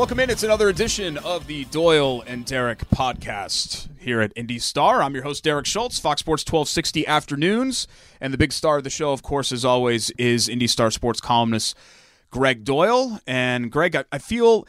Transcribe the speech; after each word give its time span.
Welcome 0.00 0.20
in. 0.20 0.30
It's 0.30 0.42
another 0.42 0.70
edition 0.70 1.18
of 1.18 1.46
the 1.46 1.66
Doyel 1.66 2.22
and 2.26 2.46
Derek 2.46 2.88
podcast 2.88 3.90
here 3.98 4.22
at 4.22 4.32
Indy 4.34 4.58
Star. 4.58 5.02
I'm 5.02 5.12
your 5.12 5.24
host, 5.24 5.44
Derek 5.44 5.66
Schultz, 5.66 5.98
Fox 5.98 6.20
Sports 6.20 6.42
1260 6.42 7.06
afternoons. 7.06 7.86
And 8.18 8.32
the 8.32 8.38
big 8.38 8.50
star 8.50 8.78
of 8.78 8.84
the 8.84 8.88
show, 8.88 9.12
of 9.12 9.22
course, 9.22 9.52
as 9.52 9.62
always, 9.62 10.08
is 10.12 10.48
Indy 10.48 10.68
Star 10.68 10.90
sports 10.90 11.20
columnist 11.20 11.76
Gregg 12.30 12.64
Doyel. 12.64 13.20
And 13.26 13.70
Gregg, 13.70 13.94
I, 13.94 14.04
I 14.10 14.16
feel 14.16 14.66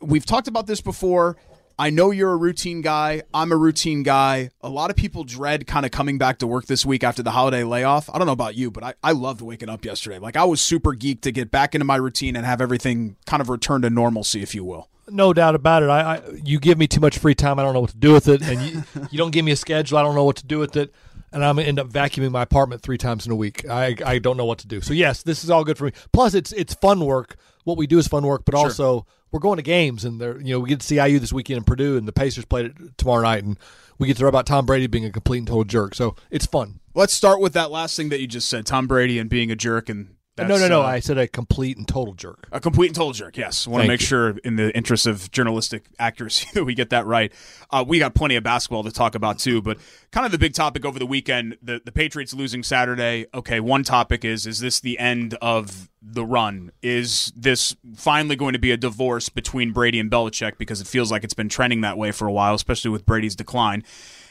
we've 0.00 0.24
talked 0.24 0.48
about 0.48 0.66
this 0.66 0.80
before. 0.80 1.36
I 1.78 1.90
know 1.90 2.12
you're 2.12 2.30
a 2.32 2.36
routine 2.36 2.82
guy. 2.82 3.22
I'm 3.32 3.50
a 3.50 3.56
routine 3.56 4.04
guy. 4.04 4.50
A 4.60 4.68
lot 4.68 4.90
of 4.90 4.96
people 4.96 5.24
dread 5.24 5.66
kind 5.66 5.84
of 5.84 5.90
coming 5.90 6.18
back 6.18 6.38
to 6.38 6.46
work 6.46 6.66
this 6.66 6.86
week 6.86 7.02
after 7.02 7.22
the 7.22 7.32
holiday 7.32 7.64
layoff. 7.64 8.08
I 8.08 8.18
don't 8.18 8.26
know 8.28 8.32
about 8.32 8.54
you, 8.54 8.70
but 8.70 8.84
I, 8.84 8.94
I 9.02 9.10
loved 9.12 9.40
waking 9.40 9.68
up 9.68 9.84
yesterday. 9.84 10.18
Like 10.20 10.36
I 10.36 10.44
was 10.44 10.60
super 10.60 10.94
geeked 10.94 11.22
to 11.22 11.32
get 11.32 11.50
back 11.50 11.74
into 11.74 11.84
my 11.84 11.96
routine 11.96 12.36
and 12.36 12.46
have 12.46 12.60
everything 12.60 13.16
kind 13.26 13.40
of 13.40 13.48
return 13.48 13.82
to 13.82 13.90
normalcy, 13.90 14.40
if 14.40 14.54
you 14.54 14.62
will. 14.64 14.88
No 15.10 15.32
doubt 15.32 15.54
about 15.56 15.82
it. 15.82 15.90
I, 15.90 16.14
I 16.14 16.22
you 16.44 16.60
give 16.60 16.78
me 16.78 16.86
too 16.86 17.00
much 17.00 17.18
free 17.18 17.34
time. 17.34 17.58
I 17.58 17.62
don't 17.62 17.74
know 17.74 17.80
what 17.80 17.90
to 17.90 17.96
do 17.96 18.12
with 18.12 18.28
it, 18.28 18.40
and 18.42 18.62
you, 18.62 18.84
you 19.10 19.18
don't 19.18 19.32
give 19.32 19.44
me 19.44 19.50
a 19.52 19.56
schedule. 19.56 19.98
I 19.98 20.02
don't 20.02 20.14
know 20.14 20.24
what 20.24 20.36
to 20.36 20.46
do 20.46 20.58
with 20.60 20.76
it, 20.76 20.94
and 21.32 21.44
I'm 21.44 21.56
gonna 21.56 21.66
end 21.68 21.78
up 21.80 21.88
vacuuming 21.88 22.30
my 22.30 22.42
apartment 22.42 22.82
three 22.82 22.96
times 22.98 23.26
in 23.26 23.32
a 23.32 23.36
week. 23.36 23.68
I 23.68 23.96
I 24.06 24.18
don't 24.18 24.36
know 24.38 24.46
what 24.46 24.58
to 24.60 24.66
do. 24.68 24.80
So 24.80 24.94
yes, 24.94 25.22
this 25.22 25.42
is 25.44 25.50
all 25.50 25.62
good 25.64 25.76
for 25.76 25.84
me. 25.86 25.92
Plus, 26.12 26.32
it's 26.34 26.52
it's 26.52 26.72
fun 26.72 27.04
work. 27.04 27.36
What 27.64 27.76
we 27.76 27.86
do 27.86 27.98
is 27.98 28.06
fun 28.08 28.24
work, 28.24 28.44
but 28.46 28.52
Sure. 28.54 28.64
also 28.64 29.06
we're 29.34 29.40
going 29.40 29.56
to 29.56 29.64
games, 29.64 30.04
and 30.04 30.20
they're 30.20 30.40
you 30.40 30.54
know 30.54 30.60
we 30.60 30.68
get 30.68 30.78
to 30.78 30.86
see 30.86 31.04
IU 31.04 31.18
this 31.18 31.32
weekend 31.32 31.58
in 31.58 31.64
Purdue, 31.64 31.96
and 31.96 32.06
the 32.06 32.12
Pacers 32.12 32.44
played 32.44 32.66
it 32.66 32.96
tomorrow 32.96 33.24
night, 33.24 33.42
and 33.42 33.58
we 33.98 34.06
get 34.06 34.14
to 34.16 34.20
hear 34.20 34.28
about 34.28 34.46
Tom 34.46 34.64
Brady 34.64 34.86
being 34.86 35.04
a 35.04 35.10
complete 35.10 35.38
and 35.38 35.48
total 35.48 35.64
jerk. 35.64 35.96
So 35.96 36.14
it's 36.30 36.46
fun. 36.46 36.78
Let's 36.94 37.12
start 37.12 37.40
with 37.40 37.52
that 37.54 37.72
last 37.72 37.96
thing 37.96 38.10
that 38.10 38.20
you 38.20 38.28
just 38.28 38.48
said, 38.48 38.64
Tom 38.64 38.86
Brady 38.86 39.18
and 39.18 39.28
being 39.28 39.50
a 39.50 39.56
jerk, 39.56 39.88
and 39.88 40.13
that's, 40.36 40.48
no, 40.48 40.56
no, 40.56 40.66
no. 40.66 40.82
uh, 40.82 40.86
I 40.86 40.98
said 40.98 41.16
a 41.16 41.28
complete 41.28 41.76
and 41.76 41.86
total 41.86 42.12
jerk. 42.14 42.48
a 42.50 42.58
complete 42.58 42.88
and 42.88 42.96
total 42.96 43.12
jerk. 43.12 43.36
Yes, 43.36 43.68
want 43.68 43.82
to 43.82 43.88
make 43.88 44.00
you. 44.00 44.06
sure, 44.06 44.30
in 44.38 44.56
the 44.56 44.74
interest 44.76 45.06
of 45.06 45.30
journalistic 45.30 45.84
accuracy, 45.98 46.48
that 46.54 46.64
we 46.64 46.74
get 46.74 46.90
that 46.90 47.06
right. 47.06 47.32
Uh, 47.70 47.84
we 47.86 48.00
got 48.00 48.14
plenty 48.14 48.34
of 48.34 48.42
basketball 48.42 48.82
to 48.82 48.90
talk 48.90 49.14
about 49.14 49.38
too, 49.38 49.62
but 49.62 49.78
kind 50.10 50.26
of 50.26 50.32
the 50.32 50.38
big 50.38 50.52
topic 50.52 50.84
over 50.84 50.98
the 50.98 51.06
weekend: 51.06 51.56
the 51.62 51.80
the 51.84 51.92
Patriots 51.92 52.34
losing 52.34 52.64
Saturday. 52.64 53.26
Okay, 53.32 53.60
one 53.60 53.84
topic 53.84 54.24
is: 54.24 54.44
is 54.46 54.58
this 54.58 54.80
the 54.80 54.98
end 54.98 55.34
of 55.40 55.88
the 56.02 56.24
run? 56.24 56.72
Is 56.82 57.32
this 57.36 57.76
finally 57.94 58.34
going 58.34 58.54
to 58.54 58.58
be 58.58 58.72
a 58.72 58.76
divorce 58.76 59.28
between 59.28 59.72
Brady 59.72 60.00
and 60.00 60.10
Belichick? 60.10 60.58
Because 60.58 60.80
it 60.80 60.88
feels 60.88 61.12
like 61.12 61.22
it's 61.22 61.34
been 61.34 61.48
trending 61.48 61.82
that 61.82 61.96
way 61.96 62.10
for 62.10 62.26
a 62.26 62.32
while, 62.32 62.54
especially 62.54 62.90
with 62.90 63.06
Brady's 63.06 63.36
decline. 63.36 63.84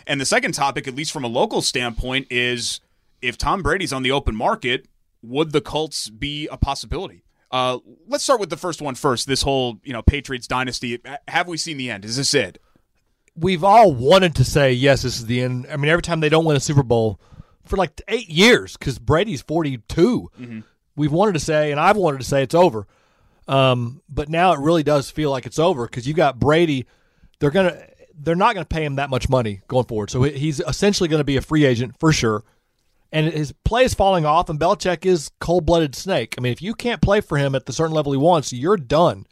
And 0.05 0.19
the 0.19 0.25
second 0.25 0.51
topic, 0.51 0.85
at 0.85 0.95
least 0.95 1.13
from 1.13 1.23
a 1.23 1.27
local 1.27 1.61
standpoint, 1.61 2.27
is 2.29 2.81
if 3.21 3.37
Tom 3.37 3.63
Brady's 3.63 3.93
on 3.93 4.03
the 4.03 4.11
open 4.11 4.35
market, 4.35 4.85
would 5.23 5.51
the 5.51 5.61
Colts 5.61 6.09
be 6.09 6.47
a 6.47 6.57
possibility? 6.57 7.23
Uh, 7.49 7.79
let's 8.07 8.23
start 8.23 8.39
with 8.39 8.49
the 8.49 8.57
first 8.57 8.81
one 8.81 8.95
first. 8.95 9.27
This 9.27 9.41
whole 9.41 9.79
you 9.83 9.93
know 9.93 10.01
Patriots 10.01 10.47
dynasty. 10.47 10.99
Have 11.27 11.47
we 11.47 11.57
seen 11.57 11.77
the 11.77 11.89
end? 11.89 12.05
Is 12.05 12.17
this 12.17 12.33
it? 12.33 12.59
we've 13.35 13.63
all 13.63 13.93
wanted 13.93 14.35
to 14.35 14.43
say 14.43 14.73
yes, 14.73 15.01
this 15.01 15.17
is 15.17 15.25
the 15.25 15.41
end. 15.41 15.67
I 15.71 15.77
mean, 15.77 15.89
every 15.89 16.01
time 16.01 16.19
they 16.19 16.29
don't 16.29 16.45
win 16.45 16.57
a 16.57 16.59
Super 16.59 16.83
Bowl 16.83 17.19
for 17.65 17.77
like 17.77 18.01
eight 18.07 18.29
years, 18.29 18.77
because 18.77 18.99
Brady's 18.99 19.41
forty 19.41 19.77
we've 20.95 21.11
wanted 21.11 21.33
to 21.33 21.39
say, 21.39 21.71
and 21.71 21.79
I've 21.79 21.97
wanted 21.97 22.19
to 22.19 22.25
say 22.25 22.43
it's 22.43 22.55
over. 22.55 22.87
Um, 23.47 24.01
but 24.07 24.29
now 24.29 24.53
it 24.53 24.59
really 24.59 24.83
does 24.83 25.09
feel 25.09 25.29
like 25.29 25.45
it's 25.45 25.59
over 25.59 25.85
because 25.85 26.07
you 26.07 26.13
got 26.13 26.39
Brady. 26.39 26.85
They're 27.39 27.51
gonna, 27.51 27.77
they're 28.17 28.35
not 28.35 28.53
gonna 28.53 28.65
pay 28.65 28.85
him 28.85 28.95
that 28.95 29.09
much 29.09 29.27
money 29.27 29.61
going 29.67 29.85
forward. 29.85 30.09
So 30.09 30.23
he's 30.23 30.59
essentially 30.61 31.09
going 31.09 31.19
to 31.19 31.25
be 31.25 31.37
a 31.37 31.41
free 31.41 31.65
agent 31.65 31.99
for 31.99 32.13
sure. 32.13 32.43
And 33.13 33.31
his 33.31 33.53
play 33.63 33.83
is 33.83 33.93
falling 33.93 34.25
off, 34.25 34.49
and 34.49 34.59
Belichick 34.59 35.05
is 35.05 35.29
cold 35.39 35.67
blooded 35.67 35.93
snake. 35.93 36.33
I 36.35 36.41
mean, 36.41 36.51
if 36.51 36.63
you 36.63 36.73
can't 36.73 36.99
play 36.99 37.21
for 37.21 37.37
him 37.37 37.53
at 37.53 37.67
the 37.67 37.71
certain 37.71 37.93
level 37.93 38.11
he 38.11 38.17
wants, 38.17 38.51
you're 38.51 38.75
done. 38.75 39.27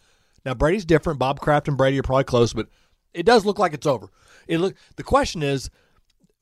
Now 0.46 0.54
Brady's 0.54 0.86
different. 0.86 1.18
Bob 1.18 1.40
Kraft 1.40 1.68
and 1.68 1.76
Brady 1.76 2.00
are 2.00 2.04
probably 2.04 2.24
close, 2.26 2.54
but 2.54 2.68
it 3.14 3.26
does 3.26 3.44
look 3.44 3.58
like 3.58 3.74
it's 3.74 3.88
over. 3.88 4.10
It 4.48 4.60
look. 4.60 4.76
The 4.98 5.04
question 5.04 5.42
is, 5.42 5.72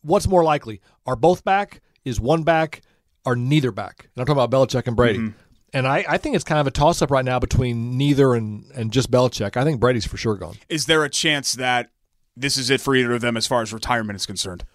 what's 0.01 0.27
more 0.27 0.43
likely? 0.43 0.81
Are 1.05 1.15
both 1.15 1.45
back? 1.45 1.81
Is 2.03 2.19
one 2.19 2.43
back? 2.43 2.81
Are 3.25 3.37
neither 3.37 3.71
back? 3.71 4.09
And 4.13 4.21
I'm 4.21 4.25
talking 4.25 4.41
about 4.43 4.51
Belichick 4.51 4.85
and 4.87 4.95
Brady. 4.95 5.19
Mm-hmm. 5.19 5.37
And 5.71 5.87
I, 5.87 6.03
I 6.09 6.17
think 6.17 6.35
it's 6.35 6.43
kind 6.43 6.59
of 6.59 6.67
a 6.67 6.71
toss 6.71 7.01
up 7.01 7.11
right 7.11 7.23
now 7.23 7.39
between 7.39 7.97
neither 7.97 8.33
and, 8.33 8.65
and 8.75 8.91
just 8.91 9.11
Belichick. 9.11 9.55
I 9.55 9.63
think 9.63 9.79
Brady's 9.79 10.05
for 10.05 10.17
sure 10.17 10.35
gone. 10.35 10.55
Is 10.67 10.87
there 10.87 11.03
a 11.03 11.09
chance 11.09 11.53
that 11.53 11.91
this 12.35 12.57
is 12.57 12.69
it 12.69 12.81
for 12.81 12.95
either 12.95 13.13
of 13.13 13.21
them 13.21 13.37
as 13.37 13.47
far 13.47 13.61
as 13.61 13.71
retirement 13.71 14.17
is 14.17 14.25
concerned? 14.25 14.65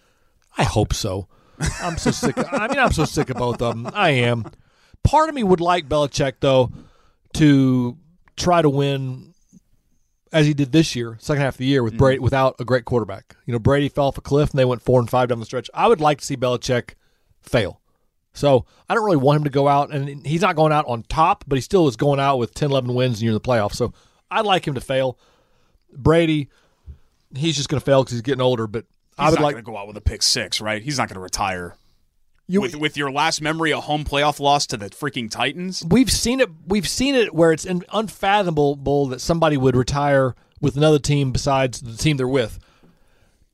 I 0.57 0.65
hope 0.65 0.95
so. 0.95 1.29
I'm 1.81 1.97
so 1.99 2.11
sick. 2.11 2.37
Of, 2.37 2.47
I 2.53 2.69
mean, 2.69 2.79
I'm 2.79 2.93
so 2.93 3.05
sick 3.05 3.31
of 3.31 3.37
both 3.37 3.63
of 3.63 3.75
them. 3.75 3.91
I 3.95 4.11
am. 4.11 4.45
Part 5.03 5.29
of 5.29 5.35
me 5.35 5.43
would 5.43 5.61
like 5.61 5.89
Belichick 5.89 6.35
though 6.41 6.73
to 7.35 7.99
try 8.37 8.63
to 8.63 8.71
win 8.71 9.35
as 10.33 10.47
he 10.47 10.55
did 10.55 10.73
this 10.73 10.97
year, 10.97 11.17
second 11.21 11.43
half 11.43 11.55
of 11.55 11.59
the 11.59 11.67
year 11.67 11.83
with 11.83 11.93
mm-hmm. 11.93 11.99
Brady 11.99 12.19
without 12.19 12.57
a 12.59 12.65
great 12.65 12.85
quarterback. 12.85 13.37
You 13.47 13.53
know, 13.53 13.59
Brady 13.61 13.89
fell 13.89 14.07
off 14.07 14.19
a 14.19 14.21
cliff 14.21 14.51
and 14.51 14.59
they 14.59 14.65
went 14.65 14.83
four 14.83 14.99
and 14.99 15.09
five 15.09 15.29
down 15.29 15.39
the 15.39 15.47
stretch. 15.47 15.71
I 15.73 15.87
would 15.87 16.01
like 16.01 16.19
to 16.19 16.25
see 16.25 16.37
Belichick 16.37 16.95
fail. 17.41 17.81
So 18.33 18.67
I 18.89 18.95
don't 18.95 19.05
really 19.05 19.17
want 19.17 19.39
him 19.39 19.45
to 19.45 19.51
go 19.51 19.69
out, 19.69 19.95
and 19.95 20.27
he's 20.27 20.41
not 20.41 20.57
going 20.57 20.73
out 20.73 20.87
on 20.89 21.05
top, 21.05 21.45
but 21.47 21.55
he 21.55 21.63
still 21.63 21.87
is 21.87 21.97
going 21.97 22.19
out 22.19 22.39
with 22.39 22.53
10, 22.53 22.71
11 22.71 22.93
wins 22.93 23.15
and 23.15 23.23
you're 23.23 23.31
in 23.31 23.35
the 23.35 23.41
playoffs. 23.41 23.77
So 23.77 23.93
I'd 24.29 24.45
like 24.45 24.67
him 24.67 24.75
to 24.75 24.81
fail. 24.81 25.17
Brady, 25.93 26.51
he's 27.37 27.57
just 27.57 27.69
going 27.69 27.79
to 27.79 27.85
fail 27.85 28.03
because 28.03 28.15
he's 28.15 28.23
getting 28.23 28.41
older. 28.41 28.67
But 28.67 28.87
I 29.19 29.31
would 29.31 29.37
not 29.37 29.45
like 29.45 29.55
going 29.55 29.65
to 29.65 29.71
go 29.71 29.77
out 29.77 29.87
with 29.87 29.97
a 29.97 30.01
pick 30.01 30.23
six, 30.23 30.61
right? 30.61 30.83
He's 30.83 30.99
not 30.99 31.09
going 31.09 31.15
to 31.15 31.21
retire. 31.21 31.77
you. 32.47 32.61
with 32.61 32.75
with 32.77 32.97
your 32.97 33.11
last 33.11 33.41
memory, 33.41 33.71
a 33.71 33.81
home 33.81 34.05
playoff 34.05 34.41
loss 34.41 34.67
to 34.69 34.77
the 34.77 34.91
freaking 34.91 35.31
Titans. 35.31 35.85
we've 35.89 36.11
seen 36.11 36.41
it. 36.41 36.51
We've 36.67 36.89
seen 36.89 37.15
it 37.15 37.35
where 37.35 37.53
it's 37.53 37.65
unfathomable 37.65 39.07
that 39.07 39.21
somebody 39.21 39.57
would 39.57 39.77
retire 39.77 40.35
with 40.61 40.77
another 40.77 40.99
team 40.99 41.31
besides 41.33 41.81
the 41.81 41.97
team 41.97 42.17
they're 42.17 42.27
with. 42.27 42.59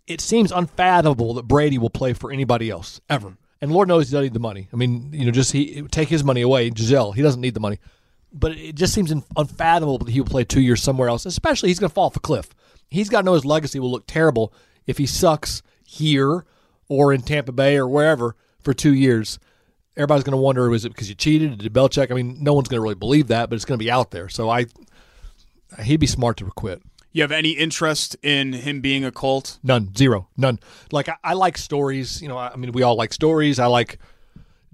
It 0.06 0.20
seems 0.20 0.50
unfathomable 0.50 1.34
that 1.34 1.44
Brady 1.44 1.78
will 1.78 1.90
play 1.90 2.12
for 2.14 2.32
anybody 2.32 2.70
else 2.70 3.00
ever. 3.08 3.36
And 3.60 3.70
Lord 3.70 3.88
knows 3.88 4.08
he 4.08 4.12
doesn't 4.12 4.24
need 4.24 4.32
the 4.32 4.40
money. 4.40 4.68
I 4.72 4.76
mean, 4.76 5.12
you 5.12 5.26
know, 5.26 5.30
just 5.30 5.52
he 5.52 5.82
take 5.82 6.08
his 6.08 6.24
money 6.24 6.40
away, 6.40 6.70
Gisele. 6.70 7.12
He 7.12 7.22
doesn't 7.22 7.40
need 7.40 7.54
the 7.54 7.60
money. 7.60 7.78
But 8.32 8.52
it 8.52 8.74
just 8.74 8.94
seems 8.94 9.12
unfathomable 9.36 9.98
that 9.98 10.08
he 10.08 10.20
will 10.20 10.28
play 10.28 10.44
two 10.44 10.60
years 10.60 10.82
somewhere 10.82 11.08
else. 11.08 11.26
Especially 11.26 11.68
he's 11.68 11.78
going 11.78 11.90
to 11.90 11.94
fall 11.94 12.06
off 12.06 12.16
a 12.16 12.20
cliff. 12.20 12.48
He's 12.88 13.08
got 13.08 13.20
to 13.20 13.26
know 13.26 13.34
his 13.34 13.44
legacy 13.44 13.78
will 13.78 13.90
look 13.90 14.06
terrible 14.06 14.52
if 14.86 14.98
he 14.98 15.06
sucks 15.06 15.62
here 15.84 16.44
or 16.88 17.12
in 17.12 17.22
Tampa 17.22 17.52
Bay 17.52 17.76
or 17.76 17.86
wherever 17.88 18.34
for 18.62 18.74
two 18.74 18.94
years. 18.94 19.38
Everybody's 19.96 20.24
going 20.24 20.32
to 20.36 20.42
wonder 20.42 20.68
was 20.68 20.84
it 20.84 20.90
because 20.90 21.08
you 21.08 21.14
cheated? 21.14 21.58
Did 21.58 21.72
Belichick? 21.72 22.10
I 22.10 22.14
mean, 22.14 22.42
no 22.42 22.52
one's 22.52 22.68
going 22.68 22.78
to 22.78 22.82
really 22.82 22.94
believe 22.94 23.28
that, 23.28 23.50
but 23.50 23.56
it's 23.56 23.64
going 23.64 23.78
to 23.78 23.84
be 23.84 23.90
out 23.90 24.10
there. 24.12 24.28
So 24.28 24.48
I, 24.48 24.66
he'd 25.82 25.98
be 26.00 26.06
smart 26.06 26.36
to 26.38 26.44
quit. 26.46 26.82
You 27.12 27.22
have 27.22 27.32
any 27.32 27.50
interest 27.50 28.16
in 28.22 28.52
him 28.52 28.80
being 28.80 29.04
a 29.04 29.10
Colt? 29.10 29.58
None, 29.64 29.94
zero, 29.96 30.28
none. 30.36 30.60
Like 30.92 31.08
I, 31.08 31.16
I 31.24 31.32
like 31.34 31.58
stories. 31.58 32.22
You 32.22 32.28
know, 32.28 32.36
I, 32.36 32.50
I 32.52 32.56
mean, 32.56 32.72
we 32.72 32.82
all 32.84 32.94
like 32.94 33.12
stories. 33.12 33.58
I 33.58 33.66
like 33.66 33.98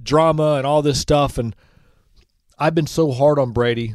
drama 0.02 0.54
and 0.56 0.66
all 0.66 0.82
this 0.82 1.00
stuff. 1.00 1.38
And 1.38 1.56
I've 2.58 2.74
been 2.74 2.86
so 2.86 3.10
hard 3.10 3.38
on 3.38 3.52
Brady. 3.52 3.94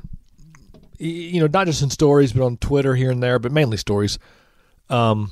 You 0.97 1.41
know, 1.41 1.47
not 1.47 1.67
just 1.67 1.81
in 1.83 1.89
stories, 1.91 2.33
but 2.33 2.43
on 2.43 2.57
Twitter 2.57 2.95
here 2.95 3.11
and 3.11 3.21
there, 3.21 3.39
but 3.39 3.51
mainly 3.51 3.77
stories. 3.77 4.17
um, 4.89 5.31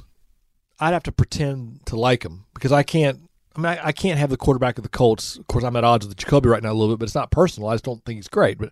I'd 0.79 0.93
have 0.93 1.03
to 1.03 1.11
pretend 1.11 1.85
to 1.87 1.95
like 1.95 2.23
him 2.23 2.45
because 2.53 2.71
I 2.71 2.83
can't. 2.83 3.21
I 3.55 3.59
mean, 3.59 3.65
I, 3.65 3.87
I 3.87 3.91
can't 3.91 4.19
have 4.19 4.29
the 4.29 4.37
quarterback 4.37 4.77
of 4.77 4.83
the 4.83 4.89
Colts. 4.89 5.37
Of 5.37 5.47
course, 5.47 5.63
I'm 5.63 5.75
at 5.75 5.83
odds 5.83 6.05
with 6.07 6.15
the 6.15 6.23
Jacoby 6.23 6.49
right 6.49 6.63
now 6.63 6.71
a 6.71 6.73
little 6.73 6.95
bit, 6.95 6.99
but 6.99 7.05
it's 7.05 7.15
not 7.15 7.31
personal. 7.31 7.69
I 7.69 7.73
just 7.73 7.83
don't 7.83 8.03
think 8.05 8.17
he's 8.17 8.27
great. 8.27 8.57
But 8.57 8.71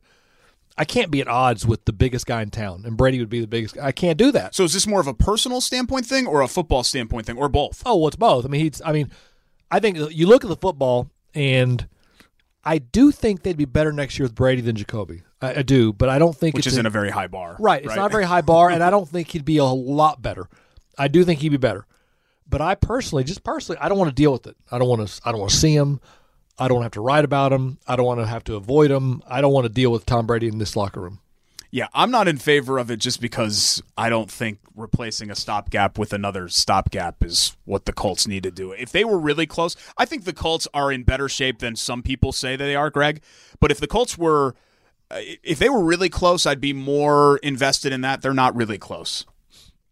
I 0.78 0.86
can't 0.86 1.10
be 1.12 1.20
at 1.20 1.28
odds 1.28 1.66
with 1.66 1.84
the 1.86 1.92
biggest 1.94 2.26
guy 2.26 2.42
in 2.42 2.52
town, 2.52 2.84
and 2.86 2.96
Brady 2.96 3.20
would 3.20 3.30
be 3.30 3.42
the 3.42 3.48
biggest. 3.48 3.78
I 3.78 3.92
can't 3.92 4.18
do 4.18 4.32
that. 4.32 4.54
So 4.56 4.64
is 4.64 4.74
this 4.74 4.88
more 4.88 5.02
of 5.02 5.08
a 5.08 5.14
personal 5.14 5.60
standpoint 5.60 6.06
thing 6.06 6.28
or 6.28 6.42
a 6.42 6.48
football 6.48 6.84
standpoint 6.84 7.26
thing 7.26 7.38
or 7.38 7.50
both? 7.50 7.82
Oh, 7.86 7.98
well, 7.98 8.08
it's 8.08 8.16
both. 8.16 8.46
I 8.46 8.48
mean, 8.48 8.62
he's. 8.62 8.82
I 8.86 8.92
mean, 8.94 9.12
I 9.72 9.80
think 9.80 9.98
you 10.12 10.28
look 10.28 10.44
at 10.46 10.50
the 10.50 10.56
football, 10.56 11.10
and 11.34 11.88
I 12.64 12.78
do 12.78 13.12
think 13.12 13.44
they'd 13.44 13.58
be 13.58 13.66
better 13.66 13.92
next 13.92 14.20
year 14.20 14.26
with 14.26 14.36
Brady 14.36 14.62
than 14.62 14.76
Jacoby. 14.76 15.24
I, 15.42 15.56
I 15.56 15.62
do, 15.64 15.92
but 15.92 16.10
I 16.10 16.20
don't 16.20 16.36
think 16.36 16.56
Which 16.56 16.68
isn't 16.68 16.80
in- 16.80 16.86
a 16.86 16.90
very 16.92 17.10
high 17.10 17.28
bar. 17.28 17.58
Right. 17.60 17.84
It's 17.84 17.96
not 17.96 18.08
a 18.08 18.12
very 18.12 18.26
high 18.26 18.42
bar, 18.42 18.70
and 18.70 18.84
I 18.84 18.90
don't 18.92 19.10
think 19.10 19.30
he'd 19.30 19.46
be 19.46 19.58
a 19.58 19.66
lot 19.66 20.22
better. 20.22 20.48
I 20.98 21.08
do 21.08 21.24
think 21.24 21.42
he'd 21.42 21.50
be 21.50 21.58
better, 21.58 21.86
but 22.50 22.62
I 22.62 22.76
personally, 22.76 23.24
just 23.24 23.44
personally, 23.44 23.80
I 23.82 23.90
don't 23.90 23.98
want 23.98 24.10
to 24.10 24.16
deal 24.16 24.32
with 24.32 24.48
it. 24.48 24.56
I 24.72 24.80
don't 24.80 24.88
want 24.88 25.08
to. 25.08 25.22
I 25.26 25.32
don't 25.32 25.40
want 25.40 25.52
to 25.52 25.58
see 25.58 25.76
him. 25.76 26.00
I 26.60 26.68
don't 26.68 26.82
have 26.82 26.94
to 26.94 27.02
write 27.02 27.26
about 27.26 27.54
him. 27.54 27.78
I 27.88 27.96
don't 27.96 28.06
want 28.06 28.20
to 28.20 28.26
have 28.26 28.44
to 28.46 28.56
avoid 28.56 28.90
him. 28.90 29.22
I 29.28 29.42
don't 29.42 29.54
want 29.54 29.66
to 29.66 29.70
deal 29.74 29.92
with 29.92 30.06
Tom 30.06 30.26
Brady 30.26 30.48
in 30.48 30.58
this 30.58 30.76
locker 30.76 31.02
room. 31.02 31.20
Yeah, 31.70 31.88
I'm 31.94 32.12
not 32.12 32.28
in 32.28 32.38
favor 32.38 32.78
of 32.78 32.90
it 32.90 32.98
just 32.98 33.20
because 33.20 33.84
I 33.98 34.10
don't 34.10 34.32
think 34.32 34.60
replacing 34.76 35.30
a 35.30 35.36
stopgap 35.36 35.98
with 35.98 36.14
another 36.14 36.48
stopgap 36.48 37.24
is 37.24 37.58
what 37.66 37.86
the 37.86 37.94
Colts 37.94 38.26
need 38.26 38.44
to 38.44 38.52
do. 38.52 38.72
If 38.72 38.92
they 38.92 39.04
were 39.04 39.20
really 39.20 39.46
close, 39.46 39.76
I 39.98 40.06
think 40.06 40.24
the 40.24 40.34
Colts 40.34 40.68
are 40.74 40.92
in 40.92 41.04
better 41.04 41.28
shape 41.28 41.60
than 41.60 41.76
some 41.76 42.02
people 42.02 42.32
say 42.32 42.56
that 42.56 42.64
they 42.64 42.76
are, 42.76 42.90
Gregg. 42.90 43.22
But 43.60 43.70
if 43.70 43.80
the 43.80 43.88
Colts 43.88 44.18
were, 44.18 44.56
uh, 45.12 45.20
if 45.44 45.60
they 45.60 45.70
were 45.70 45.84
really 45.84 46.10
close, 46.10 46.46
I'd 46.46 46.62
be 46.62 46.74
more 46.74 47.38
invested 47.44 47.92
in 47.92 48.02
that. 48.02 48.22
They're 48.22 48.34
not 48.34 48.56
really 48.56 48.78
close. 48.78 49.26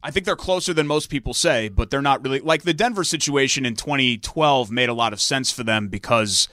I 0.05 0.11
think 0.11 0.27
they're 0.27 0.35
closer 0.35 0.71
than 0.71 0.85
most 0.85 1.09
people 1.09 1.33
say, 1.33 1.67
but 1.67 1.89
they're 1.89 1.99
not 1.99 2.23
really. 2.23 2.39
Like 2.39 2.61
the 2.61 2.75
Denver 2.75 3.03
situation 3.03 3.65
in 3.65 3.75
2012 3.75 4.69
made 4.69 4.87
a 4.87 4.93
lot 4.93 5.13
of 5.13 5.19
sense 5.19 5.49
for 5.49 5.63
them 5.63 5.87
because 5.87 6.47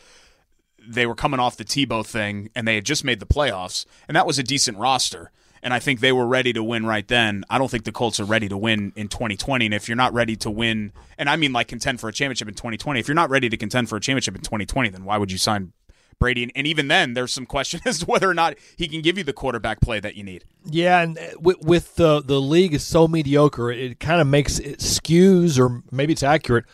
they 0.83 1.05
were 1.05 1.15
coming 1.15 1.39
off 1.39 1.59
the 1.59 1.65
Tebow 1.65 2.05
thing 2.05 2.49
and 2.55 2.67
they 2.67 2.77
had 2.77 2.87
just 2.87 3.05
made 3.05 3.21
the 3.21 3.27
playoffs, 3.27 3.85
and 4.09 4.17
that 4.17 4.27
was 4.27 4.39
a 4.39 4.43
decent 4.43 4.79
roster. 4.79 5.31
And 5.63 5.75
I 5.75 5.81
think 5.81 6.01
they 6.01 6.13
were 6.13 6.27
ready 6.27 6.55
to 6.55 6.65
win 6.65 6.87
right 6.87 7.07
then. 7.07 7.45
I 7.51 7.59
don't 7.59 7.71
think 7.71 7.85
the 7.85 7.93
Colts 7.93 8.19
are 8.19 8.25
ready 8.25 8.49
to 8.49 8.57
win 8.57 8.95
in 8.97 9.09
2020. 9.09 9.67
And 9.67 9.75
if 9.75 9.87
you're 9.87 9.97
not 9.97 10.15
ready 10.15 10.35
to 10.37 10.51
win, 10.51 10.93
and 11.19 11.29
I 11.29 11.37
mean 11.37 11.53
like 11.53 11.69
contend 11.69 12.01
for 12.01 12.09
a 12.09 12.13
championship 12.13 12.49
in 12.49 12.55
2020, 12.55 12.99
if 13.01 13.07
you're 13.07 13.15
not 13.15 13.29
ready 13.29 13.51
to 13.51 13.57
contend 13.59 13.91
for 13.91 13.97
a 13.97 14.01
championship 14.01 14.35
in 14.35 14.41
2020, 14.41 14.89
then 14.89 15.05
why 15.05 15.19
would 15.19 15.31
you 15.31 15.37
sign 15.37 15.75
Brady? 16.19 16.45
And, 16.45 16.53
and 16.57 16.67
even 16.67 16.89
then, 16.89 17.13
there's 17.13 17.35
some 17.35 17.45
question 17.45 17.83
as 17.87 17.99
to 17.99 18.07
whether 18.07 18.31
or 18.31 18.35
not 18.35 18.55
he 18.79 18.89
can 18.89 19.03
give 19.03 19.19
you 19.19 19.25
the 19.25 19.35
quarterback 19.35 19.83
play 19.83 20.01
that 20.01 20.17
you 20.17 20.25
need. 20.25 20.47
Yeah, 20.65 21.01
and 21.01 21.19
uh, 21.19 21.23
with, 21.41 21.61
with 21.63 21.97
the 21.97 22.21
the 22.23 22.41
league 22.41 22.75
is 22.75 22.85
so 22.85 23.09
mediocre, 23.09 23.71
it 23.73 23.99
kind 24.01 24.21
of 24.21 24.27
makes 24.27 24.59
it 24.59 24.79
skews, 24.79 25.59
or 25.59 25.83
maybe 25.91 26.13
it's 26.13 26.23
accurate. 26.23 26.65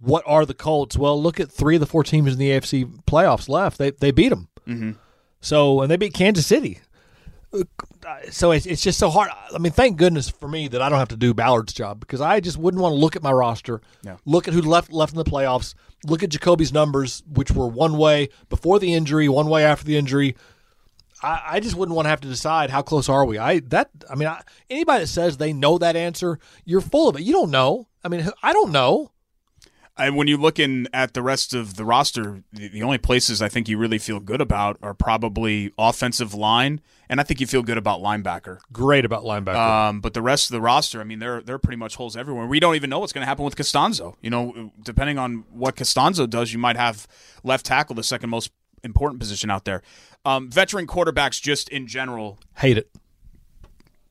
What 0.00 0.24
are 0.26 0.44
the 0.44 0.54
Colts? 0.54 0.96
Well, 0.98 1.20
look 1.20 1.38
at 1.40 1.50
three 1.50 1.76
of 1.76 1.80
the 1.80 1.86
four 1.86 2.02
teams 2.04 2.32
in 2.32 2.38
the 2.38 2.50
AFC 2.50 2.84
playoffs 3.04 3.48
left. 3.48 3.78
They 3.78 3.90
they 3.92 4.10
beat 4.10 4.30
them. 4.30 4.48
Mm-hmm. 4.66 4.90
So 5.40 5.80
and 5.82 5.90
they 5.90 5.96
beat 5.96 6.12
Kansas 6.14 6.46
City. 6.46 6.80
So 8.30 8.50
it's, 8.52 8.66
it's 8.66 8.82
just 8.82 8.98
so 8.98 9.08
hard. 9.08 9.30
I 9.54 9.58
mean, 9.58 9.72
thank 9.72 9.96
goodness 9.96 10.28
for 10.28 10.46
me 10.48 10.68
that 10.68 10.82
I 10.82 10.88
don't 10.88 10.98
have 10.98 11.08
to 11.08 11.16
do 11.16 11.32
Ballard's 11.32 11.72
job 11.72 12.00
because 12.00 12.20
I 12.20 12.38
just 12.40 12.58
wouldn't 12.58 12.82
want 12.82 12.92
to 12.92 12.96
look 12.98 13.16
at 13.16 13.22
my 13.22 13.32
roster, 13.32 13.80
Yeah. 14.02 14.16
look 14.26 14.46
at 14.46 14.54
who 14.54 14.60
left 14.62 14.92
left 14.92 15.12
in 15.12 15.18
the 15.18 15.24
playoffs, 15.24 15.74
look 16.04 16.22
at 16.22 16.28
Jacoby's 16.30 16.72
numbers, 16.72 17.22
which 17.32 17.50
were 17.52 17.66
one 17.66 17.96
way 17.96 18.28
before 18.48 18.78
the 18.78 18.92
injury, 18.92 19.28
one 19.28 19.48
way 19.48 19.64
after 19.64 19.84
the 19.84 19.96
injury. 19.96 20.36
I, 21.22 21.42
I 21.52 21.60
just 21.60 21.74
wouldn't 21.74 21.94
want 21.94 22.06
to 22.06 22.10
have 22.10 22.20
to 22.20 22.28
decide 22.28 22.70
how 22.70 22.82
close 22.82 23.08
are 23.08 23.24
we. 23.24 23.38
I 23.38 23.60
that 23.60 23.90
I 24.10 24.14
mean, 24.14 24.28
I, 24.28 24.42
anybody 24.68 25.04
that 25.04 25.08
says 25.08 25.36
they 25.36 25.52
know 25.52 25.78
that 25.78 25.96
answer, 25.96 26.38
you're 26.64 26.80
full 26.80 27.08
of 27.08 27.16
it. 27.16 27.22
You 27.22 27.32
don't 27.32 27.50
know. 27.50 27.88
I 28.04 28.08
mean, 28.08 28.28
I 28.42 28.52
don't 28.52 28.72
know. 28.72 29.12
And 29.98 30.14
when 30.14 30.28
you're 30.28 30.38
looking 30.38 30.86
at 30.92 31.14
the 31.14 31.22
rest 31.22 31.54
of 31.54 31.76
the 31.76 31.84
roster, 31.84 32.42
the, 32.52 32.68
the 32.68 32.82
only 32.82 32.98
places 32.98 33.40
I 33.40 33.48
think 33.48 33.66
you 33.66 33.78
really 33.78 33.96
feel 33.96 34.20
good 34.20 34.42
about 34.42 34.76
are 34.82 34.92
probably 34.92 35.72
offensive 35.78 36.34
line, 36.34 36.82
and 37.08 37.18
I 37.18 37.22
think 37.22 37.40
you 37.40 37.46
feel 37.46 37.62
good 37.62 37.78
about 37.78 38.00
linebacker. 38.00 38.58
Great 38.70 39.06
about 39.06 39.24
linebacker. 39.24 39.56
Um, 39.56 40.00
but 40.02 40.12
the 40.12 40.20
rest 40.20 40.50
of 40.50 40.52
the 40.52 40.60
roster, 40.60 41.00
I 41.00 41.04
mean, 41.04 41.18
they're 41.18 41.40
they're 41.40 41.58
pretty 41.58 41.78
much 41.78 41.96
holes 41.96 42.14
everywhere. 42.14 42.46
We 42.46 42.60
don't 42.60 42.74
even 42.74 42.90
know 42.90 42.98
what's 42.98 43.14
going 43.14 43.22
to 43.22 43.26
happen 43.26 43.44
with 43.44 43.56
Castonzo. 43.56 44.16
You 44.20 44.28
know, 44.28 44.72
depending 44.82 45.18
on 45.18 45.44
what 45.50 45.76
Castonzo 45.76 46.28
does, 46.28 46.52
you 46.52 46.58
might 46.58 46.76
have 46.76 47.08
left 47.42 47.64
tackle, 47.64 47.96
the 47.96 48.02
second 48.02 48.28
most 48.28 48.50
important 48.84 49.18
position 49.18 49.50
out 49.50 49.64
there. 49.64 49.82
Um, 50.26 50.50
veteran 50.50 50.86
quarterbacks, 50.86 51.40
just 51.40 51.68
in 51.68 51.86
general, 51.86 52.38
Hate 52.56 52.76
it. 52.78 52.90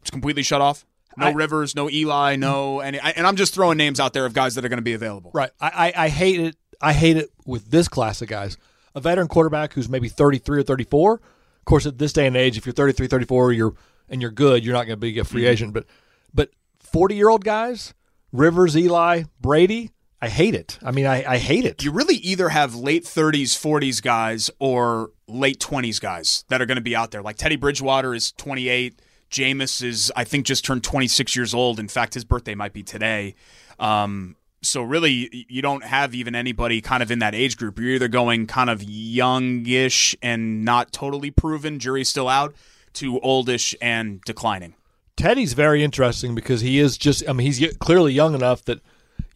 it's 0.01 0.09
completely 0.09 0.43
shut 0.43 0.61
off. 0.61 0.85
No 1.17 1.27
I- 1.27 1.31
Rivers, 1.33 1.75
no 1.75 1.89
Eli, 1.89 2.35
no 2.37 2.79
any. 2.79 2.99
I, 2.99 3.09
and 3.11 3.27
I'm 3.27 3.35
just 3.35 3.53
throwing 3.53 3.77
names 3.77 3.99
out 3.99 4.13
there 4.13 4.25
of 4.25 4.33
guys 4.33 4.55
that 4.55 4.63
are 4.65 4.69
going 4.69 4.77
to 4.77 4.83
be 4.83 4.93
available. 4.93 5.31
Right. 5.33 5.51
I, 5.59 5.91
I, 5.95 6.05
I 6.05 6.09
hate 6.09 6.39
it. 6.39 6.55
I 6.81 6.93
hate 6.93 7.17
it 7.17 7.29
with 7.45 7.69
this 7.69 7.87
class 7.87 8.21
of 8.21 8.27
guys. 8.27 8.57
A 8.95 9.01
veteran 9.01 9.27
quarterback 9.27 9.73
who's 9.73 9.89
maybe 9.89 10.07
33 10.09 10.59
or 10.59 10.63
34. 10.63 11.13
Of 11.15 11.21
course, 11.65 11.85
at 11.85 11.97
this 11.97 12.13
day 12.13 12.27
and 12.27 12.37
age, 12.37 12.57
if 12.57 12.65
you're 12.65 12.73
33, 12.73 13.07
34, 13.07 13.51
you're 13.53 13.73
and 14.09 14.21
you're 14.21 14.31
good, 14.31 14.63
you're 14.63 14.73
not 14.73 14.85
going 14.85 14.97
to 14.97 15.01
be 15.01 15.17
a 15.19 15.23
free 15.23 15.45
agent. 15.45 15.73
But 15.73 15.85
but 16.33 16.51
40 16.79 17.15
year 17.15 17.29
old 17.29 17.43
guys, 17.43 17.93
Rivers, 18.31 18.77
Eli, 18.77 19.23
Brady, 19.41 19.91
I 20.25 20.29
hate 20.29 20.55
it. 20.55 20.79
I 20.81 20.89
mean, 20.89 21.05
I, 21.05 21.23
I 21.33 21.37
hate 21.37 21.65
it. 21.65 21.83
you 21.83 21.91
really 21.91 22.15
either 22.15 22.49
have 22.49 22.73
late 22.73 23.03
30s, 23.03 23.49
40s 23.53 24.01
guys 24.01 24.49
or 24.57 25.11
late 25.27 25.59
20s 25.59 26.01
guys 26.01 26.45
that 26.49 26.63
are 26.63 26.65
going 26.65 26.77
to 26.77 26.81
be 26.81 26.95
out 26.95 27.11
there. 27.11 27.21
Like 27.21 27.35
Teddy 27.35 27.57
Bridgewater 27.57 28.15
is 28.15 28.31
28. 28.31 28.99
Jameis 29.29 29.83
is, 29.83 30.11
I 30.15 30.23
think, 30.23 30.47
just 30.47 30.65
turned 30.65 30.83
26 30.83 31.35
years 31.35 31.53
old. 31.53 31.79
In 31.79 31.87
fact, 31.87 32.15
his 32.15 32.25
birthday 32.25 32.55
might 32.55 32.73
be 32.73 32.81
today. 32.81 33.35
Um, 33.77 34.35
so 34.63 34.81
really, 34.81 35.45
you 35.47 35.61
don't 35.61 35.83
have 35.83 36.15
even 36.15 36.33
anybody 36.33 36.81
kind 36.81 37.03
of 37.03 37.11
in 37.11 37.19
that 37.19 37.35
age 37.35 37.55
group. 37.55 37.77
You're 37.77 37.91
either 37.91 38.07
going 38.07 38.47
kind 38.47 38.71
of 38.71 38.81
youngish 38.81 40.15
and 40.23 40.65
not 40.65 40.91
totally 40.91 41.29
proven, 41.29 41.77
jury's 41.77 42.09
still 42.09 42.29
out, 42.29 42.55
to 42.93 43.19
oldish 43.19 43.75
and 43.79 44.21
declining. 44.21 44.73
Teddy's 45.17 45.53
very 45.53 45.83
interesting 45.83 46.33
because 46.33 46.61
he 46.61 46.79
is 46.79 46.97
just. 46.97 47.29
I 47.29 47.33
mean, 47.33 47.45
he's 47.45 47.77
clearly 47.77 48.11
young 48.11 48.33
enough 48.33 48.65
that 48.65 48.79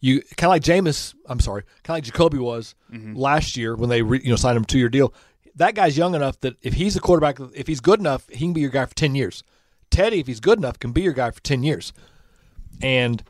you 0.00 0.22
kind 0.36 0.48
of 0.48 0.50
like 0.50 0.62
Jameis. 0.62 1.14
I'm 1.26 1.40
sorry, 1.40 1.62
kind 1.82 1.94
of 1.94 1.96
like 1.96 2.04
Jacoby 2.04 2.38
was 2.38 2.74
mm-hmm. 2.92 3.14
last 3.14 3.56
year 3.56 3.76
when 3.76 3.88
they 3.90 4.02
re, 4.02 4.20
you 4.22 4.30
know 4.30 4.36
signed 4.36 4.56
him 4.56 4.64
a 4.64 4.66
two 4.66 4.78
year 4.78 4.88
deal. 4.88 5.12
That 5.56 5.74
guy's 5.74 5.96
young 5.96 6.14
enough 6.14 6.40
that 6.40 6.56
if 6.62 6.74
he's 6.74 6.96
a 6.96 7.00
quarterback, 7.00 7.38
if 7.54 7.66
he's 7.66 7.80
good 7.80 8.00
enough, 8.00 8.28
he 8.30 8.38
can 8.38 8.52
be 8.52 8.60
your 8.60 8.70
guy 8.70 8.86
for 8.86 8.94
ten 8.94 9.14
years. 9.14 9.42
Teddy, 9.90 10.20
if 10.20 10.26
he's 10.26 10.40
good 10.40 10.58
enough, 10.58 10.78
can 10.78 10.92
be 10.92 11.02
your 11.02 11.12
guy 11.12 11.30
for 11.30 11.40
ten 11.42 11.62
years. 11.62 11.92
And 12.82 13.22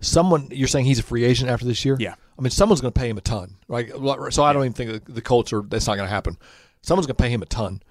someone 0.00 0.48
you're 0.50 0.68
saying 0.68 0.84
he's 0.84 0.98
a 0.98 1.02
free 1.02 1.24
agent 1.24 1.50
after 1.50 1.64
this 1.64 1.84
year? 1.84 1.96
Yeah. 1.98 2.14
I 2.38 2.42
mean, 2.42 2.50
someone's 2.50 2.80
going 2.80 2.92
to 2.92 2.98
pay 2.98 3.08
him 3.08 3.18
a 3.18 3.20
ton, 3.20 3.56
right? 3.66 3.90
So 4.30 4.44
I 4.44 4.52
don't 4.52 4.62
even 4.62 4.72
think 4.72 5.04
the- 5.04 5.12
the 5.12 5.22
Colts 5.22 5.52
are. 5.52 5.62
That's 5.62 5.86
not 5.86 5.96
going 5.96 6.06
to 6.06 6.14
happen. 6.14 6.38
Someone's 6.82 7.06
going 7.06 7.16
to 7.16 7.22
pay 7.22 7.30
him 7.30 7.42
a 7.42 7.46
ton. 7.46 7.82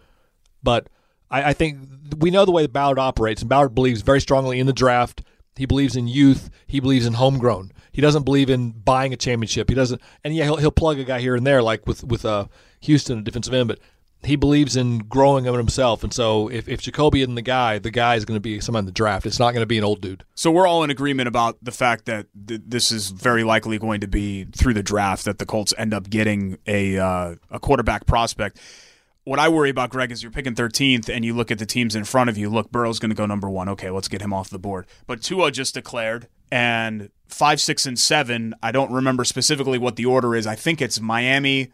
But 0.63 0.88
I, 1.29 1.50
I 1.50 1.53
think 1.53 1.79
we 2.17 2.31
know 2.31 2.45
the 2.45 2.51
way 2.51 2.67
Ballard 2.67 3.00
operates, 3.00 3.41
and 3.41 3.50
Ballard 3.50 3.75
believes 3.75 4.01
very 4.01 4.21
strongly 4.21 4.59
in 4.59 4.67
the 4.67 4.73
draft. 4.73 5.21
He 5.55 5.65
believes 5.65 5.95
in 5.95 6.07
youth. 6.07 6.50
He 6.65 6.79
believes 6.79 7.05
in 7.05 7.13
homegrown. 7.13 7.71
He 7.97 8.01
doesn't 8.01 8.25
believe 8.25 8.51
in 8.51 8.73
buying 8.73 9.11
a 9.11 9.17
championship. 9.17 9.69
He 9.69 9.75
doesn't, 9.75 9.99
and 10.23 10.35
yeah, 10.35 10.43
he'll, 10.43 10.57
he'll 10.57 10.69
plug 10.69 10.99
a 10.99 11.03
guy 11.03 11.19
here 11.19 11.35
and 11.35 11.47
there, 11.47 11.63
like 11.63 11.87
with 11.87 12.03
with 12.03 12.25
uh, 12.25 12.45
Houston, 12.81 13.17
a 13.17 13.21
defensive 13.23 13.55
end. 13.55 13.69
But 13.69 13.79
he 14.21 14.35
believes 14.35 14.75
in 14.75 14.99
growing 14.99 15.45
him 15.45 15.55
himself. 15.55 16.03
And 16.03 16.13
so, 16.13 16.47
if 16.47 16.69
if 16.69 16.79
Jacoby 16.79 17.21
isn't 17.21 17.33
the 17.33 17.41
guy, 17.41 17.79
the 17.79 17.89
guy 17.89 18.13
is 18.13 18.23
going 18.23 18.35
to 18.35 18.39
be 18.39 18.59
someone 18.59 18.81
in 18.81 18.85
the 18.85 18.91
draft. 18.91 19.25
It's 19.25 19.39
not 19.39 19.53
going 19.53 19.63
to 19.63 19.65
be 19.65 19.79
an 19.79 19.83
old 19.83 20.01
dude. 20.01 20.23
So 20.35 20.51
we're 20.51 20.67
all 20.67 20.83
in 20.83 20.91
agreement 20.91 21.27
about 21.27 21.57
the 21.59 21.71
fact 21.71 22.05
that 22.05 22.27
th- 22.47 22.61
this 22.67 22.91
is 22.91 23.09
very 23.09 23.43
likely 23.43 23.79
going 23.79 24.01
to 24.01 24.07
be 24.07 24.43
through 24.43 24.75
the 24.75 24.83
draft 24.83 25.25
that 25.25 25.39
the 25.39 25.47
Colts 25.47 25.73
end 25.75 25.91
up 25.91 26.07
getting 26.07 26.59
a 26.67 26.99
uh, 26.99 27.35
a 27.49 27.59
quarterback 27.59 28.05
prospect. 28.05 28.59
What 29.23 29.39
I 29.39 29.49
worry 29.49 29.71
about, 29.71 29.89
Gregg, 29.89 30.11
is 30.11 30.21
you're 30.21 30.31
picking 30.31 30.53
13th 30.53 31.09
and 31.09 31.25
you 31.25 31.33
look 31.33 31.49
at 31.49 31.57
the 31.57 31.65
teams 31.65 31.95
in 31.95 32.03
front 32.03 32.29
of 32.29 32.37
you. 32.37 32.47
Look, 32.47 32.71
Burrow's 32.71 32.99
going 32.99 33.09
to 33.09 33.15
go 33.15 33.25
number 33.25 33.49
one. 33.49 33.67
Okay, 33.69 33.89
let's 33.89 34.07
get 34.07 34.21
him 34.21 34.33
off 34.33 34.51
the 34.51 34.59
board. 34.59 34.85
But 35.07 35.23
Tua 35.23 35.49
just 35.49 35.73
declared, 35.73 36.27
and 36.51 37.09
five, 37.27 37.59
six, 37.61 37.85
and 37.85 37.99
seven. 37.99 38.55
I 38.63 38.71
don't 38.71 38.91
remember 38.91 39.23
specifically 39.23 39.77
what 39.77 39.95
the 39.95 40.05
order 40.05 40.35
is. 40.35 40.47
I 40.47 40.55
think 40.55 40.81
it's 40.81 40.99
Miami, 40.99 41.71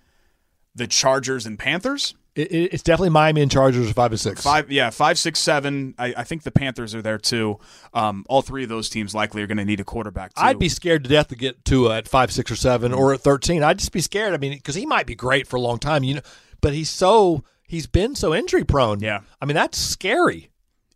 the 0.75 0.87
Chargers, 0.87 1.45
and 1.45 1.57
Panthers. 1.57 2.15
It, 2.35 2.51
it, 2.51 2.73
it's 2.73 2.81
definitely 2.81 3.11
Miami 3.11 3.41
and 3.43 3.51
Chargers 3.51 3.89
are 3.89 3.93
five 3.93 4.11
and 4.11 4.19
six. 4.19 4.41
Five, 4.41 4.71
yeah, 4.71 4.89
five, 4.89 5.19
six, 5.19 5.39
seven. 5.39 5.93
I, 5.99 6.15
I 6.17 6.23
think 6.23 6.41
the 6.41 6.51
Panthers 6.51 6.95
are 6.95 7.01
there 7.01 7.19
too. 7.19 7.59
Um, 7.93 8.25
all 8.27 8.41
three 8.41 8.63
of 8.63 8.69
those 8.69 8.89
teams 8.89 9.13
likely 9.13 9.43
are 9.43 9.47
going 9.47 9.59
to 9.59 9.65
need 9.65 9.79
a 9.79 9.83
quarterback. 9.83 10.33
Too. 10.33 10.41
I'd 10.41 10.57
be 10.57 10.69
scared 10.69 11.03
to 11.03 11.09
death 11.09 11.27
to 11.27 11.35
get 11.35 11.63
Tua 11.63 11.97
at 11.97 12.07
five, 12.07 12.31
six, 12.31 12.49
or 12.49 12.55
seven, 12.55 12.91
or 12.91 13.13
at 13.13 13.21
thirteen. 13.21 13.61
I'd 13.61 13.77
just 13.77 13.91
be 13.91 14.01
scared. 14.01 14.33
I 14.33 14.37
mean, 14.37 14.53
because 14.53 14.73
he 14.75 14.87
might 14.87 15.05
be 15.05 15.13
great 15.13 15.47
for 15.47 15.57
a 15.57 15.61
long 15.61 15.77
time, 15.77 16.03
you 16.03 16.15
know, 16.15 16.21
but 16.59 16.73
he's 16.73 16.89
so 16.89 17.43
he's 17.67 17.85
been 17.85 18.15
so 18.15 18.33
injury 18.33 18.63
prone. 18.63 18.99
Yeah. 18.99 19.19
I 19.39 19.45
mean 19.45 19.55
that's 19.55 19.77
scary. 19.77 20.49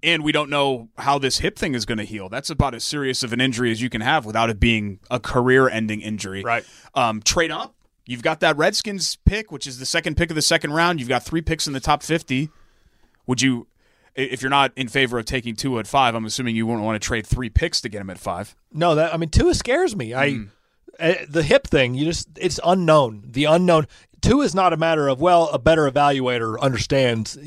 And 0.04 0.24
we 0.24 0.32
don't 0.32 0.50
know 0.50 0.90
how 0.98 1.18
this 1.18 1.40
hip 1.40 1.58
thing 1.58 1.74
is 1.74 1.86
going 1.86 1.98
to 1.98 2.04
heal. 2.04 2.30
That's 2.30 2.50
about 2.52 2.76
as 2.76 2.84
serious 2.84 3.24
of 3.24 3.34
an 3.34 3.42
injury 3.42 3.72
as 3.72 3.82
you 3.82 3.90
can 3.90 4.02
have 4.02 4.26
without 4.26 4.50
it 4.50 4.60
being 4.60 5.00
a 5.10 5.20
career-ending 5.20 6.02
injury. 6.02 6.44
Right. 6.44 6.64
Um, 6.94 7.22
trade 7.22 7.50
up. 7.50 7.74
You've 8.06 8.22
got 8.22 8.40
that 8.42 8.56
Redskins 8.58 9.18
pick, 9.26 9.52
which 9.52 9.66
is 9.66 9.80
the 9.80 9.86
second 9.86 10.16
pick 10.16 10.30
of 10.30 10.36
the 10.36 10.42
second 10.42 10.74
round. 10.74 11.00
You've 11.00 11.10
got 11.10 11.24
three 11.24 11.42
picks 11.42 11.68
in 11.68 11.74
the 11.74 11.80
top 11.80 12.04
fifty. 12.04 12.50
Would 13.26 13.42
you? 13.42 13.68
if 14.18 14.42
you're 14.42 14.50
not 14.50 14.72
in 14.76 14.88
favor 14.88 15.20
of 15.20 15.26
taking 15.26 15.56
Tua 15.56 15.80
at 15.80 15.88
five, 15.88 16.16
I'm 16.16 16.26
assuming 16.26 16.56
you 16.56 16.66
wouldn't 16.66 16.84
want 16.84 17.02
to 17.02 17.06
trade 17.06 17.26
three 17.26 17.50
picks 17.50 17.80
to 17.82 17.90
get 17.90 18.02
him 18.02 18.10
at 18.10 18.18
five. 18.18 18.56
No, 18.74 18.96
that 18.96 19.14
I 19.14 19.18
mean 19.18 19.30
Tua 19.30 19.54
scares 19.54 19.96
me. 19.96 20.14
I 20.14 20.46
uh, 21.00 21.14
the 21.30 21.44
hip 21.44 21.68
thing, 21.68 21.94
you 21.94 22.06
just 22.06 22.28
it's 22.36 22.60
unknown. 22.66 23.24
The 23.26 23.46
unknown. 23.46 23.88
Tua 24.22 24.44
is 24.44 24.56
not 24.56 24.74
a 24.74 24.78
matter 24.78 25.08
of 25.08 25.22
well, 25.22 25.50
a 25.50 25.60
better 25.60 25.90
evaluator 25.90 26.60
understands 26.60 27.38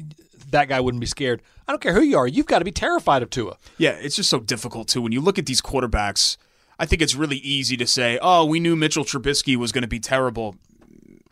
that 0.50 0.68
guy 0.68 0.80
wouldn't 0.80 1.00
be 1.00 1.06
scared. 1.06 1.42
I 1.66 1.72
don't 1.72 1.80
care 1.80 1.94
who 1.94 2.02
you 2.02 2.16
are. 2.18 2.26
You've 2.26 2.46
got 2.46 2.60
to 2.60 2.64
be 2.64 2.72
terrified 2.72 3.22
of 3.22 3.30
Tua. 3.30 3.56
Yeah, 3.78 3.92
it's 3.92 4.16
just 4.16 4.30
so 4.30 4.40
difficult 4.40 4.88
too. 4.88 5.02
When 5.02 5.12
you 5.12 5.20
look 5.20 5.38
at 5.38 5.46
these 5.46 5.60
quarterbacks, 5.60 6.36
I 6.78 6.86
think 6.86 7.02
it's 7.02 7.14
really 7.14 7.38
easy 7.38 7.76
to 7.76 7.86
say, 7.86 8.18
"Oh, 8.20 8.44
we 8.44 8.60
knew 8.60 8.76
Mitchell 8.76 9.04
Trubisky 9.04 9.56
was 9.56 9.72
going 9.72 9.82
to 9.82 9.88
be 9.88 10.00
terrible." 10.00 10.56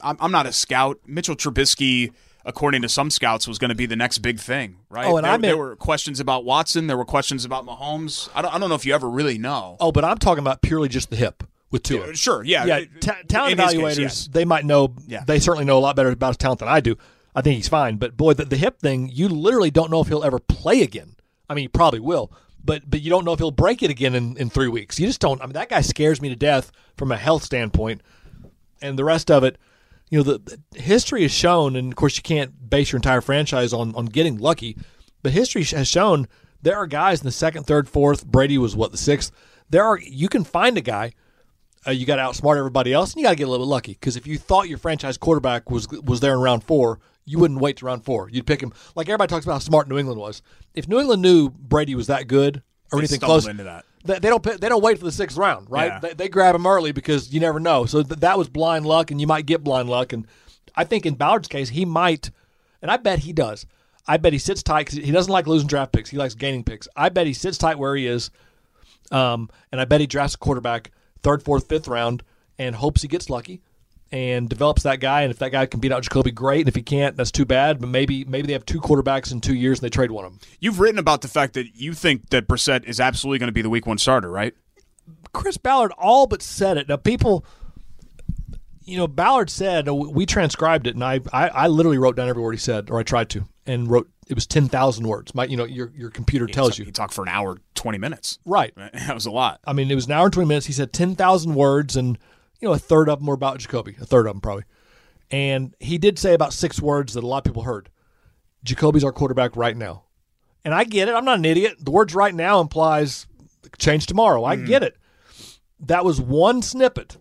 I'm, 0.00 0.16
I'm 0.20 0.30
not 0.30 0.46
a 0.46 0.52
scout. 0.52 1.00
Mitchell 1.06 1.34
Trubisky, 1.34 2.12
according 2.44 2.82
to 2.82 2.88
some 2.88 3.10
scouts, 3.10 3.48
was 3.48 3.58
going 3.58 3.70
to 3.70 3.74
be 3.74 3.86
the 3.86 3.96
next 3.96 4.18
big 4.18 4.38
thing, 4.38 4.76
right? 4.90 5.06
Oh, 5.06 5.16
and 5.16 5.24
there, 5.24 5.32
I 5.32 5.34
meant- 5.34 5.42
there 5.42 5.56
were 5.56 5.74
questions 5.74 6.20
about 6.20 6.44
Watson. 6.44 6.86
There 6.86 6.96
were 6.96 7.04
questions 7.04 7.44
about 7.44 7.66
Mahomes. 7.66 8.28
I 8.34 8.42
don't, 8.42 8.54
I 8.54 8.58
don't 8.58 8.68
know 8.68 8.76
if 8.76 8.86
you 8.86 8.94
ever 8.94 9.08
really 9.08 9.38
know. 9.38 9.76
Oh, 9.80 9.90
but 9.90 10.04
I'm 10.04 10.18
talking 10.18 10.40
about 10.40 10.62
purely 10.62 10.88
just 10.88 11.10
the 11.10 11.16
hip 11.16 11.42
with 11.70 11.82
Tua. 11.82 12.14
Sure, 12.14 12.44
yeah, 12.44 12.64
yeah, 12.64 12.84
ta- 13.00 13.16
talent 13.28 13.58
his 13.58 13.72
case, 13.72 13.80
evaluators 13.80 13.98
yes. 13.98 14.28
they 14.28 14.44
might 14.44 14.64
know. 14.64 14.94
Yeah. 15.06 15.24
They 15.26 15.38
certainly 15.40 15.64
know 15.64 15.78
a 15.78 15.80
lot 15.80 15.96
better 15.96 16.10
about 16.10 16.28
his 16.28 16.36
talent 16.36 16.60
than 16.60 16.68
I 16.68 16.80
do. 16.80 16.96
I 17.38 17.40
think 17.40 17.54
he's 17.54 17.68
fine, 17.68 17.98
but 17.98 18.16
boy, 18.16 18.34
the, 18.34 18.44
the 18.44 18.56
hip 18.56 18.80
thing, 18.80 19.10
you 19.12 19.28
literally 19.28 19.70
don't 19.70 19.92
know 19.92 20.00
if 20.00 20.08
he'll 20.08 20.24
ever 20.24 20.40
play 20.40 20.82
again. 20.82 21.14
I 21.48 21.54
mean, 21.54 21.62
he 21.62 21.68
probably 21.68 22.00
will, 22.00 22.32
but 22.64 22.90
but 22.90 23.00
you 23.00 23.10
don't 23.10 23.24
know 23.24 23.32
if 23.32 23.38
he'll 23.38 23.52
break 23.52 23.80
it 23.80 23.90
again 23.90 24.16
in, 24.16 24.36
in 24.36 24.50
three 24.50 24.66
weeks. 24.66 24.98
You 24.98 25.06
just 25.06 25.20
don't. 25.20 25.40
I 25.40 25.46
mean, 25.46 25.52
that 25.52 25.68
guy 25.68 25.80
scares 25.82 26.20
me 26.20 26.30
to 26.30 26.34
death 26.34 26.72
from 26.96 27.12
a 27.12 27.16
health 27.16 27.44
standpoint, 27.44 28.02
and 28.82 28.98
the 28.98 29.04
rest 29.04 29.30
of 29.30 29.44
it. 29.44 29.56
You 30.10 30.18
know, 30.18 30.24
the, 30.24 30.58
the 30.72 30.80
history 30.82 31.22
has 31.22 31.30
shown, 31.30 31.76
and 31.76 31.92
of 31.92 31.96
course, 31.96 32.16
you 32.16 32.22
can't 32.22 32.68
base 32.68 32.90
your 32.90 32.98
entire 32.98 33.20
franchise 33.20 33.72
on 33.72 33.94
on 33.94 34.06
getting 34.06 34.38
lucky, 34.38 34.76
but 35.22 35.30
history 35.30 35.62
has 35.62 35.86
shown 35.86 36.26
there 36.62 36.76
are 36.76 36.88
guys 36.88 37.20
in 37.20 37.24
the 37.24 37.30
second, 37.30 37.68
third, 37.68 37.88
fourth. 37.88 38.26
Brady 38.26 38.58
was 38.58 38.74
what 38.74 38.90
the 38.90 38.98
sixth. 38.98 39.30
There 39.70 39.84
are 39.84 40.00
you 40.00 40.28
can 40.28 40.42
find 40.42 40.76
a 40.76 40.80
guy 40.80 41.12
uh, 41.86 41.90
you 41.90 42.06
got 42.06 42.16
to 42.16 42.22
outsmart 42.22 42.58
everybody 42.58 42.92
else, 42.92 43.12
and 43.12 43.20
you 43.20 43.24
got 43.26 43.30
to 43.30 43.36
get 43.36 43.46
a 43.46 43.50
little 43.50 43.66
bit 43.66 43.70
lucky. 43.70 43.92
Because 43.92 44.16
if 44.16 44.26
you 44.26 44.38
thought 44.38 44.68
your 44.68 44.78
franchise 44.78 45.16
quarterback 45.16 45.70
was 45.70 45.88
was 45.88 46.20
there 46.20 46.34
in 46.34 46.40
round 46.40 46.64
four, 46.64 46.98
you 47.28 47.38
wouldn't 47.38 47.60
wait 47.60 47.76
to 47.78 47.86
round 47.86 48.04
four. 48.04 48.28
You'd 48.30 48.46
pick 48.46 48.62
him. 48.62 48.72
Like 48.94 49.08
everybody 49.08 49.28
talks 49.28 49.44
about 49.44 49.54
how 49.54 49.58
smart 49.60 49.88
New 49.88 49.98
England 49.98 50.20
was. 50.20 50.42
If 50.74 50.88
New 50.88 50.98
England 51.00 51.22
knew 51.22 51.50
Brady 51.50 51.94
was 51.94 52.06
that 52.08 52.26
good 52.28 52.62
or 52.92 52.98
They 52.98 53.02
anything 53.02 53.20
close, 53.20 53.46
into 53.46 53.64
that. 53.64 53.84
They, 54.04 54.18
they 54.18 54.28
don't 54.28 54.42
pick- 54.42 54.60
they 54.60 54.68
don't 54.68 54.82
wait 54.82 54.98
for 54.98 55.04
the 55.04 55.12
sixth 55.12 55.36
round, 55.36 55.70
right? 55.70 55.86
Yeah. 55.92 55.98
They, 56.00 56.14
they 56.14 56.28
grab 56.28 56.54
him 56.54 56.66
early 56.66 56.92
because 56.92 57.32
you 57.32 57.40
never 57.40 57.60
know. 57.60 57.84
So 57.86 58.02
th- 58.02 58.20
that 58.20 58.38
was 58.38 58.48
blind 58.48 58.86
luck, 58.86 59.10
and 59.10 59.20
you 59.20 59.26
might 59.26 59.46
get 59.46 59.62
blind 59.62 59.88
luck. 59.90 60.12
And 60.12 60.26
I 60.74 60.84
think 60.84 61.04
in 61.04 61.14
Ballard's 61.14 61.48
case, 61.48 61.68
he 61.70 61.84
might, 61.84 62.30
and 62.80 62.90
I 62.90 62.96
bet 62.96 63.20
he 63.20 63.32
does. 63.32 63.66
I 64.06 64.16
bet 64.16 64.32
he 64.32 64.38
sits 64.38 64.62
tight 64.62 64.86
because 64.86 65.04
he 65.04 65.10
doesn't 65.12 65.32
like 65.32 65.46
losing 65.46 65.68
draft 65.68 65.92
picks. 65.92 66.08
He 66.08 66.16
likes 66.16 66.34
gaining 66.34 66.64
picks. 66.64 66.88
I 66.96 67.10
bet 67.10 67.26
he 67.26 67.34
sits 67.34 67.58
tight 67.58 67.78
where 67.78 67.94
he 67.94 68.06
is, 68.06 68.30
um, 69.10 69.50
and 69.70 69.80
I 69.80 69.84
bet 69.84 70.00
he 70.00 70.06
drafts 70.06 70.34
a 70.34 70.38
quarterback 70.38 70.90
third, 71.22 71.42
fourth, 71.42 71.68
fifth 71.68 71.88
round 71.88 72.22
and 72.58 72.76
hopes 72.76 73.02
he 73.02 73.08
gets 73.08 73.28
lucky 73.30 73.60
and 74.10 74.48
develops 74.48 74.82
that 74.84 75.00
guy. 75.00 75.22
And 75.22 75.30
if 75.30 75.38
that 75.38 75.50
guy 75.52 75.66
can 75.66 75.80
beat 75.80 75.92
out 75.92 76.02
Jacoby, 76.02 76.30
great. 76.30 76.60
And 76.60 76.68
if 76.68 76.74
he 76.74 76.82
can't, 76.82 77.16
that's 77.16 77.30
too 77.30 77.44
bad. 77.44 77.80
But 77.80 77.88
maybe 77.88 78.24
maybe 78.24 78.46
they 78.46 78.52
have 78.54 78.66
two 78.66 78.80
quarterbacks 78.80 79.32
in 79.32 79.40
two 79.40 79.54
years 79.54 79.78
and 79.78 79.84
they 79.86 79.90
trade 79.90 80.10
one 80.10 80.24
of 80.24 80.32
them. 80.32 80.40
You've 80.60 80.80
written 80.80 80.98
about 80.98 81.22
the 81.22 81.28
fact 81.28 81.54
that 81.54 81.76
you 81.76 81.92
think 81.92 82.30
that 82.30 82.48
Brissett 82.48 82.84
is 82.84 83.00
absolutely 83.00 83.38
going 83.38 83.48
to 83.48 83.52
be 83.52 83.62
the 83.62 83.70
Week 83.70 83.86
One 83.86 83.98
starter, 83.98 84.30
right? 84.30 84.54
Chris 85.32 85.56
Ballard 85.56 85.92
all 85.98 86.26
but 86.26 86.42
said 86.42 86.76
it. 86.78 86.88
Now 86.88 86.96
people, 86.96 87.44
you 88.82 88.96
know, 88.96 89.06
Ballard 89.06 89.50
said 89.50 89.88
uh, 89.88 89.94
we 89.94 90.24
transcribed 90.26 90.86
it, 90.86 90.94
and 90.94 91.04
I, 91.04 91.20
I, 91.32 91.48
I 91.48 91.66
literally 91.66 91.98
wrote 91.98 92.16
down 92.16 92.28
every 92.28 92.42
word 92.42 92.52
he 92.52 92.58
said, 92.58 92.90
or 92.90 92.98
I 92.98 93.02
tried 93.02 93.28
to, 93.30 93.44
and 93.66 93.90
wrote 93.90 94.08
it 94.26 94.34
was 94.34 94.46
ten 94.46 94.68
thousand 94.68 95.06
words. 95.06 95.34
My, 95.34 95.44
you 95.44 95.56
know, 95.56 95.64
your 95.64 95.92
your 95.94 96.10
computer 96.10 96.46
tells 96.46 96.76
He 96.76 96.82
you 96.82 96.86
He 96.86 96.92
talked 96.92 97.12
for 97.14 97.22
an 97.22 97.28
hour, 97.28 97.58
twenty 97.74 97.98
minutes. 97.98 98.38
right. 98.44 98.72
That 98.92 99.14
was 99.14 99.26
a 99.26 99.30
lot. 99.30 99.60
I 99.66 99.72
mean, 99.72 99.90
it 99.90 99.94
was 99.94 100.06
an 100.06 100.12
hour 100.12 100.24
and 100.24 100.32
20 100.32 100.48
minutes. 100.48 100.66
He 100.66 100.72
said 100.72 100.92
10,000 100.92 101.54
words, 101.54 101.96
and, 101.96 102.18
you 102.60 102.68
know, 102.68 102.74
a 102.74 102.78
third 102.78 103.08
of 103.08 103.18
them 103.18 103.26
were 103.26 103.34
about 103.34 103.58
Jacoby, 103.58 103.96
a 104.00 104.06
third 104.06 104.26
of 104.26 104.34
them 104.34 104.40
probably. 104.40 104.64
And 105.30 105.74
he 105.78 105.98
did 105.98 106.18
say 106.18 106.34
about 106.34 106.52
six 106.52 106.80
words 106.80 107.14
that 107.14 107.24
a 107.24 107.26
lot 107.26 107.38
of 107.38 107.44
people 107.44 107.62
heard 107.62 107.90
Jacoby's 108.64 109.04
our 109.04 109.12
quarterback 109.12 109.56
right 109.56 109.76
now. 109.76 110.04
And 110.64 110.74
I 110.74 110.84
get 110.84 111.08
it. 111.08 111.14
I'm 111.14 111.24
not 111.24 111.38
an 111.38 111.44
idiot. 111.44 111.76
The 111.80 111.90
words 111.90 112.14
right 112.14 112.34
now 112.34 112.60
implies 112.60 113.26
change 113.78 114.06
tomorrow. 114.06 114.44
I 114.44 114.56
mm-hmm. 114.56 114.66
get 114.66 114.82
it. 114.82 114.96
That 115.80 116.04
was 116.04 116.20
one 116.20 116.62
snippet, 116.62 117.18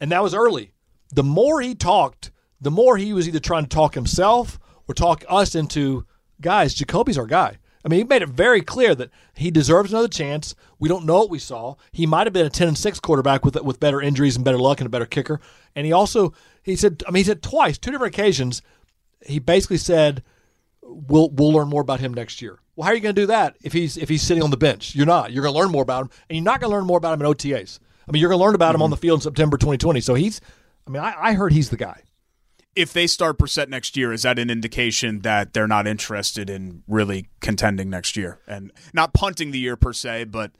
and 0.00 0.10
that 0.10 0.22
was 0.22 0.34
early. 0.34 0.72
The 1.12 1.22
more 1.22 1.60
he 1.60 1.74
talked, 1.74 2.30
the 2.60 2.70
more 2.70 2.96
he 2.96 3.12
was 3.12 3.28
either 3.28 3.40
trying 3.40 3.64
to 3.64 3.68
talk 3.68 3.94
himself 3.94 4.58
or 4.88 4.94
talk 4.94 5.24
us 5.28 5.54
into 5.54 6.06
guys. 6.40 6.72
Jacoby's 6.72 7.18
our 7.18 7.26
guy. 7.26 7.58
I 7.86 7.88
mean, 7.88 7.98
he 7.98 8.04
made 8.04 8.22
it 8.22 8.28
very 8.28 8.62
clear 8.62 8.96
that 8.96 9.10
he 9.34 9.52
deserves 9.52 9.92
another 9.92 10.08
chance. 10.08 10.56
We 10.80 10.88
don't 10.88 11.06
know 11.06 11.18
what 11.18 11.30
we 11.30 11.38
saw. 11.38 11.76
He 11.92 12.04
might 12.04 12.26
have 12.26 12.32
been 12.32 12.44
a 12.44 12.50
ten 12.50 12.66
and 12.66 12.76
six 12.76 12.98
quarterback 12.98 13.44
with 13.44 13.54
with 13.62 13.78
better 13.78 14.02
injuries 14.02 14.34
and 14.34 14.44
better 14.44 14.58
luck 14.58 14.80
and 14.80 14.86
a 14.86 14.90
better 14.90 15.06
kicker. 15.06 15.40
And 15.76 15.86
he 15.86 15.92
also 15.92 16.34
he 16.64 16.74
said, 16.74 17.04
I 17.06 17.12
mean, 17.12 17.20
he 17.20 17.24
said 17.28 17.44
twice, 17.44 17.78
two 17.78 17.92
different 17.92 18.12
occasions. 18.12 18.60
He 19.24 19.38
basically 19.38 19.76
said, 19.76 20.24
"We'll 20.82 21.30
we'll 21.30 21.52
learn 21.52 21.68
more 21.68 21.80
about 21.80 22.00
him 22.00 22.12
next 22.12 22.42
year." 22.42 22.58
Well, 22.74 22.86
how 22.86 22.90
are 22.90 22.94
you 22.96 23.00
going 23.00 23.14
to 23.14 23.22
do 23.22 23.26
that 23.26 23.56
if 23.62 23.72
he's 23.72 23.96
if 23.96 24.08
he's 24.08 24.22
sitting 24.22 24.42
on 24.42 24.50
the 24.50 24.56
bench? 24.56 24.96
You're 24.96 25.06
not. 25.06 25.30
You're 25.30 25.44
going 25.44 25.54
to 25.54 25.60
learn 25.60 25.70
more 25.70 25.82
about 25.82 26.02
him, 26.02 26.10
and 26.28 26.36
you're 26.36 26.44
not 26.44 26.60
going 26.60 26.72
to 26.72 26.76
learn 26.76 26.86
more 26.86 26.98
about 26.98 27.14
him 27.14 27.24
in 27.24 27.32
OTAs. 27.32 27.78
I 28.08 28.10
mean, 28.10 28.20
you're 28.20 28.30
going 28.30 28.40
to 28.40 28.44
learn 28.44 28.56
about 28.56 28.74
him 28.74 28.82
on 28.82 28.86
mm-hmm. 28.86 28.94
the 28.94 29.00
field 29.00 29.18
in 29.18 29.22
September 29.22 29.56
2020. 29.58 30.00
So 30.00 30.14
he's. 30.14 30.40
I 30.88 30.90
mean, 30.90 31.02
I, 31.02 31.14
I 31.16 31.32
heard 31.34 31.52
he's 31.52 31.70
the 31.70 31.76
guy. 31.76 32.02
If 32.76 32.92
they 32.92 33.06
start 33.06 33.38
Brissett 33.38 33.68
next 33.68 33.96
year, 33.96 34.12
is 34.12 34.22
that 34.22 34.38
an 34.38 34.50
indication 34.50 35.20
that 35.20 35.54
they're 35.54 35.66
not 35.66 35.86
interested 35.86 36.50
in 36.50 36.82
really 36.86 37.28
contending 37.40 37.88
next 37.88 38.16
year 38.16 38.38
and 38.46 38.70
not 38.92 39.14
punting 39.14 39.50
the 39.50 39.58
year 39.58 39.76
per 39.76 39.92
se, 39.92 40.24
but 40.24 40.52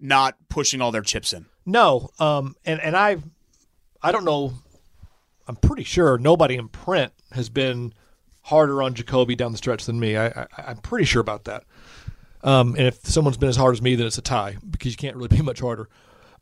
not 0.00 0.36
pushing 0.48 0.80
all 0.80 0.92
their 0.92 1.02
chips 1.02 1.32
in? 1.32 1.46
No, 1.64 2.10
um, 2.20 2.54
and 2.64 2.80
and 2.80 2.96
I, 2.96 3.16
I 4.00 4.12
don't 4.12 4.24
know. 4.24 4.54
I'm 5.48 5.56
pretty 5.56 5.84
sure 5.84 6.18
nobody 6.18 6.54
in 6.54 6.68
print 6.68 7.12
has 7.32 7.48
been 7.48 7.92
harder 8.42 8.82
on 8.82 8.94
Jacoby 8.94 9.34
down 9.34 9.50
the 9.50 9.58
stretch 9.58 9.86
than 9.86 9.98
me. 9.98 10.16
I, 10.16 10.28
I 10.28 10.46
I'm 10.58 10.78
pretty 10.78 11.04
sure 11.04 11.20
about 11.20 11.44
that. 11.44 11.64
Um, 12.44 12.76
and 12.76 12.86
if 12.86 13.04
someone's 13.04 13.36
been 13.36 13.48
as 13.48 13.56
hard 13.56 13.74
as 13.74 13.82
me, 13.82 13.96
then 13.96 14.06
it's 14.06 14.18
a 14.18 14.22
tie 14.22 14.56
because 14.70 14.92
you 14.92 14.96
can't 14.96 15.16
really 15.16 15.28
be 15.36 15.42
much 15.42 15.60
harder. 15.60 15.88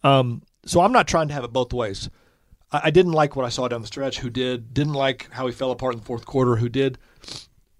Um, 0.02 0.42
so 0.66 0.82
I'm 0.82 0.92
not 0.92 1.08
trying 1.08 1.28
to 1.28 1.34
have 1.34 1.44
it 1.44 1.52
both 1.52 1.72
ways. 1.72 2.10
I, 2.70 2.82
I 2.84 2.90
didn't 2.90 3.12
like 3.12 3.36
what 3.36 3.44
I 3.44 3.48
saw 3.48 3.68
down 3.68 3.80
the 3.80 3.86
stretch. 3.86 4.18
Who 4.18 4.30
did? 4.30 4.74
Didn't 4.74 4.94
like 4.94 5.28
how 5.30 5.46
he 5.46 5.52
fell 5.52 5.70
apart 5.70 5.94
in 5.94 6.00
the 6.00 6.06
fourth 6.06 6.26
quarter. 6.26 6.56
Who 6.56 6.68
did? 6.68 6.98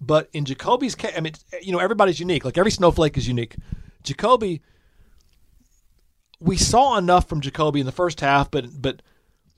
But 0.01 0.29
in 0.33 0.45
Jacoby's 0.45 0.95
case, 0.95 1.13
I 1.15 1.21
mean, 1.21 1.33
you 1.61 1.71
know, 1.71 1.79
everybody's 1.79 2.19
unique. 2.19 2.45
Like 2.45 2.57
every 2.57 2.71
snowflake 2.71 3.17
is 3.17 3.27
unique. 3.27 3.55
Jacoby, 4.03 4.61
we 6.39 6.57
saw 6.57 6.97
enough 6.97 7.27
from 7.27 7.41
Jacoby 7.41 7.79
in 7.79 7.85
the 7.85 7.91
first 7.91 8.19
half, 8.19 8.51
but 8.51 8.65
but 8.79 9.01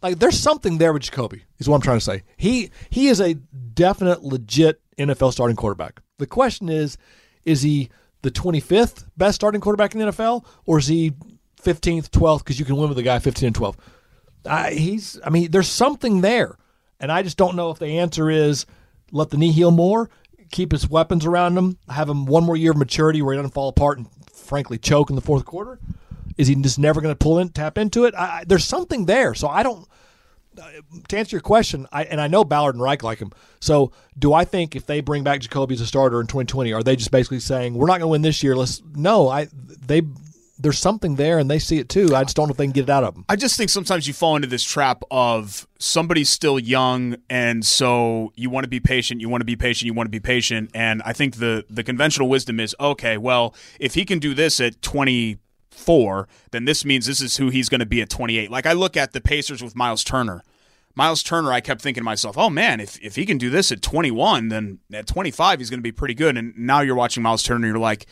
like 0.02 0.20
there's 0.20 0.40
something 0.40 0.78
there 0.78 0.94
with 0.94 1.04
Jacoby. 1.04 1.44
Is 1.60 1.68
what 1.68 1.76
I'm 1.76 1.82
trying 1.82 1.98
to 1.98 2.06
say. 2.06 2.24
He 2.38 2.72
he 2.90 3.08
is 3.08 3.20
a 3.20 3.34
definite, 3.34 4.24
legit 4.24 4.82
NFL 4.98 5.34
starting 5.34 5.56
quarterback. 5.56 6.02
The 6.18 6.28
question 6.28 6.70
is, 6.70 6.98
is 7.44 7.62
he 7.62 7.90
the 8.22 8.32
25th 8.32 9.06
best 9.18 9.36
starting 9.36 9.62
quarterback 9.62 9.94
in 9.94 10.00
the 10.00 10.08
NFL, 10.08 10.46
or 10.66 10.80
is 10.80 10.88
he 10.88 11.12
15th, 11.62 12.10
12th? 12.10 12.40
Because 12.40 12.60
you 12.60 12.66
can 12.66 12.76
win 12.76 12.90
with 12.90 12.98
a 12.98 13.04
guy 13.04 13.20
15 13.20 13.48
and 13.48 13.56
12. 13.56 13.78
I, 14.48 14.74
he's. 14.74 15.20
I 15.24 15.30
mean, 15.30 15.52
there's 15.52 15.68
something 15.68 16.22
there, 16.22 16.58
and 17.00 17.12
I 17.12 17.24
just 17.24 17.38
don't 17.38 17.56
know 17.56 17.70
if 17.72 17.80
the 17.80 18.00
answer 18.00 18.30
is 18.30 18.66
let 19.12 19.30
the 19.30 19.38
knee 19.38 19.52
heal 19.52 19.72
more, 19.72 20.10
keep 20.52 20.72
his 20.72 20.90
weapons 20.90 21.26
around 21.26 21.58
him, 21.58 21.78
have 21.90 22.10
him 22.10 22.26
one 22.26 22.44
more 22.44 22.58
year 22.58 22.72
of 22.72 22.78
maturity 22.78 23.22
where 23.22 23.34
he 23.34 23.38
doesn't 23.38 23.54
fall 23.54 23.70
apart 23.70 23.98
and 23.98 24.08
frankly 24.32 24.78
choke 24.78 25.10
in 25.10 25.16
the 25.16 25.22
fourth 25.22 25.46
quarter. 25.46 25.80
Is 26.38 26.48
he 26.48 26.56
just 26.56 26.80
never 26.80 27.02
going 27.02 27.14
to 27.14 27.18
pull 27.18 27.40
in, 27.40 27.50
tap 27.50 27.78
into 27.78 28.06
it? 28.06 28.14
I, 28.16 28.44
there's 28.48 28.66
something 28.66 29.06
there. 29.06 29.34
So 29.34 29.48
I 29.48 29.64
don't. 29.64 29.88
To 31.10 31.18
answer 31.18 31.36
your 31.36 31.42
question, 31.42 31.86
I, 31.92 32.06
and 32.06 32.20
I 32.20 32.28
know 32.28 32.44
Ballard 32.44 32.74
and 32.74 32.82
Reich 32.82 33.04
like 33.04 33.20
him. 33.20 33.32
So 33.60 33.92
do 34.18 34.34
I 34.34 34.44
think 34.44 34.76
if 34.76 34.88
they 34.88 35.02
bring 35.02 35.24
back 35.24 35.42
Jacoby 35.42 35.76
as 35.76 35.82
a 35.82 35.86
starter 35.86 36.20
in 36.20 36.26
2020, 36.26 36.74
are 36.74 36.82
they 36.82 36.96
just 36.96 37.12
basically 37.12 37.40
saying 37.40 37.76
we're 37.76 37.86
not 37.86 38.00
going 38.00 38.02
to 38.02 38.08
win 38.08 38.22
this 38.24 38.42
year? 38.42 38.56
Let's 38.56 38.82
no. 38.96 39.30
I 39.30 39.50
they 39.86 40.02
there's 40.60 40.80
something 40.80 41.16
there 41.16 41.38
and 41.40 41.50
they 41.50 41.60
see 41.60 41.78
it 41.78 41.90
too. 41.90 42.16
I 42.16 42.24
just 42.24 42.36
don't 42.36 42.48
know 42.48 42.52
if 42.52 42.58
they 42.58 42.66
can 42.66 42.72
get 42.72 42.84
it 42.84 42.90
out 42.90 43.04
of 43.04 43.14
them. 43.14 43.26
I 43.30 43.36
just 43.36 43.58
think 43.58 43.70
sometimes 43.70 44.08
you 44.08 44.14
fall 44.14 44.36
into 44.36 44.48
this 44.48 44.64
trap 44.64 45.04
of 45.12 45.68
somebody's 45.80 46.30
still 46.30 46.60
young, 46.60 47.18
and 47.30 47.66
so 47.66 48.32
you 48.36 48.50
want 48.50 48.64
to 48.64 48.70
be 48.70 48.80
patient, 48.80 49.22
you 49.22 49.30
want 49.30 49.42
to 49.42 49.46
be 49.46 49.56
patient, 49.56 49.86
you 49.86 49.94
want 49.94 50.08
to 50.08 50.12
be 50.12 50.20
patient. 50.20 50.72
And 50.74 51.02
I 51.06 51.14
think 51.14 51.38
the 51.38 51.66
the 51.70 51.84
conventional 51.84 52.30
wisdom 52.30 52.60
is 52.60 52.76
okay. 52.80 53.18
Well, 53.18 53.56
if 53.80 53.94
he 53.94 54.06
can 54.06 54.20
do 54.20 54.34
this 54.34 54.60
at 54.60 54.82
twenty 54.82 55.38
four, 55.70 56.28
then 56.52 56.66
this 56.66 56.84
means 56.84 57.06
this 57.06 57.22
is 57.22 57.38
who 57.38 57.50
he's 57.50 57.70
going 57.70 57.80
to 57.80 57.86
be 57.86 58.02
at 58.02 58.10
twenty 58.10 58.38
eight. 58.38 58.52
Like 58.52 58.66
I 58.66 58.74
look 58.74 58.98
at 58.98 59.14
the 59.14 59.22
Pacers 59.22 59.64
with 59.64 59.76
Miles 59.76 60.04
Turner. 60.04 60.44
Miles 60.96 61.22
Turner, 61.22 61.54
I 61.54 61.62
kept 61.62 61.80
thinking 61.80 62.02
to 62.02 62.06
myself, 62.06 62.40
oh 62.40 62.50
man, 62.50 62.80
if, 62.80 63.00
if 63.04 63.16
he 63.16 63.28
can 63.28 63.38
do 63.38 63.52
this 63.52 63.72
at 63.72 63.84
21, 63.84 64.48
then 64.48 64.80
at 64.92 65.06
25, 65.06 65.60
he's 65.60 65.70
going 65.70 65.78
to 65.78 65.84
be 65.84 65.92
pretty 65.92 66.16
good. 66.16 66.36
And 66.36 66.58
now 66.58 66.82
you're 66.82 66.96
watching 66.96 67.22
Miles 67.22 67.44
Turner, 67.44 67.68
you're 67.68 67.78
like, 67.78 68.08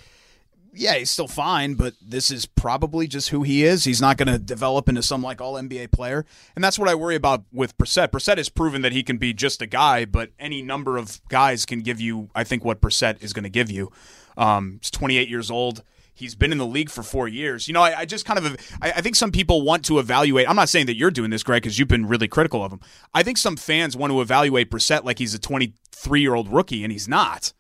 yeah, 0.76 0.96
he's 0.96 1.10
still 1.10 1.28
fine, 1.28 1.76
but 1.76 1.94
this 2.02 2.30
is 2.30 2.46
probably 2.46 3.08
just 3.08 3.30
who 3.30 3.44
he 3.44 3.64
is. 3.64 3.86
He's 3.86 4.02
not 4.02 4.18
going 4.18 4.28
to 4.28 4.38
develop 4.38 4.90
into 4.90 5.02
some 5.02 5.22
like 5.22 5.42
all 5.42 5.54
NBA 5.54 5.92
player, 5.92 6.26
and 6.56 6.64
that's 6.64 6.78
what 6.78 6.90
I 6.90 6.96
worry 6.96 7.16
about 7.16 7.44
with 7.52 7.78
Brissett. 7.78 8.10
Brissett 8.10 8.38
has 8.38 8.50
proven 8.50 8.82
that 8.82 8.92
he 8.92 9.04
can 9.04 9.18
be 9.18 9.34
just 9.34 9.62
a 9.62 9.66
guy, 9.66 10.06
but 10.06 10.32
any 10.40 10.62
number 10.62 10.98
of 10.98 11.22
guys 11.30 11.66
can 11.66 11.80
give 11.80 12.00
you, 12.00 12.30
I 12.36 12.44
think, 12.44 12.66
what 12.66 12.82
Brissett 12.82 13.24
is 13.24 13.34
going 13.34 13.44
to 13.44 13.50
give 13.50 13.72
you. 13.72 13.92
Um, 14.38 14.80
he's 14.82 14.92
28 14.92 15.30
years 15.30 15.50
old. 15.50 15.84
He's 16.14 16.36
been 16.36 16.52
in 16.52 16.58
the 16.58 16.66
league 16.66 16.90
for 16.90 17.04
four 17.04 17.28
years. 17.28 17.68
You 17.68 17.74
know, 17.74 17.82
I, 17.82 18.00
I 18.00 18.06
just 18.06 18.26
kind 18.26 18.40
of, 18.40 18.58
I, 18.82 18.92
I, 18.94 19.02
think 19.02 19.18
some 19.18 19.32
people 19.32 19.64
want 19.64 19.84
to 19.86 20.00
evaluate. 20.00 20.50
I'm 20.50 20.56
not 20.56 20.70
saying 20.70 20.86
that 20.86 20.96
you're 20.96 21.12
doing 21.12 21.30
this, 21.30 21.44
Gregg, 21.44 21.64
because 21.64 21.78
you've 21.78 21.90
been 21.90 22.06
really 22.06 22.30
critical 22.30 22.64
of 22.64 22.72
him. 22.72 22.80
I 23.14 23.22
think 23.22 23.38
some 23.38 23.58
fans 23.58 23.98
want 23.98 24.12
to 24.12 24.22
evaluate 24.22 24.72
Brissett 24.72 25.04
like 25.04 25.20
he's 25.20 25.34
a 25.34 25.40
23 25.40 26.22
year 26.22 26.34
old 26.34 26.48
rookie, 26.48 26.84
and 26.84 26.92
he's 26.92 27.10
not. 27.10 27.52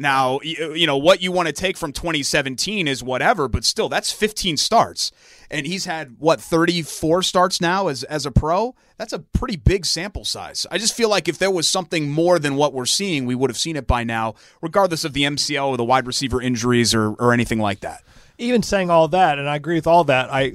Now, 0.00 0.36
uh, 0.36 0.70
you 0.70 0.86
know, 0.86 0.96
what 0.96 1.20
you 1.20 1.32
want 1.32 1.48
to 1.48 1.52
take 1.52 1.76
from 1.76 1.92
2017 1.92 2.86
is 2.86 3.02
whatever, 3.02 3.48
but 3.48 3.64
still, 3.64 3.88
that's 3.88 4.12
15 4.12 4.56
starts. 4.56 5.10
And 5.50 5.66
he's 5.66 5.86
had, 5.86 6.14
what, 6.20 6.40
34 6.40 7.24
starts 7.24 7.60
now 7.60 7.88
as, 7.88 8.04
as 8.04 8.24
a 8.24 8.30
pro? 8.30 8.76
That's 8.96 9.12
a 9.12 9.18
pretty 9.18 9.56
big 9.56 9.84
sample 9.84 10.24
size. 10.24 10.68
I 10.70 10.78
just 10.78 10.94
feel 10.94 11.08
like 11.08 11.26
if 11.26 11.38
there 11.38 11.50
was 11.50 11.68
something 11.68 12.10
more 12.10 12.38
than 12.38 12.54
what 12.54 12.72
we're 12.72 12.86
seeing, 12.86 13.26
we 13.26 13.34
would 13.34 13.50
have 13.50 13.58
seen 13.58 13.74
it 13.74 13.88
by 13.88 14.04
now, 14.04 14.36
regardless 14.62 15.04
of 15.04 15.14
the 15.14 15.24
MCL 15.24 15.66
or 15.66 15.76
the 15.76 15.84
wide 15.84 16.06
receiver 16.06 16.40
injuries 16.40 16.94
or, 16.94 17.14
or 17.14 17.32
anything 17.32 17.58
like 17.58 17.80
that. 17.80 18.04
Even 18.38 18.62
saying 18.62 18.90
all 18.90 19.08
that, 19.08 19.40
and 19.40 19.48
I 19.48 19.56
agree 19.56 19.74
with 19.74 19.88
all 19.88 20.04
that, 20.04 20.32
I 20.32 20.54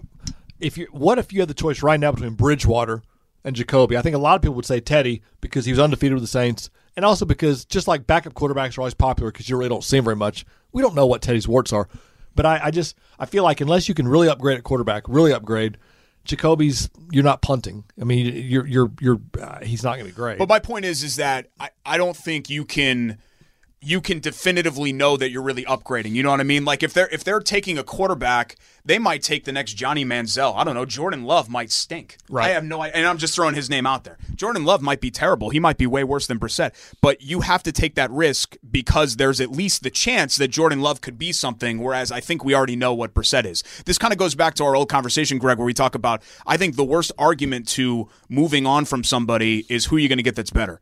if 0.62 0.78
you 0.78 0.88
what 0.92 1.20
if 1.20 1.34
you 1.34 1.42
had 1.42 1.50
the 1.50 1.54
choice 1.54 1.84
right 1.84 2.00
now 2.00 2.14
between 2.14 2.36
Bridgewater 2.36 3.04
and 3.44 3.58
Jacoby? 3.58 3.98
I 3.98 4.02
think 4.02 4.16
a 4.16 4.20
lot 4.20 4.38
of 4.38 4.42
people 4.42 4.56
would 4.56 4.66
say 4.66 4.80
Teddy 4.80 5.22
because 5.42 5.66
he 5.66 5.74
was 5.74 5.80
undefeated 5.80 6.14
with 6.14 6.24
the 6.24 6.28
Saints 6.28 6.70
and 6.96 7.06
also 7.06 7.26
because 7.26 7.66
just 7.66 7.88
like 7.88 8.08
backup 8.08 8.34
quarterbacks 8.34 8.78
are 8.78 8.82
always 8.82 8.94
popular 8.94 9.32
because 9.32 9.50
you 9.50 9.58
really 9.58 9.70
don't 9.70 9.84
see 9.84 9.98
them 9.98 10.06
very 10.06 10.16
much. 10.16 10.46
We 10.72 10.82
don't 10.82 10.96
know 10.96 11.06
what 11.06 11.22
Teddy's 11.22 11.48
warts 11.48 11.74
are, 11.74 11.88
but 12.36 12.46
I, 12.46 12.60
I 12.66 12.72
just 12.72 12.96
I 13.20 13.26
feel 13.26 13.44
like 13.44 13.62
unless 13.62 13.88
you 13.88 13.96
can 13.96 14.08
really 14.08 14.30
upgrade 14.30 14.58
at 14.58 14.64
quarterback, 14.64 15.04
really 15.08 15.34
upgrade, 15.34 15.78
Jacoby's 16.26 16.90
you're 17.12 17.24
not 17.24 17.42
punting. 17.42 17.84
I 18.00 18.04
mean, 18.06 18.34
you're 18.36 18.66
you're 18.66 18.92
you're 19.00 19.22
uh, 19.42 19.60
he's 19.64 19.84
not 19.84 19.96
going 19.96 20.06
to 20.06 20.12
be 20.12 20.16
great. 20.16 20.38
But 20.38 20.50
my 20.50 20.60
point 20.60 20.86
is 20.86 21.04
is 21.04 21.18
that 21.18 21.48
I, 21.60 21.70
I 21.86 21.98
don't 21.98 22.16
think 22.16 22.50
you 22.50 22.66
can 22.66 23.18
you 23.84 24.02
can 24.02 24.20
definitively 24.20 24.94
know 24.94 25.18
that 25.18 25.30
you're 25.30 25.42
really 25.42 25.66
upgrading. 25.66 26.14
You 26.14 26.24
know 26.24 26.32
what 26.32 26.40
I 26.40 26.44
mean? 26.44 26.66
Like 26.66 26.84
if 26.84 26.94
they're 26.94 27.10
if 27.10 27.24
they're 27.24 27.40
taking 27.40 27.78
a 27.78 27.84
quarterback, 27.84 28.56
they 28.86 29.00
might 29.00 29.22
take 29.24 29.46
the 29.46 29.52
next 29.52 29.74
Johnny 29.74 30.04
Manziel. 30.04 30.56
I 30.56 30.64
don't 30.64 30.74
know. 30.74 30.86
Jordan 30.86 31.24
Love 31.24 31.50
might 31.50 31.72
stink. 31.72 32.18
Right. 32.30 32.46
I 32.46 32.50
have 32.50 32.64
no 32.64 32.82
idea. 32.82 32.98
And 32.98 33.08
I'm 33.08 33.18
just 33.18 33.36
throwing 33.36 33.56
his 33.56 33.70
name 33.70 33.86
out 33.86 34.04
there. 34.04 34.18
Jordan 34.36 34.66
Love 34.66 34.82
might 34.82 35.00
be 35.00 35.12
terrible. 35.12 35.50
He 35.50 35.60
might 35.60 35.78
be 35.78 35.88
way 35.88 36.04
worse 36.04 36.28
than 36.28 36.40
Brissett. 36.40 36.74
But 37.02 37.22
you 37.22 37.42
have 37.42 37.64
to 37.64 37.72
take 37.72 37.96
that 37.96 38.12
risk 38.12 38.56
because 38.70 39.16
there's 39.16 39.40
at 39.40 39.52
least 39.52 39.84
the 39.84 39.90
chance 39.90 40.36
that 40.38 40.50
Jordan 40.50 40.82
Love 40.82 41.02
could 41.02 41.18
be 41.18 41.32
something, 41.32 41.80
whereas 41.80 42.12
I 42.12 42.20
think 42.20 42.44
we 42.44 42.54
already 42.56 42.76
know 42.76 42.94
what 42.94 43.14
Brissett 43.14 43.46
is. 43.46 43.64
This 43.86 43.98
kind 43.98 44.12
of 44.12 44.20
goes 44.20 44.36
back 44.36 44.56
to 44.56 44.64
our 44.66 44.76
old 44.76 44.90
conversation, 44.90 45.38
Gregg, 45.38 45.58
where 45.58 45.66
we 45.66 45.74
talk 45.74 45.96
about 45.96 46.22
I 46.46 46.58
think 46.58 46.76
the 46.76 46.84
worst 46.84 47.12
argument 47.18 47.68
to 47.70 48.10
moving 48.30 48.66
on 48.66 48.86
from 48.86 49.04
somebody 49.04 49.66
is 49.70 49.86
who 49.86 49.98
you're 49.98 50.10
going 50.10 50.18
to 50.18 50.24
get 50.24 50.36
that's 50.36 50.52
better. 50.52 50.82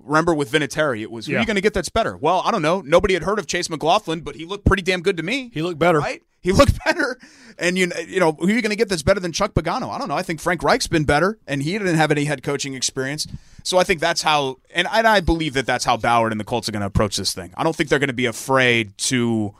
Remember 0.00 0.32
with 0.34 0.50
Vinatieri, 0.52 1.02
it 1.02 1.10
was 1.10 1.26
who 1.26 1.32
Yeah. 1.32 1.38
are 1.38 1.40
you 1.40 1.46
going 1.46 1.56
to 1.56 1.60
get 1.60 1.74
that's 1.74 1.88
better? 1.88 2.16
Well, 2.16 2.42
I 2.44 2.50
don't 2.50 2.62
know. 2.62 2.80
Nobody 2.80 3.14
had 3.14 3.22
heard 3.24 3.38
of 3.38 3.46
Chase 3.46 3.68
McLaughlin, 3.68 4.20
but 4.20 4.36
he 4.36 4.44
looked 4.44 4.64
pretty 4.64 4.82
damn 4.82 5.00
good 5.02 5.16
to 5.16 5.22
me. 5.22 5.50
he 5.52 5.60
looked 5.62 5.78
better. 5.78 5.98
Right? 5.98 6.22
He 6.40 6.52
looked 6.60 6.78
better. 6.84 7.18
And 7.58 7.76
you 7.76 7.90
you 8.06 8.20
know, 8.20 8.32
who 8.32 8.46
are 8.46 8.50
you 8.50 8.62
going 8.62 8.70
to 8.70 8.76
get 8.76 8.88
that's 8.88 9.02
better 9.02 9.18
than 9.18 9.32
Chuck 9.32 9.54
Pagano? 9.54 9.90
I 9.90 9.98
don't 9.98 10.06
know. 10.08 10.14
I 10.14 10.22
think 10.22 10.40
Frank 10.40 10.62
Reich's 10.62 10.86
been 10.86 11.04
better 11.04 11.38
and 11.48 11.62
he 11.62 11.72
didn't 11.72 11.96
have 11.96 12.12
any 12.12 12.24
head 12.26 12.42
coaching 12.44 12.74
experience. 12.74 13.26
So 13.64 13.76
I 13.78 13.84
think 13.84 14.00
that's 14.00 14.22
how 14.22 14.58
and 14.72 14.86
I, 14.86 14.98
and 14.98 15.08
I 15.08 15.20
believe 15.20 15.54
that 15.54 15.66
that's 15.66 15.84
how 15.84 15.96
Ballard 15.96 16.30
and 16.32 16.40
the 16.40 16.44
Colts 16.44 16.68
are 16.68 16.72
going 16.72 16.80
to 16.80 16.86
approach 16.86 17.16
this 17.16 17.32
thing. 17.34 17.52
I 17.56 17.64
don't 17.64 17.74
think 17.74 17.88
they're 17.90 17.98
going 17.98 18.06
to 18.06 18.12
be 18.14 18.26
afraid 18.26 18.96
to 18.98 19.52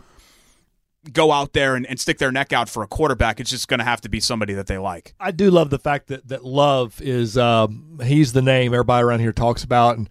go 1.12 1.32
out 1.32 1.52
there 1.52 1.74
and, 1.74 1.86
and 1.86 1.98
stick 1.98 2.18
their 2.18 2.32
neck 2.32 2.52
out 2.52 2.68
for 2.68 2.82
a 2.82 2.86
quarterback. 2.86 3.40
It's 3.40 3.50
just 3.50 3.68
going 3.68 3.78
to 3.78 3.84
have 3.84 4.00
to 4.02 4.08
be 4.08 4.20
somebody 4.20 4.54
that 4.54 4.66
they 4.66 4.78
like. 4.78 5.14
I 5.20 5.30
do 5.30 5.50
love 5.50 5.70
the 5.70 5.78
fact 5.78 6.08
that 6.08 6.28
that 6.28 6.44
Love 6.44 7.00
is 7.00 7.36
um, 7.38 8.00
he's 8.02 8.32
the 8.32 8.42
name 8.42 8.74
everybody 8.74 9.04
around 9.04 9.20
here 9.20 9.32
talks 9.32 9.64
about, 9.64 9.96
and 9.96 10.08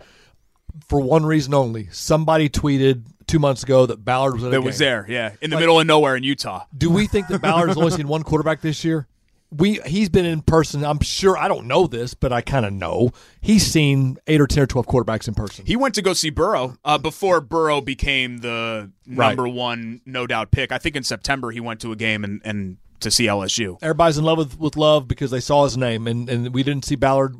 for 0.88 1.00
one 1.00 1.26
reason 1.26 1.54
only. 1.54 1.88
Somebody 1.92 2.50
tweeted 2.50 3.04
two 3.28 3.40
months 3.40 3.64
ago 3.64 3.86
that 3.86 4.04
Ballard 4.06 4.36
was 4.36 4.44
That 4.44 4.52
game. 4.52 4.64
was 4.64 4.78
there, 4.78 5.06
yeah, 5.10 5.34
in 5.42 5.50
the 5.50 5.60
middle 5.60 5.80
of 5.80 5.86
nowhere 5.86 6.16
in 6.16 6.24
Utah. 6.24 6.66
Do 6.76 6.90
we 6.90 7.08
think 7.08 7.28
that 7.28 7.42
Ballard 7.42 7.68
has 7.70 7.78
only 7.78 7.92
seen 7.92 8.08
one 8.08 8.24
quarterback 8.24 8.62
this 8.62 8.84
year? 8.84 9.08
We 9.50 9.76
he's 9.86 10.10
been 10.10 10.26
in 10.26 10.42
person. 10.42 10.84
I'm 10.84 11.00
sure 11.00 11.38
I 11.38 11.48
don't 11.48 11.68
know 11.68 11.88
this, 11.88 12.14
but 12.14 12.34
I 12.34 12.42
kind 12.42 12.66
of 12.66 12.74
know 12.74 13.12
he's 13.40 13.66
seen 13.66 14.18
eight 14.28 14.42
or 14.42 14.48
ten 14.48 14.64
or 14.64 14.68
twelve 14.68 14.88
quarterbacks 14.88 15.28
in 15.28 15.36
person. 15.36 15.66
He 15.66 15.78
went 15.78 15.96
to 15.96 16.02
go 16.02 16.12
see 16.14 16.30
Burrow 16.30 16.76
uh, 16.84 16.98
before 16.98 17.40
Burrow 17.40 17.80
became 17.80 18.40
the 18.40 18.92
Right. 19.08 19.28
number 19.30 19.48
one, 19.48 20.02
no 20.06 20.28
doubt 20.28 20.52
pick. 20.52 20.74
I 20.74 20.78
think 20.80 20.98
in 20.98 21.04
September 21.04 21.52
he 21.52 21.62
went 21.62 21.80
to 21.80 21.94
a 21.94 21.96
game 21.96 22.26
and, 22.26 22.42
and 22.44 22.76
to 23.00 23.10
see 23.10 23.26
LSU. 23.28 23.78
Everybody's 23.82 24.18
in 24.18 24.26
love 24.26 24.38
with, 24.38 24.60
with 24.60 24.76
Love 24.76 25.08
because 25.08 25.32
they 25.32 25.40
saw 25.40 25.64
his 25.64 25.78
name, 25.78 26.08
and, 26.08 26.28
and 26.30 26.54
we 26.54 26.62
didn't 26.62 26.84
see 26.84 26.96
Ballard 26.96 27.34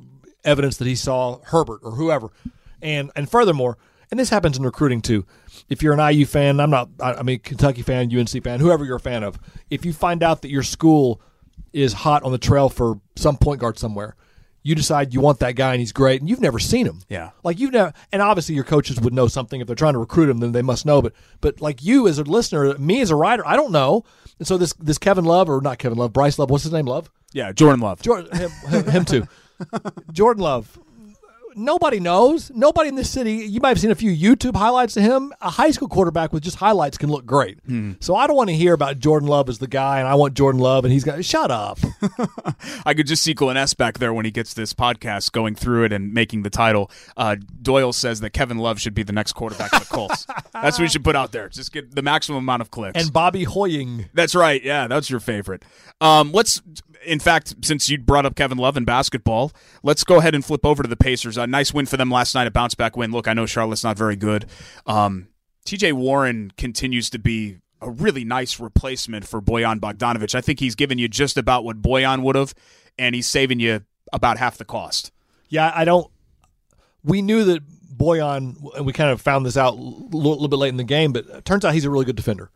evidence 0.46 0.78
that 0.78 0.88
he 0.88 0.96
saw 0.96 1.40
Herbert 1.44 1.82
or 1.84 1.92
whoever. 1.92 2.30
And 2.82 3.12
and 3.18 3.30
furthermore, 3.30 3.78
and 4.12 4.18
this 4.18 4.30
happens 4.30 4.58
in 4.58 4.64
recruiting 4.64 5.02
too. 5.02 5.26
If 5.68 5.84
you're 5.84 5.94
an 6.00 6.14
IU 6.14 6.26
fan, 6.26 6.62
I'm 6.62 6.70
not. 6.70 6.88
I 7.02 7.16
I 7.16 7.24
mean 7.24 7.40
Kentucky 7.40 7.82
fan, 7.82 8.16
UNC 8.18 8.30
fan, 8.46 8.62
whoever 8.62 8.86
you're 8.86 8.96
a 8.96 9.00
fan 9.02 9.24
of. 9.24 9.38
If 9.70 9.84
you 9.84 9.92
find 9.92 10.24
out 10.24 10.42
that 10.44 10.50
your 10.52 10.64
school 10.64 11.22
is 11.74 11.94
hot 11.94 12.24
on 12.24 12.32
the 12.32 12.38
trail 12.38 12.70
for 12.70 13.00
some 13.16 13.38
point 13.38 13.60
guard 13.60 13.78
somewhere, 13.78 14.16
you 14.64 14.76
decide 14.76 15.14
you 15.14 15.22
want 15.22 15.40
that 15.40 15.56
guy 15.56 15.72
and 15.72 15.80
he's 15.80 15.94
great, 15.94 16.20
and 16.20 16.30
you've 16.30 16.42
never 16.42 16.60
seen 16.60 16.86
him. 16.86 17.02
Yeah. 17.08 17.32
Like 17.44 17.60
you've 17.60 17.72
never, 17.72 17.94
and 18.12 18.22
obviously 18.22 18.54
your 18.56 18.66
coaches 18.66 19.00
would 19.00 19.14
know 19.14 19.28
something 19.28 19.62
if 19.62 19.68
they're 19.68 19.76
trying 19.78 19.94
to 19.94 20.00
recruit 20.00 20.30
him, 20.30 20.40
then 20.40 20.52
they 20.52 20.62
must 20.62 20.86
know. 20.86 21.02
But 21.02 21.14
but 21.40 21.62
like 21.62 21.84
you 21.84 22.08
as 22.08 22.20
a 22.20 22.24
listener, 22.24 22.78
me 22.78 23.00
as 23.02 23.10
a 23.10 23.16
writer, 23.16 23.48
I 23.48 23.56
don't 23.56 23.72
know. 23.72 24.04
And 24.40 24.48
so 24.48 24.58
this 24.58 24.74
this 24.74 24.98
Kevin 24.98 25.24
Love 25.26 25.50
or 25.50 25.62
not 25.62 25.78
Kevin 25.78 25.98
Love, 25.98 26.12
Bryce 26.12 26.38
Love, 26.38 26.50
what's 26.50 26.64
his 26.64 26.74
name? 26.74 26.86
Love. 26.86 27.10
Yeah, 27.32 27.52
Jordan 27.54 27.80
Love. 27.80 28.02
Jordan, 28.02 28.36
him, 28.38 28.52
him, 28.70 28.86
him 28.90 29.06
too. 29.06 29.28
Jordan 30.12 30.44
Love. 30.44 30.78
Nobody 31.58 32.00
knows. 32.00 32.52
Nobody 32.52 32.90
in 32.90 32.96
this 32.96 33.10
city. 33.10 33.34
You 33.48 33.60
might 33.60 33.70
have 33.70 33.80
seen 33.80 33.92
a 33.92 33.96
few 33.96 34.12
YouTube 34.12 34.56
highlights 34.56 34.96
of 34.96 35.04
him. 35.04 35.34
A 35.42 35.50
high 35.50 35.72
school 35.72 35.88
quarterback 35.88 36.32
with 36.32 36.44
just 36.44 36.58
highlights 36.58 36.98
can 36.98 37.10
look 37.10 37.26
great. 37.26 37.60
So 38.00 38.16
I 38.16 38.28
don't 38.28 38.36
want 38.36 38.50
to 38.50 38.56
hear 38.56 38.74
about 38.74 39.00
Jordan 39.00 39.28
Love 39.28 39.50
as 39.50 39.58
the 39.58 39.68
guy, 39.68 40.00
and 40.00 40.08
I 40.08 40.16
want 40.16 40.36
Jordan 40.36 40.62
Love, 40.62 40.86
and 40.86 40.92
he's 40.94 41.04
got. 41.04 41.24
Shut 41.26 41.50
up. 41.52 41.80
I 42.86 42.94
could 42.94 43.08
just 43.08 43.24
see 43.24 43.34
Glenn 43.34 43.58
S 43.58 43.74
back 43.74 43.98
there 43.98 44.14
when 44.14 44.24
he 44.26 44.32
gets 44.32 44.54
this 44.54 44.74
podcast 44.74 45.32
going 45.32 45.56
through 45.56 45.86
it 45.86 45.94
and 45.94 46.14
making 46.14 46.44
the 46.44 46.50
title. 46.50 46.92
Uh, 47.18 47.36
Doyel 47.62 47.94
says 47.94 48.20
that 48.22 48.30
Kevin 48.30 48.60
Love 48.60 48.80
should 48.80 48.94
be 48.94 49.04
the 49.04 49.14
next 49.14 49.34
quarterback 49.34 49.74
of 49.74 49.80
the 49.80 49.94
Colts. 49.94 50.28
That's 50.54 50.78
what 50.78 50.84
we 50.84 50.88
should 50.90 51.04
put 51.04 51.16
out 51.16 51.32
there. 51.32 51.50
Just 51.50 51.72
get 51.72 51.94
the 51.96 52.02
maximum 52.02 52.38
amount 52.38 52.62
of 52.62 52.72
clicks. 52.72 53.02
And 53.02 53.12
Bobby 53.12 53.44
Hoying. 53.44 54.10
That's 54.14 54.36
right. 54.36 54.64
Yeah, 54.64 54.88
that's 54.88 55.10
your 55.10 55.20
favorite. 55.20 55.64
Um, 56.02 56.32
let's, 56.32 56.62
in 57.08 57.20
fact, 57.20 57.56
since 57.64 57.90
you 57.90 57.98
brought 57.98 58.26
up 58.26 58.36
Kevin 58.36 58.58
Love 58.58 58.78
in 58.78 58.86
basketball, 58.86 59.52
let's 59.82 60.04
go 60.04 60.18
ahead 60.18 60.36
and 60.36 60.44
flip 60.44 60.66
over 60.66 60.84
to 60.84 60.90
the 60.90 60.98
Pacers. 60.98 61.38
A 61.38 61.48
nice 61.48 61.74
win 61.74 61.86
for 61.86 61.98
them 61.98 62.12
last 62.12 62.36
night, 62.36 62.48
a 62.48 62.52
bounce 62.52 62.76
back 62.76 62.98
win. 62.98 63.12
Look, 63.12 63.28
I 63.28 63.34
know 63.34 63.46
Charlotte's 63.46 63.84
not 63.84 63.98
very 63.98 64.16
good. 64.16 64.46
Um, 64.86 65.30
TJ 65.66 65.94
Warren 65.94 66.52
continues 66.58 67.10
to 67.12 67.20
be 67.20 67.58
a 67.82 67.90
really 67.90 68.24
nice 68.24 68.60
replacement 68.60 69.26
for 69.26 69.42
Bojan 69.42 69.80
Bogdanovic. 69.80 70.36
I 70.36 70.42
think 70.42 70.60
he's 70.60 70.76
given 70.76 70.98
you 70.98 71.08
just 71.08 71.38
about 71.38 71.64
what 71.64 71.82
Bojan 71.82 72.22
would 72.24 72.36
have, 72.36 72.54
and 72.98 73.16
he's 73.16 73.28
saving 73.28 73.60
you 73.60 73.84
about 74.12 74.38
half 74.38 74.58
the 74.58 74.66
cost. 74.66 75.12
Yeah, 75.50 75.72
I 75.74 75.86
don't. 75.86 76.10
We 77.04 77.22
knew 77.22 77.44
that 77.46 77.64
Bojan, 77.96 78.58
and 78.76 78.86
we 78.86 78.94
kind 78.94 79.10
of 79.12 79.22
found 79.22 79.46
this 79.46 79.58
out 79.58 79.74
a 79.74 79.78
little, 79.78 80.48
bit 80.48 80.58
late 80.58 80.70
in 80.70 80.78
the 80.78 80.84
game, 80.84 81.14
but 81.14 81.26
it 81.28 81.46
turns 81.46 81.66
out 81.66 81.74
he's 81.74 81.86
a 81.86 81.90
really 81.90 82.06
good 82.06 82.16
defender. 82.16 82.52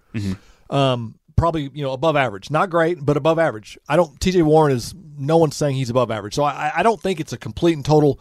Um, 0.69 1.15
probably 1.41 1.69
you 1.73 1.83
know 1.83 1.91
above 1.91 2.15
average, 2.15 2.49
not 2.51 2.69
great, 2.69 3.03
but 3.03 3.17
above 3.17 3.39
average. 3.39 3.77
I 3.89 3.95
don't. 3.97 4.17
T.J. 4.21 4.43
Warren 4.43 4.71
is 4.71 4.93
no 5.17 5.37
one's 5.37 5.55
saying 5.55 5.75
he's 5.75 5.89
above 5.89 6.11
average, 6.11 6.35
so 6.35 6.43
I, 6.43 6.71
I 6.77 6.83
don't 6.83 7.01
think 7.01 7.19
it's 7.19 7.33
a 7.33 7.37
complete 7.37 7.75
and 7.75 7.83
total 7.83 8.19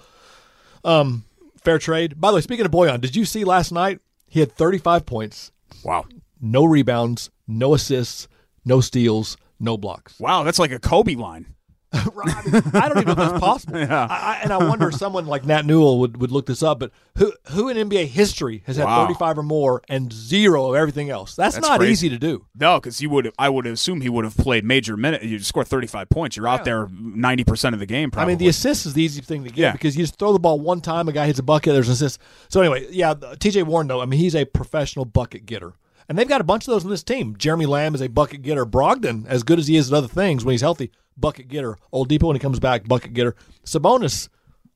um, 0.85 1.25
fair 1.63 1.79
trade. 1.79 2.21
By 2.21 2.31
the 2.31 2.37
way, 2.37 2.41
speaking 2.41 2.65
of 2.67 2.73
Bojan, 2.73 3.01
did 3.01 3.15
you 3.15 3.25
see 3.25 3.45
last 3.45 3.73
night 3.73 4.01
he 4.27 4.41
had 4.41 4.53
35 4.53 5.07
points, 5.07 5.53
Wow. 5.85 6.07
no 6.41 6.65
rebounds, 6.65 7.31
no 7.47 7.75
assists, 7.75 8.27
no 8.65 8.81
steals, 8.81 9.37
no 9.59 9.77
blocks. 9.77 10.19
Wow, 10.19 10.43
that's 10.43 10.59
like 10.59 10.73
a 10.73 10.79
Kobe 10.79 11.15
line. 11.15 11.55
Right. 12.14 12.35
I, 12.74 12.88
don't 12.88 12.98
even 12.98 13.05
know 13.07 13.12
if 13.12 13.16
that's 13.31 13.40
possible. 13.40 13.76
I, 13.90 14.07
I, 14.11 14.40
and 14.42 14.53
I 14.53 14.59
wonder 14.59 14.88
if 14.88 14.94
someone 14.94 15.26
like 15.26 15.44
Nat 15.44 15.64
Newell 15.64 15.98
would, 16.00 16.20
would 16.20 16.31
look 16.31 16.46
this 16.46 16.62
up. 16.62 16.79
But 16.79 16.92
who 17.16 17.33
who 17.50 17.68
in 17.68 17.76
NBA 17.88 18.07
history 18.07 18.62
has 18.66 18.76
had 18.76 18.85
Wow. 18.85 19.07
35 19.07 19.38
or 19.38 19.42
more 19.42 19.83
and 19.88 20.12
zero 20.12 20.68
of 20.70 20.76
everything 20.76 21.11
else? 21.11 21.35
That's, 21.35 21.57
That's 21.57 21.66
not 21.66 21.79
crazy. 21.81 21.92
easy 21.92 22.09
to 22.11 22.18
do. 22.18 22.46
No, 22.59 22.79
because 22.79 22.98
he 22.98 23.07
would. 23.07 23.33
I 23.38 23.48
would 23.48 23.66
assume 23.66 24.03
he 24.03 24.09
would 24.09 24.24
have 24.24 24.37
played 24.37 24.64
major 24.64 24.96
minute. 24.96 25.22
You 25.22 25.38
score 25.40 25.64
thirty 25.64 25.87
five 25.87 26.09
points. 26.11 26.37
You're 26.37 26.46
out 26.48 26.64
there 26.64 26.88
ninety 26.92 27.42
percent 27.44 27.74
of 27.74 27.81
the 27.81 27.87
game. 27.87 28.11
Probably. 28.11 28.33
I 28.33 28.35
mean, 28.35 28.38
the 28.38 28.48
assist 28.48 28.87
is 28.87 28.94
the 28.94 29.03
easy 29.03 29.20
thing 29.20 29.42
to 29.44 29.48
get 29.50 29.59
Yeah. 29.59 29.72
because 29.72 29.96
you 29.96 30.03
just 30.05 30.18
throw 30.18 30.33
the 30.33 30.38
ball 30.38 30.61
one 30.61 30.81
time, 30.81 31.09
a 31.09 31.12
guy 31.12 31.26
hits 31.26 31.38
a 31.38 31.42
bucket, 31.42 31.72
there's 31.72 31.88
an 31.88 31.94
assist. 31.94 32.20
So 32.48 32.61
anyway, 32.61 32.87
yeah, 32.90 33.14
T.J. 33.38 33.62
Warren 33.64 33.88
though, 33.88 34.00
I 34.00 34.05
mean, 34.07 34.20
he's 34.20 34.37
a 34.37 34.44
professional 34.44 35.05
bucket 35.07 35.46
getter. 35.46 35.72
And 36.11 36.18
they've 36.18 36.29
got 36.29 36.40
a 36.40 36.44
bunch 36.44 36.66
of 36.66 36.73
those 36.73 36.83
in 36.83 36.90
this 36.90 37.05
team. 37.05 37.37
Jeremy 37.38 37.66
Lamb 37.66 37.94
is 37.94 38.03
a 38.03 38.09
bucket 38.09 38.42
getter. 38.42 38.66
Brogdon, 38.66 39.27
as 39.29 39.44
good 39.44 39.61
as 39.61 39.68
he 39.68 39.77
is 39.77 39.92
at 39.92 39.96
other 39.96 40.09
things 40.09 40.44
when 40.44 40.53
he's 40.53 40.61
healthy, 40.61 40.90
bucket 41.16 41.46
getter. 41.46 41.79
Oladipo 41.92 42.25
when 42.25 42.35
he 42.35 42.40
comes 42.40 42.59
back, 42.59 42.88
bucket 42.88 43.14
getter. 43.14 43.37
Sabonis, 43.64 44.29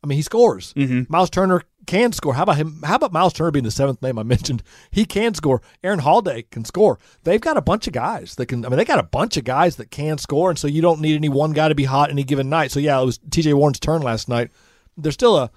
I 0.04 0.06
mean, 0.06 0.14
he 0.14 0.22
scores. 0.22 0.72
Mm-hmm. 0.74 1.12
Miles 1.12 1.30
Turner 1.30 1.62
can 1.88 2.12
score. 2.12 2.34
How 2.34 2.44
about 2.44 2.56
him? 2.56 2.82
How 2.84 2.94
about 2.94 3.12
Miles 3.12 3.32
Turner 3.32 3.50
being 3.50 3.64
the 3.64 3.72
seventh 3.72 4.00
name 4.00 4.16
I 4.16 4.22
mentioned? 4.34 4.62
He 4.92 5.04
can 5.04 5.34
score. 5.34 5.60
Aaron 5.82 5.98
Holiday 5.98 6.42
can 6.42 6.64
score. 6.64 7.00
They've 7.24 7.40
got 7.40 7.56
a 7.56 7.62
bunch 7.62 7.88
of 7.88 7.92
guys 7.92 8.36
that 8.36 8.46
can. 8.46 8.64
I 8.64 8.68
mean, 8.68 8.76
they 8.76 8.84
got 8.84 9.00
a 9.00 9.02
bunch 9.02 9.36
of 9.36 9.42
guys 9.42 9.74
that 9.76 9.90
can 9.90 10.18
score, 10.18 10.50
and 10.50 10.58
so 10.58 10.68
you 10.68 10.82
don't 10.82 11.00
need 11.00 11.16
any 11.16 11.28
one 11.28 11.50
guy 11.50 11.66
to 11.66 11.74
be 11.74 11.84
hot 11.84 12.10
any 12.10 12.22
given 12.22 12.48
night. 12.48 12.70
So 12.70 12.78
yeah, 12.78 13.00
it 13.00 13.04
was 13.04 13.18
T.J. 13.32 13.54
Warren's 13.54 13.80
turn 13.80 14.02
last 14.02 14.28
night. 14.28 14.52
They're 14.96 15.10
still 15.10 15.36
a. 15.36 15.50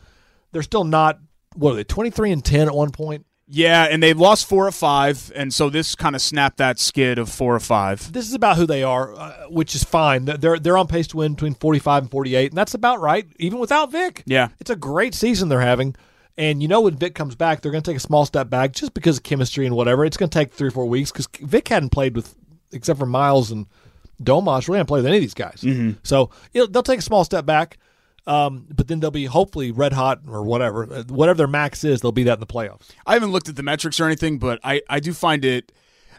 They're 0.53 0.63
still 0.63 0.85
not. 0.85 1.19
What 1.53 1.73
are 1.73 1.75
they? 1.75 1.83
Twenty 1.83 2.09
three 2.09 2.31
and 2.31 2.43
ten 2.43 2.67
at 2.67 2.73
one 2.73 2.89
point. 2.89 3.26
Yeah, 3.49 3.85
and 3.85 4.03
they 4.03 4.13
lost 4.13 4.47
four 4.47 4.67
or 4.67 4.71
five, 4.71 5.31
and 5.33 5.53
so 5.53 5.69
this 5.69 5.95
kind 5.95 6.15
of 6.15 6.21
snapped 6.21 6.57
that 6.57 6.79
skid 6.79 7.17
of 7.17 7.29
four 7.29 7.55
or 7.55 7.61
five. 7.61 8.11
This 8.11 8.27
is 8.27 8.33
about 8.33 8.57
who 8.57 8.65
they 8.65 8.83
are, 8.83 9.15
uh, 9.15 9.45
which 9.49 9.73
is 9.73 9.85
fine. 9.85 10.25
They're 10.25 10.59
they're 10.59 10.77
on 10.77 10.87
pace 10.87 11.07
to 11.07 11.17
win 11.17 11.33
between 11.33 11.53
45 11.53 12.03
and 12.03 12.11
48, 12.11 12.51
and 12.51 12.57
that's 12.57 12.73
about 12.73 12.99
right, 12.99 13.25
even 13.37 13.59
without 13.59 13.89
Vic. 13.91 14.23
Yeah. 14.25 14.49
It's 14.59 14.69
a 14.69 14.75
great 14.75 15.15
season 15.15 15.47
they're 15.47 15.61
having. 15.61 15.95
And 16.37 16.61
you 16.61 16.67
know 16.67 16.81
when 16.81 16.95
Vic 16.95 17.15
comes 17.15 17.35
back, 17.35 17.61
they're 17.61 17.71
going 17.71 17.83
to 17.83 17.89
take 17.89 17.97
a 17.97 18.01
small 18.01 18.25
step 18.25 18.49
back 18.49 18.73
just 18.73 18.93
because 18.93 19.17
of 19.17 19.23
chemistry 19.23 19.65
and 19.65 19.75
whatever. 19.75 20.05
It's 20.05 20.17
going 20.17 20.29
to 20.29 20.37
take 20.37 20.51
three 20.53 20.67
or 20.67 20.71
four 20.71 20.85
weeks 20.85 21.11
because 21.11 21.27
Vic 21.39 21.67
hadn't 21.69 21.89
played 21.89 22.15
with, 22.15 22.35
except 22.71 22.99
for 22.99 23.07
Miles 23.07 23.49
and 23.49 23.65
Domas, 24.21 24.67
really 24.67 24.77
hadn't 24.77 24.87
played 24.87 24.99
with 24.99 25.07
any 25.07 25.17
of 25.17 25.23
these 25.23 25.33
guys. 25.33 25.61
Mm-hmm. 25.61 25.99
So 26.03 26.29
you 26.53 26.61
know, 26.61 26.67
they'll 26.67 26.83
take 26.83 26.99
a 26.99 27.03
small 27.03 27.23
step 27.23 27.45
back, 27.45 27.77
um, 28.27 28.67
but 28.69 28.87
then 28.87 28.99
they'll 28.99 29.09
be 29.09 29.25
hopefully 29.25 29.71
red 29.71 29.93
hot 29.93 30.19
or 30.27 30.43
whatever. 30.43 30.85
Whatever 31.07 31.37
their 31.37 31.47
max 31.47 31.83
is, 31.83 32.01
they'll 32.01 32.11
be 32.11 32.23
that 32.23 32.35
in 32.35 32.39
the 32.39 32.45
playoffs. 32.45 32.89
I 33.05 33.13
haven't 33.13 33.31
looked 33.31 33.49
at 33.49 33.55
the 33.55 33.63
metrics 33.63 33.99
or 33.99 34.05
anything, 34.05 34.37
but 34.37 34.59
I, 34.63 34.81
I 34.89 34.99
do 34.99 35.13
find 35.13 35.43
it 35.43 35.71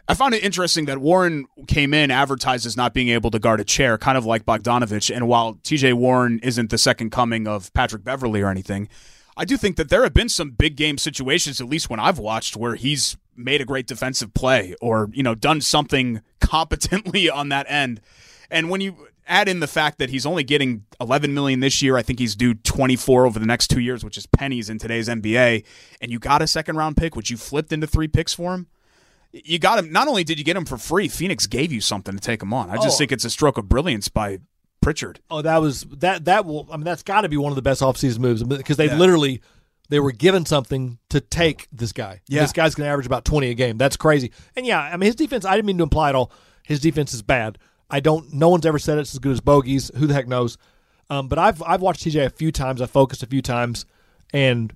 I 0.09 0.15
found 0.15 0.33
it 0.33 0.43
interesting 0.43 0.85
that 0.85 0.97
Warren 0.97 1.45
came 1.67 1.93
in 1.93 2.09
advertised 2.09 2.65
as 2.65 2.75
not 2.75 2.95
being 2.95 3.09
able 3.09 3.29
to 3.29 3.37
guard 3.37 3.59
a 3.59 3.63
chair, 3.63 3.95
kind 3.99 4.17
of 4.17 4.25
like 4.25 4.43
Bogdanovic. 4.43 5.15
And 5.15 5.27
while 5.27 5.53
TJ 5.63 5.93
Warren 5.93 6.39
isn't 6.39 6.71
the 6.71 6.79
second 6.79 7.11
coming 7.11 7.47
of 7.47 7.71
Patrick 7.75 8.03
Beverley 8.03 8.41
or 8.41 8.49
anything, 8.49 8.89
I 9.37 9.45
do 9.45 9.55
think 9.55 9.77
that 9.77 9.89
there 9.89 10.01
have 10.01 10.15
been 10.15 10.27
some 10.27 10.49
big 10.49 10.75
game 10.75 10.97
situations, 10.97 11.61
at 11.61 11.69
least 11.69 11.91
when 11.91 11.99
I've 11.99 12.17
watched, 12.17 12.57
where 12.57 12.73
he's 12.73 13.17
made 13.37 13.61
a 13.61 13.65
great 13.65 13.85
defensive 13.85 14.33
play 14.33 14.75
or, 14.81 15.11
you 15.13 15.21
know, 15.21 15.35
done 15.35 15.61
something 15.61 16.21
competently 16.41 17.29
on 17.29 17.49
that 17.49 17.67
end. 17.69 18.01
And 18.49 18.71
when 18.71 18.81
you 18.81 19.08
add 19.29 19.47
in 19.47 19.59
the 19.59 19.67
fact 19.67 19.99
that 19.99 20.09
he's 20.09 20.25
only 20.25 20.43
getting 20.43 20.85
11 20.99 21.33
million 21.33 21.59
this 21.61 21.81
year, 21.81 21.95
I 21.97 22.01
think 22.01 22.19
he's 22.19 22.35
due 22.35 22.53
24 22.55 23.25
over 23.25 23.39
the 23.39 23.45
next 23.45 23.67
2 23.67 23.79
years, 23.79 24.03
which 24.03 24.17
is 24.17 24.25
pennies 24.25 24.69
in 24.69 24.77
today's 24.79 25.07
NBA, 25.07 25.63
and 26.01 26.11
you 26.11 26.19
got 26.19 26.41
a 26.41 26.47
second 26.47 26.75
round 26.75 26.97
pick 26.97 27.15
which 27.15 27.29
you 27.29 27.37
flipped 27.37 27.71
into 27.71 27.87
3 27.87 28.07
picks 28.07 28.33
for 28.33 28.53
him. 28.53 28.67
You 29.31 29.59
got 29.59 29.77
him. 29.79 29.91
Not 29.91 30.07
only 30.07 30.23
did 30.23 30.39
you 30.39 30.43
get 30.43 30.57
him 30.57 30.65
for 30.65 30.77
free, 30.77 31.07
Phoenix 31.07 31.45
gave 31.45 31.71
you 31.71 31.81
something 31.81 32.15
to 32.15 32.19
take 32.19 32.41
him 32.41 32.51
on. 32.53 32.71
I 32.71 32.77
just 32.77 32.95
Oh. 32.95 32.97
think 32.97 33.11
it's 33.11 33.23
a 33.25 33.29
stroke 33.29 33.57
of 33.59 33.69
brilliance 33.69 34.09
by 34.09 34.39
Pritchard. 34.81 35.19
Oh, 35.29 35.41
that 35.43 35.57
was 35.61 35.85
that 35.97 36.25
that 36.25 36.45
will. 36.45 36.67
I 36.71 36.77
mean, 36.77 36.83
that's 36.85 37.03
got 37.03 37.21
to 37.21 37.29
be 37.29 37.37
one 37.37 37.51
of 37.51 37.55
the 37.55 37.61
best 37.61 37.81
offseason 37.81 38.19
moves 38.19 38.41
because 38.43 38.77
they 38.77 38.89
literally 38.89 39.41
they 39.89 39.99
were 39.99 40.11
given 40.13 40.45
something 40.47 40.97
to 41.09 41.19
take 41.21 41.67
this 41.71 41.91
guy. 41.91 42.21
Yeah. 42.27 42.41
This 42.41 42.53
guy's 42.53 42.73
going 42.75 42.87
to 42.87 42.91
average 42.91 43.05
about 43.05 43.23
twenty 43.25 43.49
a 43.51 43.53
game. 43.53 43.77
That's 43.77 43.97
crazy. 43.97 44.31
And 44.55 44.65
yeah, 44.65 44.79
I 44.79 44.97
mean, 44.97 45.05
his 45.07 45.15
defense. 45.15 45.45
I 45.45 45.55
didn't 45.55 45.67
mean 45.67 45.77
to 45.77 45.83
imply 45.83 46.09
at 46.09 46.15
all. 46.15 46.31
His 46.63 46.79
defense 46.79 47.13
is 47.13 47.21
bad. 47.21 47.59
I 47.89 47.99
don't. 47.99 48.33
No 48.33 48.49
one's 48.49 48.65
ever 48.65 48.79
said 48.79 48.97
it's 48.97 49.13
as 49.13 49.19
good 49.19 49.31
as 49.31 49.41
Bogey's. 49.41 49.91
Who 49.95 50.07
the 50.07 50.13
heck 50.13 50.27
knows? 50.27 50.57
Um, 51.09 51.27
but 51.27 51.39
I've 51.39 51.61
I've 51.63 51.81
watched 51.81 52.05
TJ 52.05 52.25
a 52.25 52.29
few 52.29 52.51
times. 52.51 52.81
I 52.81 52.85
focused 52.85 53.23
a 53.23 53.27
few 53.27 53.41
times, 53.41 53.85
and 54.33 54.73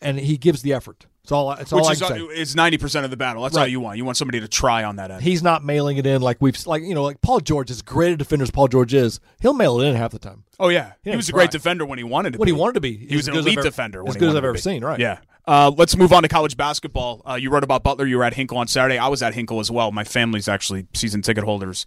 and 0.00 0.18
he 0.18 0.36
gives 0.36 0.62
the 0.62 0.72
effort. 0.72 1.06
It's 1.24 1.30
all. 1.30 1.52
It's 1.52 1.72
all 1.72 1.78
Which 1.80 1.88
I 1.88 1.92
is 1.92 1.98
say. 1.98 2.18
is 2.20 2.56
ninety 2.56 2.78
percent 2.78 3.04
of 3.04 3.10
the 3.12 3.16
battle. 3.16 3.42
That's 3.44 3.56
all 3.56 3.62
Right. 3.62 3.70
you 3.70 3.78
want. 3.80 3.96
You 3.96 4.04
want 4.04 4.16
somebody 4.16 4.40
to 4.40 4.48
try 4.48 4.82
on 4.82 4.96
that 4.96 5.10
end. 5.12 5.22
He's 5.22 5.40
not 5.42 5.64
mailing 5.64 5.96
it 5.96 6.06
in 6.06 6.20
like 6.20 6.36
we've 6.40 6.56
like 6.66 6.82
you 6.82 6.94
know 6.94 7.02
like 7.04 7.20
Paul 7.20 7.38
George. 7.40 7.70
As 7.70 7.80
great 7.82 8.12
a 8.12 8.16
defender 8.16 8.42
as 8.42 8.50
Paul 8.50 8.66
George 8.68 8.92
is, 8.92 9.20
he'll 9.40 9.54
mail 9.54 9.80
it 9.80 9.86
in 9.86 9.94
half 9.94 10.10
the 10.10 10.18
time. 10.18 10.42
oh 10.58 10.68
yeah, 10.68 10.92
he 11.04 11.10
Yeah, 11.10 11.16
was 11.16 11.28
a 11.28 11.32
great 11.32 11.50
defender 11.52 11.84
when 11.86 11.98
he 11.98 12.04
wanted 12.04 12.32
to. 12.32 12.38
When 12.40 12.46
be. 12.46 12.52
he 12.52 12.58
wanted 12.58 12.74
to 12.74 12.80
be. 12.80 12.96
He 12.96 13.14
was 13.16 13.28
As 13.28 13.34
an 13.34 13.40
elite 13.40 13.58
ever- 13.58 13.68
defender. 13.68 14.00
as 14.00 14.04
when 14.06 14.14
he 14.14 14.18
good 14.18 14.28
as 14.30 14.34
I've 14.34 14.44
ever 14.44 14.52
be. 14.54 14.60
seen, 14.60 14.84
right. 14.84 14.98
Yeah. 14.98 15.18
Uh, 15.46 15.72
let's 15.76 15.96
move 15.96 16.12
on 16.12 16.22
to 16.22 16.28
college 16.28 16.56
basketball. 16.56 17.20
Uh, 17.28 17.34
you 17.34 17.50
wrote 17.50 17.64
about 17.64 17.82
Butler. 17.82 18.06
You 18.06 18.16
were 18.18 18.24
at 18.24 18.34
Hinkle 18.34 18.58
on 18.58 18.68
Saturday. 18.68 18.96
I 18.98 19.08
was 19.08 19.22
at 19.22 19.34
Hinkle 19.34 19.58
as 19.58 19.72
well. 19.72 19.90
My 19.90 20.04
family's 20.04 20.46
actually 20.46 20.86
season 20.94 21.20
ticket 21.22 21.42
holders. 21.44 21.84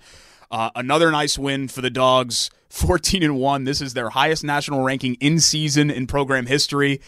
Uh, 0.52 0.70
another 0.76 1.12
nice 1.12 1.38
win 1.38 1.68
for 1.68 1.82
the 1.82 1.90
Dogs. 1.90 2.50
14 2.70 3.24
and 3.24 3.38
1. 3.38 3.64
This 3.64 3.80
is 3.80 3.94
their 3.94 4.10
highest 4.10 4.44
national 4.44 4.84
ranking 4.84 5.14
in 5.22 5.40
season 5.40 5.90
in 5.90 6.08
program 6.08 6.46
history. 6.46 7.00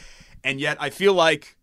And 0.41 0.61
yet 0.61 0.77
I 0.79 0.89
feel 0.89 1.13
like 1.13 1.57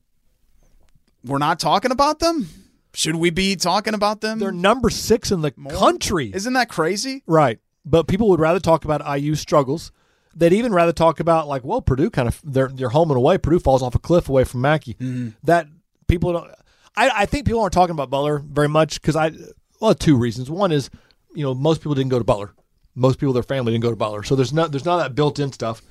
we're 1.24 1.38
not 1.38 1.58
talking 1.58 1.90
about 1.90 2.18
them. 2.18 2.48
Should 2.92 3.16
we 3.16 3.30
be 3.30 3.56
talking 3.56 3.94
about 3.94 4.20
them? 4.20 4.38
They're 4.40 4.52
number 4.52 4.90
six 4.90 5.32
in 5.32 5.40
the 5.40 5.52
country. 5.52 6.30
Isn't 6.34 6.52
that 6.52 6.68
crazy? 6.68 7.22
right. 7.26 7.58
But 7.86 8.06
people 8.08 8.28
would 8.30 8.40
rather 8.40 8.60
talk 8.60 8.84
about 8.86 9.02
IU 9.20 9.34
struggles. 9.34 9.92
They'd 10.34 10.54
even 10.54 10.72
rather 10.72 10.92
talk 10.92 11.20
about 11.20 11.48
like, 11.48 11.64
well, 11.64 11.82
Purdue 11.82 12.08
kind 12.08 12.28
of 12.28 12.40
they're 12.42 12.68
they're 12.68 12.88
home 12.88 13.10
and 13.10 13.18
away. 13.18 13.36
Purdue 13.36 13.58
falls 13.58 13.82
off 13.82 13.94
a 13.94 13.98
cliff 13.98 14.28
away 14.28 14.44
from 14.44 14.62
Mackey. 14.62 14.96
That 15.42 15.66
people 16.08 16.32
don't. 16.32 16.50
I, 16.96 17.10
I 17.14 17.26
think 17.26 17.44
people 17.44 17.60
aren't 17.60 17.74
talking 17.74 17.92
about 17.92 18.08
Butler 18.08 18.38
very 18.38 18.68
much 18.68 19.02
because 19.02 19.16
I 19.16 19.32
well 19.80 19.94
two 19.94 20.16
reasons. 20.16 20.50
One 20.50 20.72
is 20.72 20.88
you 21.34 21.42
know 21.44 21.54
most 21.54 21.80
people 21.80 21.94
didn't 21.94 22.10
go 22.10 22.18
to 22.18 22.24
Butler. 22.24 22.52
Most 22.94 23.18
people 23.18 23.32
their 23.32 23.42
family 23.42 23.72
didn't 23.72 23.82
go 23.82 23.90
to 23.90 23.96
Butler, 23.96 24.22
so 24.22 24.36
there's 24.36 24.52
not 24.52 24.70
there's 24.70 24.84
not 24.84 24.98
that 24.98 25.14
built 25.14 25.38
in 25.38 25.52
stuff. 25.52 25.82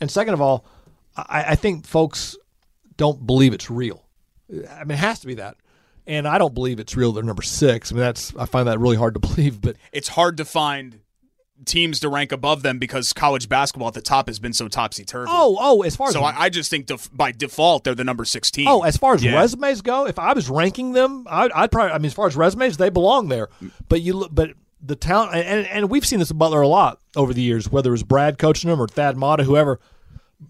And 0.00 0.10
second 0.10 0.34
of 0.34 0.40
all, 0.40 0.64
I, 1.16 1.44
I 1.48 1.54
think 1.56 1.86
folks 1.86 2.36
don't 2.96 3.26
believe 3.26 3.52
it's 3.52 3.70
real. 3.70 4.04
I 4.50 4.84
mean, 4.84 4.92
it 4.92 4.98
has 4.98 5.20
to 5.20 5.26
be 5.26 5.34
that. 5.34 5.56
And 6.06 6.28
I 6.28 6.38
don't 6.38 6.54
believe 6.54 6.78
it's 6.78 6.94
real. 6.96 7.10
They're 7.12 7.24
number 7.24 7.42
six. 7.42 7.90
I 7.90 7.94
mean, 7.96 8.02
that's 8.02 8.34
I 8.36 8.46
find 8.46 8.68
that 8.68 8.78
really 8.78 8.96
hard 8.96 9.14
to 9.14 9.20
believe. 9.28 9.60
But 9.60 9.76
It's 9.92 10.08
hard 10.08 10.36
to 10.36 10.44
find 10.44 11.00
teams 11.64 12.00
to 12.00 12.08
rank 12.10 12.32
above 12.32 12.62
them 12.62 12.78
because 12.78 13.12
college 13.14 13.48
basketball 13.48 13.88
at 13.88 13.94
the 13.94 14.02
top 14.02 14.28
has 14.28 14.38
been 14.38 14.52
so 14.52 14.68
topsy 14.68 15.04
turvy. 15.04 15.30
oh, 15.32 15.56
oh, 15.58 15.82
as 15.82 15.96
far 15.96 16.08
as 16.08 16.12
So 16.14 16.22
I, 16.22 16.44
I 16.44 16.48
just 16.50 16.68
think 16.70 16.84
def- 16.86 17.10
by 17.12 17.32
default 17.32 17.82
they're 17.84 17.94
the 17.94 18.04
number 18.04 18.24
six 18.26 18.50
team. 18.50 18.68
oh, 18.68 18.82
as 18.82 18.96
far 18.98 19.14
as 19.14 19.24
Yeah. 19.24 19.34
resumes 19.34 19.80
go, 19.80 20.06
if 20.06 20.18
I 20.18 20.32
was 20.34 20.50
ranking 20.50 20.92
them, 20.92 21.26
I'd, 21.28 21.50
I'd 21.52 21.72
probably. 21.72 21.92
I 21.92 21.98
mean, 21.98 22.06
as 22.06 22.12
far 22.14 22.26
as 22.26 22.36
resumes, 22.36 22.76
they 22.76 22.90
belong 22.90 23.28
there. 23.28 23.48
But 23.88 24.02
you 24.02 24.12
look, 24.12 24.34
but 24.34 24.50
the 24.80 24.96
talent, 24.96 25.34
and, 25.34 25.66
and 25.66 25.90
we've 25.90 26.06
seen 26.06 26.18
this 26.18 26.28
with 26.28 26.38
Butler 26.38 26.60
a 26.60 26.68
lot 26.68 27.00
over 27.16 27.32
the 27.32 27.42
years, 27.42 27.70
whether 27.70 27.90
it 27.90 27.92
was 27.92 28.02
Brad 28.02 28.38
coaching 28.38 28.70
him 28.70 28.80
or 28.80 28.88
Thad 28.88 29.16
Matta, 29.16 29.44
whoever. 29.44 29.80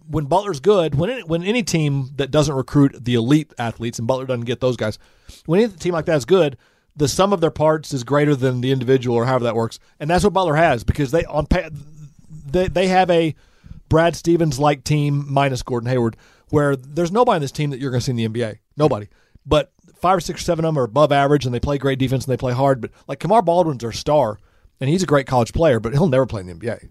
When 0.08 0.24
Butler's 0.24 0.58
good, 0.58 0.96
when 0.96 1.10
it, 1.10 1.28
when 1.28 1.44
any 1.44 1.62
team 1.62 2.10
that 2.16 2.32
doesn't 2.32 2.54
recruit 2.54 3.04
the 3.04 3.14
elite 3.14 3.52
athletes, 3.56 3.98
and 4.00 4.08
Butler 4.08 4.26
doesn't 4.26 4.44
get 4.44 4.60
those 4.60 4.76
guys, 4.76 4.98
when 5.46 5.60
any 5.60 5.72
team 5.72 5.94
like 5.94 6.06
that 6.06 6.16
is 6.16 6.24
good, 6.24 6.56
the 6.96 7.06
sum 7.06 7.32
of 7.32 7.40
their 7.40 7.52
parts 7.52 7.92
is 7.92 8.02
greater 8.02 8.34
than 8.34 8.62
the 8.62 8.72
individual, 8.72 9.16
or 9.16 9.26
however 9.26 9.44
that 9.44 9.54
works, 9.54 9.78
and 10.00 10.10
that's 10.10 10.24
what 10.24 10.32
Butler 10.32 10.56
has 10.56 10.82
because 10.82 11.12
they 11.12 11.24
on 11.26 11.46
they 12.46 12.66
they 12.66 12.88
have 12.88 13.10
a 13.10 13.34
Brad 13.88 14.16
Stevens 14.16 14.58
like 14.58 14.82
team 14.82 15.24
minus 15.28 15.62
Gordon 15.62 15.88
Hayward, 15.88 16.16
where 16.48 16.74
there's 16.74 17.12
nobody 17.12 17.36
in 17.36 17.42
this 17.42 17.52
team 17.52 17.70
that 17.70 17.78
you're 17.78 17.90
going 17.90 18.00
to 18.00 18.04
see 18.04 18.10
in 18.10 18.16
the 18.16 18.28
NBA. 18.28 18.58
Nobody. 18.76 19.08
But 19.46 19.72
five 19.96 20.18
or 20.18 20.20
six 20.20 20.40
or 20.40 20.44
seven 20.44 20.64
of 20.64 20.74
them 20.74 20.78
are 20.78 20.84
above 20.84 21.12
average 21.12 21.46
and 21.46 21.54
they 21.54 21.60
play 21.60 21.78
great 21.78 21.98
defense 21.98 22.24
and 22.24 22.32
they 22.32 22.36
play 22.36 22.52
hard. 22.52 22.80
But 22.80 22.90
like 23.08 23.20
Kamar 23.20 23.42
Baldwin's 23.42 23.84
our 23.84 23.92
star, 23.92 24.38
and 24.80 24.90
he's 24.90 25.02
a 25.02 25.06
great 25.06 25.26
college 25.26 25.52
player, 25.52 25.80
but 25.80 25.92
he'll 25.92 26.08
never 26.08 26.26
play 26.26 26.40
in 26.40 26.46
the 26.46 26.54
NBA. 26.54 26.90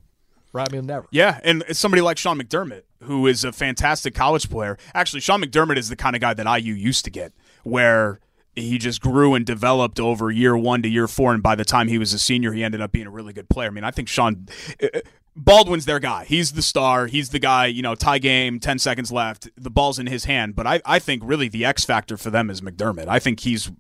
Right? 0.54 0.70
I 0.70 0.74
mean, 0.74 0.86
never. 0.86 1.06
Yeah, 1.12 1.40
and 1.44 1.64
somebody 1.72 2.02
like 2.02 2.18
Sean 2.18 2.40
McDermott, 2.40 2.84
who 3.04 3.28
is 3.28 3.44
a 3.44 3.52
fantastic 3.52 4.16
college 4.16 4.50
player. 4.50 4.78
Actually, 4.94 5.20
Sean 5.20 5.44
McDermott 5.44 5.78
is 5.78 5.90
the 5.90 5.98
kind 5.98 6.16
of 6.16 6.22
guy 6.22 6.34
that 6.34 6.62
IU 6.62 6.74
used 6.74 7.04
to 7.06 7.12
get, 7.12 7.34
where 7.64 8.22
he 8.56 8.78
just 8.78 9.02
grew 9.02 9.36
and 9.36 9.46
developed 9.46 10.00
over 10.00 10.32
year 10.32 10.56
one 10.56 10.82
to 10.82 10.88
year 10.88 11.10
four, 11.10 11.34
and 11.34 11.44
by 11.44 11.56
the 11.56 11.66
time 11.66 11.90
he 11.90 11.98
was 11.98 12.14
a 12.14 12.20
senior, 12.20 12.54
he 12.54 12.64
ended 12.64 12.80
up 12.80 12.94
being 12.94 13.06
a 13.06 13.12
really 13.12 13.34
good 13.34 13.50
player. 13.50 13.68
I 13.68 13.72
mean, 13.72 13.84
I 13.84 13.92
think 13.92 14.08
Sean 14.08 14.48
uh, 14.82 15.00
Baldwin's 15.36 15.86
their 15.86 16.00
guy. 16.00 16.26
He's 16.26 16.54
the 16.54 16.62
star. 16.62 17.08
He's 17.08 17.30
the 17.30 17.40
guy. 17.40 17.66
You 17.66 17.82
know, 17.82 17.96
tie 17.96 18.20
game, 18.20 18.60
ten 18.60 18.80
seconds 18.80 19.12
left, 19.12 19.50
the 19.58 19.70
ball's 19.70 20.00
in 20.00 20.08
his 20.08 20.26
hand. 20.26 20.56
But 20.56 20.66
I, 20.66 20.82
I 20.86 21.00
think 21.00 21.24
really 21.26 21.50
the 21.50 21.66
X 21.66 21.84
factor 21.84 22.16
for 22.18 22.30
them 22.30 22.50
is 22.50 22.62
McDermott. 22.62 23.08
I 23.08 23.20
think 23.20 23.42
he's 23.42 23.72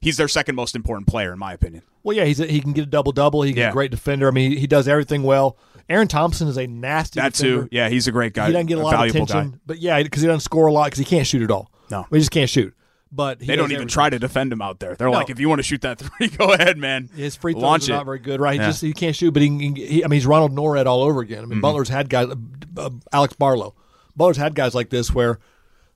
he's 0.00 0.16
their 0.16 0.28
second 0.28 0.56
most 0.56 0.74
important 0.74 1.06
player 1.06 1.32
in 1.32 1.38
my 1.38 1.52
opinion. 1.52 1.82
Well, 2.02 2.16
yeah, 2.16 2.24
he's 2.24 2.40
a, 2.40 2.46
he 2.46 2.60
can 2.60 2.72
get 2.72 2.82
a 2.82 2.86
double 2.86 3.12
double. 3.12 3.42
He's 3.42 3.56
Yeah. 3.56 3.70
a 3.70 3.72
great 3.72 3.90
defender. 3.90 4.28
I 4.28 4.30
mean, 4.32 4.52
he, 4.52 4.58
he 4.60 4.66
does 4.66 4.88
everything 4.88 5.22
well. 5.22 5.56
Aaron 5.88 6.08
Thompson 6.08 6.48
is 6.48 6.56
a 6.58 6.66
nasty 6.66 7.20
That 7.20 7.32
defender. 7.34 7.62
too. 7.62 7.68
Yeah, 7.70 7.88
he's 7.88 8.08
a 8.08 8.12
great 8.12 8.32
guy. 8.34 8.48
He 8.48 8.52
doesn't 8.52 8.66
get 8.66 8.78
a 8.78 8.82
lot 8.82 8.94
of 8.94 9.00
attention, 9.10 9.50
guy. 9.52 9.58
but 9.66 9.78
yeah, 9.78 10.02
because 10.02 10.22
he 10.22 10.26
doesn't 10.26 10.40
score 10.40 10.66
a 10.66 10.72
lot 10.72 10.86
because 10.86 10.98
he 10.98 11.04
can't 11.04 11.26
shoot 11.26 11.42
at 11.42 11.50
all. 11.52 11.70
No. 11.90 12.04
he 12.10 12.18
just 12.18 12.32
can't 12.32 12.50
shoot. 12.50 12.74
But 13.16 13.40
he 13.40 13.46
They 13.46 13.56
don't 13.56 13.66
even 13.72 13.76
everything. 13.76 13.88
try 13.88 14.10
to 14.10 14.18
defend 14.18 14.52
him 14.52 14.60
out 14.60 14.78
there. 14.78 14.94
They're 14.94 15.08
No. 15.08 15.14
like, 15.14 15.30
if 15.30 15.40
you 15.40 15.48
want 15.48 15.58
to 15.60 15.62
shoot 15.62 15.80
that 15.80 15.98
three, 16.18 16.28
go 16.28 16.52
ahead, 16.52 16.76
man. 16.76 17.08
His 17.16 17.34
free 17.34 17.54
throws 17.54 17.62
Launch 17.62 17.88
are 17.88 17.92
it. 17.92 17.96
not 17.96 18.04
very 18.04 18.18
good, 18.18 18.40
right? 18.40 18.52
He 18.54 18.58
Yeah. 18.60 18.66
just 18.66 18.82
he 18.82 18.92
can't 18.92 19.16
shoot, 19.16 19.32
but 19.32 19.42
he, 19.42 19.48
he 19.74 20.04
I 20.04 20.08
mean 20.08 20.18
he's 20.18 20.26
Ronald 20.26 20.52
Nored 20.54 20.84
all 20.86 21.02
over 21.02 21.20
again. 21.22 21.38
I 21.38 21.40
Mm-hmm. 21.42 21.50
mean 21.52 21.60
Butler's 21.62 21.88
had 21.88 22.08
guys, 22.10 22.28
uh, 22.76 22.90
Alex 23.12 23.34
Barlow. 23.34 23.74
Butler's 24.14 24.36
had 24.36 24.54
guys 24.54 24.74
like 24.74 24.90
this 24.90 25.12
where 25.14 25.38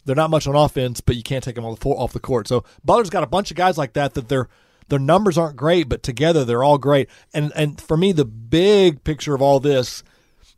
they're 0.07 0.17
not 0.17 0.31
much 0.31 0.47
on 0.47 0.57
offense, 0.57 1.01
but 1.03 1.15
you 1.15 1.23
can't 1.23 1.45
take 1.45 1.57
them 1.57 1.65
off 1.67 1.81
the 1.81 1.89
off 1.91 2.13
the 2.15 2.21
court. 2.21 2.49
So 2.49 2.65
Butler's 2.85 3.11
got 3.11 3.23
a 3.23 3.27
bunch 3.27 3.51
of 3.51 3.57
guys 3.57 3.77
like 3.77 3.93
that 3.93 4.15
that 4.15 4.29
their 4.29 4.49
their 4.89 4.99
numbers 4.99 5.37
aren't 5.39 5.57
great, 5.57 5.89
but 5.91 6.03
together 6.03 6.45
they're 6.45 6.65
all 6.65 6.79
great. 6.79 7.09
And 7.35 7.53
and 7.55 7.79
for 7.81 7.97
me, 7.99 8.13
the 8.13 8.25
big 8.25 9.05
picture 9.05 9.35
of 9.35 9.43
all 9.43 9.61
this 9.61 10.03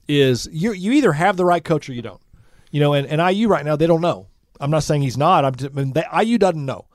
is 0.08 0.48
you 0.52 0.72
you 0.72 0.92
either 0.92 1.12
have 1.14 1.36
the 1.36 1.44
right 1.44 1.64
coach 1.64 1.88
or 1.88 1.92
you 1.92 2.02
don't. 2.02 2.20
You 2.70 2.80
know, 2.80 2.94
and, 2.94 3.06
and 3.06 3.20
IU 3.36 3.48
right 3.48 3.64
now 3.64 3.76
they 3.76 3.86
don't 3.86 4.00
know. 4.00 4.28
I'm 4.62 4.70
not 4.70 4.84
saying 4.84 5.02
he's 5.02 5.18
not. 5.18 5.44
I'm 5.44 5.54
just, 5.54 5.72
I 5.72 5.74
mean, 5.74 5.92
they, 5.92 6.04
IU 6.22 6.38
doesn't 6.38 6.64
know. 6.64 6.86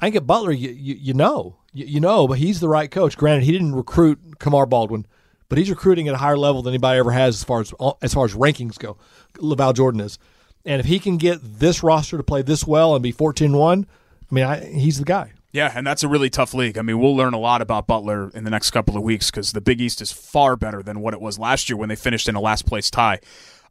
I 0.00 0.06
think 0.06 0.16
at 0.16 0.26
Butler, 0.26 0.52
you, 0.52 0.70
you, 0.70 0.94
you 0.94 1.14
know, 1.14 1.56
you, 1.72 1.86
you 1.86 2.00
know, 2.00 2.28
but 2.28 2.38
he's 2.38 2.60
the 2.60 2.68
right 2.68 2.90
coach. 2.90 3.16
Granted, 3.16 3.44
he 3.44 3.52
didn't 3.52 3.74
recruit 3.74 4.38
Kamar 4.38 4.66
Baldwin, 4.66 5.06
but 5.48 5.58
he's 5.58 5.70
recruiting 5.70 6.08
at 6.08 6.14
a 6.14 6.18
higher 6.18 6.36
level 6.36 6.62
than 6.62 6.72
anybody 6.72 6.98
ever 6.98 7.12
has 7.12 7.36
as 7.36 7.44
far 7.44 7.60
as 7.60 7.72
as 8.02 8.12
far 8.12 8.24
as 8.24 8.34
rankings 8.34 8.78
go. 8.78 8.96
LaVall 9.34 9.74
Jordan 9.74 10.00
is, 10.00 10.18
and 10.64 10.80
if 10.80 10.86
he 10.86 10.98
can 10.98 11.16
get 11.16 11.38
this 11.42 11.82
roster 11.82 12.16
to 12.16 12.22
play 12.22 12.42
this 12.42 12.66
well 12.66 12.94
and 12.94 13.02
be 13.02 13.12
14-1, 13.12 13.84
I 13.84 14.34
mean, 14.34 14.44
I, 14.44 14.64
he's 14.64 14.98
the 14.98 15.04
guy. 15.04 15.32
Yeah, 15.52 15.72
and 15.72 15.86
that's 15.86 16.02
a 16.02 16.08
really 16.08 16.30
tough 16.30 16.52
league. 16.52 16.76
I 16.76 16.82
mean, 16.82 16.98
we'll 16.98 17.14
learn 17.14 17.32
a 17.32 17.38
lot 17.38 17.62
about 17.62 17.86
Butler 17.86 18.30
in 18.34 18.42
the 18.42 18.50
next 18.50 18.72
couple 18.72 18.96
of 18.96 19.04
weeks 19.04 19.30
because 19.30 19.52
the 19.52 19.60
Big 19.60 19.80
East 19.80 20.02
is 20.02 20.10
far 20.10 20.56
better 20.56 20.82
than 20.82 21.00
what 21.00 21.14
it 21.14 21.20
was 21.20 21.38
last 21.38 21.70
year 21.70 21.76
when 21.76 21.88
they 21.88 21.94
finished 21.94 22.28
in 22.28 22.34
a 22.34 22.40
last 22.40 22.66
place 22.66 22.90
tie. 22.90 23.20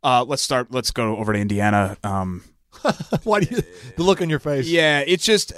Uh, 0.02 0.24
let's 0.26 0.42
start. 0.42 0.72
Let's 0.72 0.92
go 0.92 1.18
over 1.18 1.34
to 1.34 1.39
Indiana. 1.39 1.98
Um, 2.04 2.44
Why 3.23 3.39
do 3.41 3.55
you 3.55 3.62
the 3.95 4.03
look 4.03 4.21
on 4.21 4.29
your 4.29 4.39
face? 4.39 4.67
Yeah, 4.67 5.03
it's 5.05 5.25
just, 5.25 5.53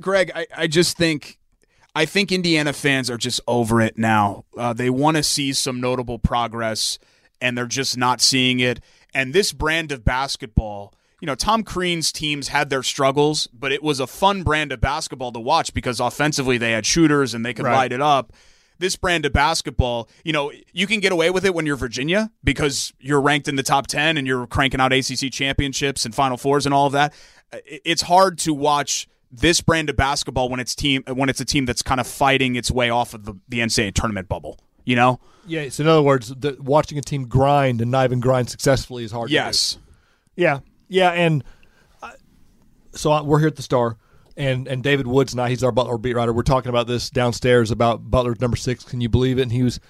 Gregg. 0.00 0.30
I, 0.34 0.46
I 0.56 0.66
just 0.66 0.96
think, 0.96 1.38
I 1.94 2.04
think 2.04 2.30
Indiana 2.32 2.72
fans 2.72 3.10
are 3.10 3.16
just 3.16 3.40
over 3.46 3.80
it 3.80 3.96
now. 3.98 4.44
Uh, 4.56 4.72
they 4.72 4.90
want 4.90 5.16
to 5.16 5.22
see 5.22 5.52
some 5.52 5.80
notable 5.80 6.18
progress, 6.18 6.98
and 7.40 7.56
they're 7.56 7.66
just 7.66 7.96
not 7.96 8.20
seeing 8.20 8.60
it. 8.60 8.80
And 9.14 9.32
this 9.32 9.52
brand 9.52 9.90
of 9.92 10.04
basketball, 10.04 10.92
you 11.20 11.26
know, 11.26 11.34
Tom 11.34 11.62
Crean's 11.62 12.12
teams 12.12 12.48
had 12.48 12.70
their 12.70 12.82
struggles, 12.82 13.46
but 13.48 13.72
it 13.72 13.82
was 13.82 14.00
a 14.00 14.06
fun 14.06 14.42
brand 14.42 14.70
of 14.70 14.80
basketball 14.80 15.32
to 15.32 15.40
watch 15.40 15.72
because 15.74 15.98
offensively 15.98 16.58
they 16.58 16.72
had 16.72 16.84
shooters 16.86 17.34
and 17.34 17.44
they 17.44 17.54
could 17.54 17.64
Right. 17.64 17.74
light 17.76 17.92
it 17.92 18.02
up. 18.02 18.32
This 18.78 18.96
brand 18.96 19.26
of 19.26 19.32
basketball, 19.32 20.08
you 20.24 20.32
know, 20.32 20.52
you 20.72 20.86
can 20.86 21.00
get 21.00 21.12
away 21.12 21.30
with 21.30 21.44
it 21.44 21.54
when 21.54 21.66
you're 21.66 21.76
Virginia 21.76 22.30
because 22.44 22.92
you're 23.00 23.20
ranked 23.20 23.48
in 23.48 23.56
the 23.56 23.62
top 23.62 23.86
10 23.86 24.16
and 24.16 24.26
you're 24.26 24.46
cranking 24.46 24.80
out 24.80 24.92
ACC 24.92 25.32
championships 25.32 26.04
and 26.04 26.14
Final 26.14 26.36
Fours 26.36 26.64
and 26.64 26.74
all 26.74 26.86
of 26.86 26.92
that. 26.92 27.12
It's 27.64 28.02
hard 28.02 28.38
to 28.38 28.54
watch 28.54 29.08
this 29.30 29.60
brand 29.60 29.90
of 29.90 29.96
basketball 29.96 30.48
when 30.48 30.60
it's 30.60 30.74
team 30.74 31.02
when 31.06 31.28
it's 31.28 31.40
a 31.40 31.44
team 31.44 31.66
that's 31.66 31.82
kind 31.82 32.00
of 32.00 32.06
fighting 32.06 32.56
its 32.56 32.70
way 32.70 32.88
off 32.88 33.14
of 33.14 33.24
the, 33.24 33.34
the 33.48 33.58
NCAA 33.58 33.94
tournament 33.94 34.28
bubble, 34.28 34.58
you 34.84 34.96
know? 34.96 35.20
Yeah. 35.46 35.68
So 35.68 35.82
in 35.82 35.88
other 35.88 36.02
words, 36.02 36.28
the, 36.28 36.56
watching 36.60 36.98
a 36.98 37.02
team 37.02 37.26
grind 37.26 37.80
and 37.80 37.90
not 37.90 38.04
even 38.04 38.20
grind 38.20 38.48
successfully 38.48 39.04
is 39.04 39.12
hard. 39.12 39.28
to. 39.28 39.34
Yes. 39.34 39.78
Yeah, 40.36 40.60
yeah, 40.88 41.10
and 41.10 41.42
uh, 42.02 42.12
so 42.92 43.10
I, 43.10 43.22
we're 43.22 43.40
here 43.40 43.48
at 43.48 43.56
the 43.56 43.62
Star, 43.62 43.96
and 44.38 44.68
and 44.68 44.82
David 44.82 45.06
Woods 45.06 45.32
and 45.32 45.40
I, 45.42 45.50
he's 45.50 45.64
our 45.64 45.72
Butler 45.72 45.98
beat 45.98 46.14
writer. 46.14 46.32
We're 46.32 46.42
talking 46.42 46.70
about 46.70 46.86
this 46.86 47.10
downstairs 47.10 47.70
about 47.70 48.08
Butler's 48.10 48.40
number 48.40 48.56
six. 48.56 48.84
Can 48.84 49.00
you 49.00 49.08
believe 49.08 49.38
it? 49.38 49.42
And 49.42 49.52
he 49.52 49.64
was 49.64 49.80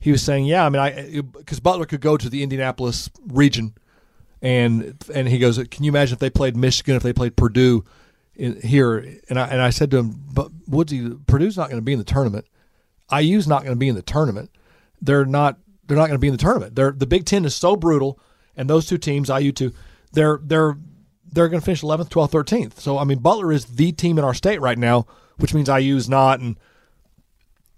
he 0.00 0.10
was 0.10 0.22
saying, 0.22 0.46
yeah, 0.46 0.64
I 0.64 0.68
mean, 0.70 0.80
I 0.80 1.20
because 1.36 1.60
Butler 1.60 1.84
could 1.84 2.00
go 2.00 2.16
to 2.16 2.28
the 2.28 2.42
Indianapolis 2.42 3.10
region, 3.26 3.74
and 4.40 4.96
and 5.14 5.28
he 5.28 5.38
goes, 5.38 5.62
can 5.70 5.84
you 5.84 5.90
imagine 5.90 6.14
if 6.14 6.20
they 6.20 6.30
played 6.30 6.56
Michigan, 6.56 6.96
if 6.96 7.02
they 7.02 7.12
played 7.12 7.36
Purdue 7.36 7.84
in, 8.34 8.60
here? 8.62 8.96
And 9.28 9.38
I 9.38 9.46
and 9.48 9.60
I 9.60 9.70
said 9.70 9.90
to 9.90 9.98
him, 9.98 10.24
but 10.32 10.50
Woodsy, 10.66 11.14
Purdue's 11.26 11.58
not 11.58 11.68
going 11.68 11.80
to 11.80 11.84
be 11.84 11.92
in 11.92 11.98
the 11.98 12.04
tournament. 12.04 12.46
IU's 13.12 13.46
not 13.46 13.62
going 13.62 13.74
to 13.74 13.78
be 13.78 13.88
in 13.88 13.94
the 13.94 14.02
tournament. 14.02 14.50
They're 15.02 15.26
not. 15.26 15.58
They're 15.86 15.96
not 15.96 16.06
going 16.06 16.16
to 16.16 16.20
be 16.20 16.28
in 16.28 16.34
the 16.34 16.38
tournament. 16.38 16.74
They're 16.74 16.92
the 16.92 17.06
Big 17.06 17.26
Ten 17.26 17.44
is 17.44 17.54
so 17.54 17.76
brutal, 17.76 18.18
and 18.56 18.70
those 18.70 18.86
two 18.86 18.98
teams, 18.98 19.28
IU 19.28 19.52
two, 19.52 19.72
they're 20.12 20.40
they're 20.42 20.76
they're 21.32 21.48
going 21.48 21.60
to 21.60 21.64
finish 21.64 21.82
11th, 21.82 22.08
12th, 22.08 22.30
13th. 22.30 22.80
So 22.80 22.98
I 22.98 23.04
mean, 23.04 23.18
Butler 23.18 23.52
is 23.52 23.64
the 23.66 23.92
team 23.92 24.18
in 24.18 24.24
our 24.24 24.34
state 24.34 24.60
right 24.60 24.78
now, 24.78 25.06
which 25.36 25.54
means 25.54 25.68
IU 25.68 25.96
is 25.96 26.08
not. 26.08 26.40
And 26.40 26.56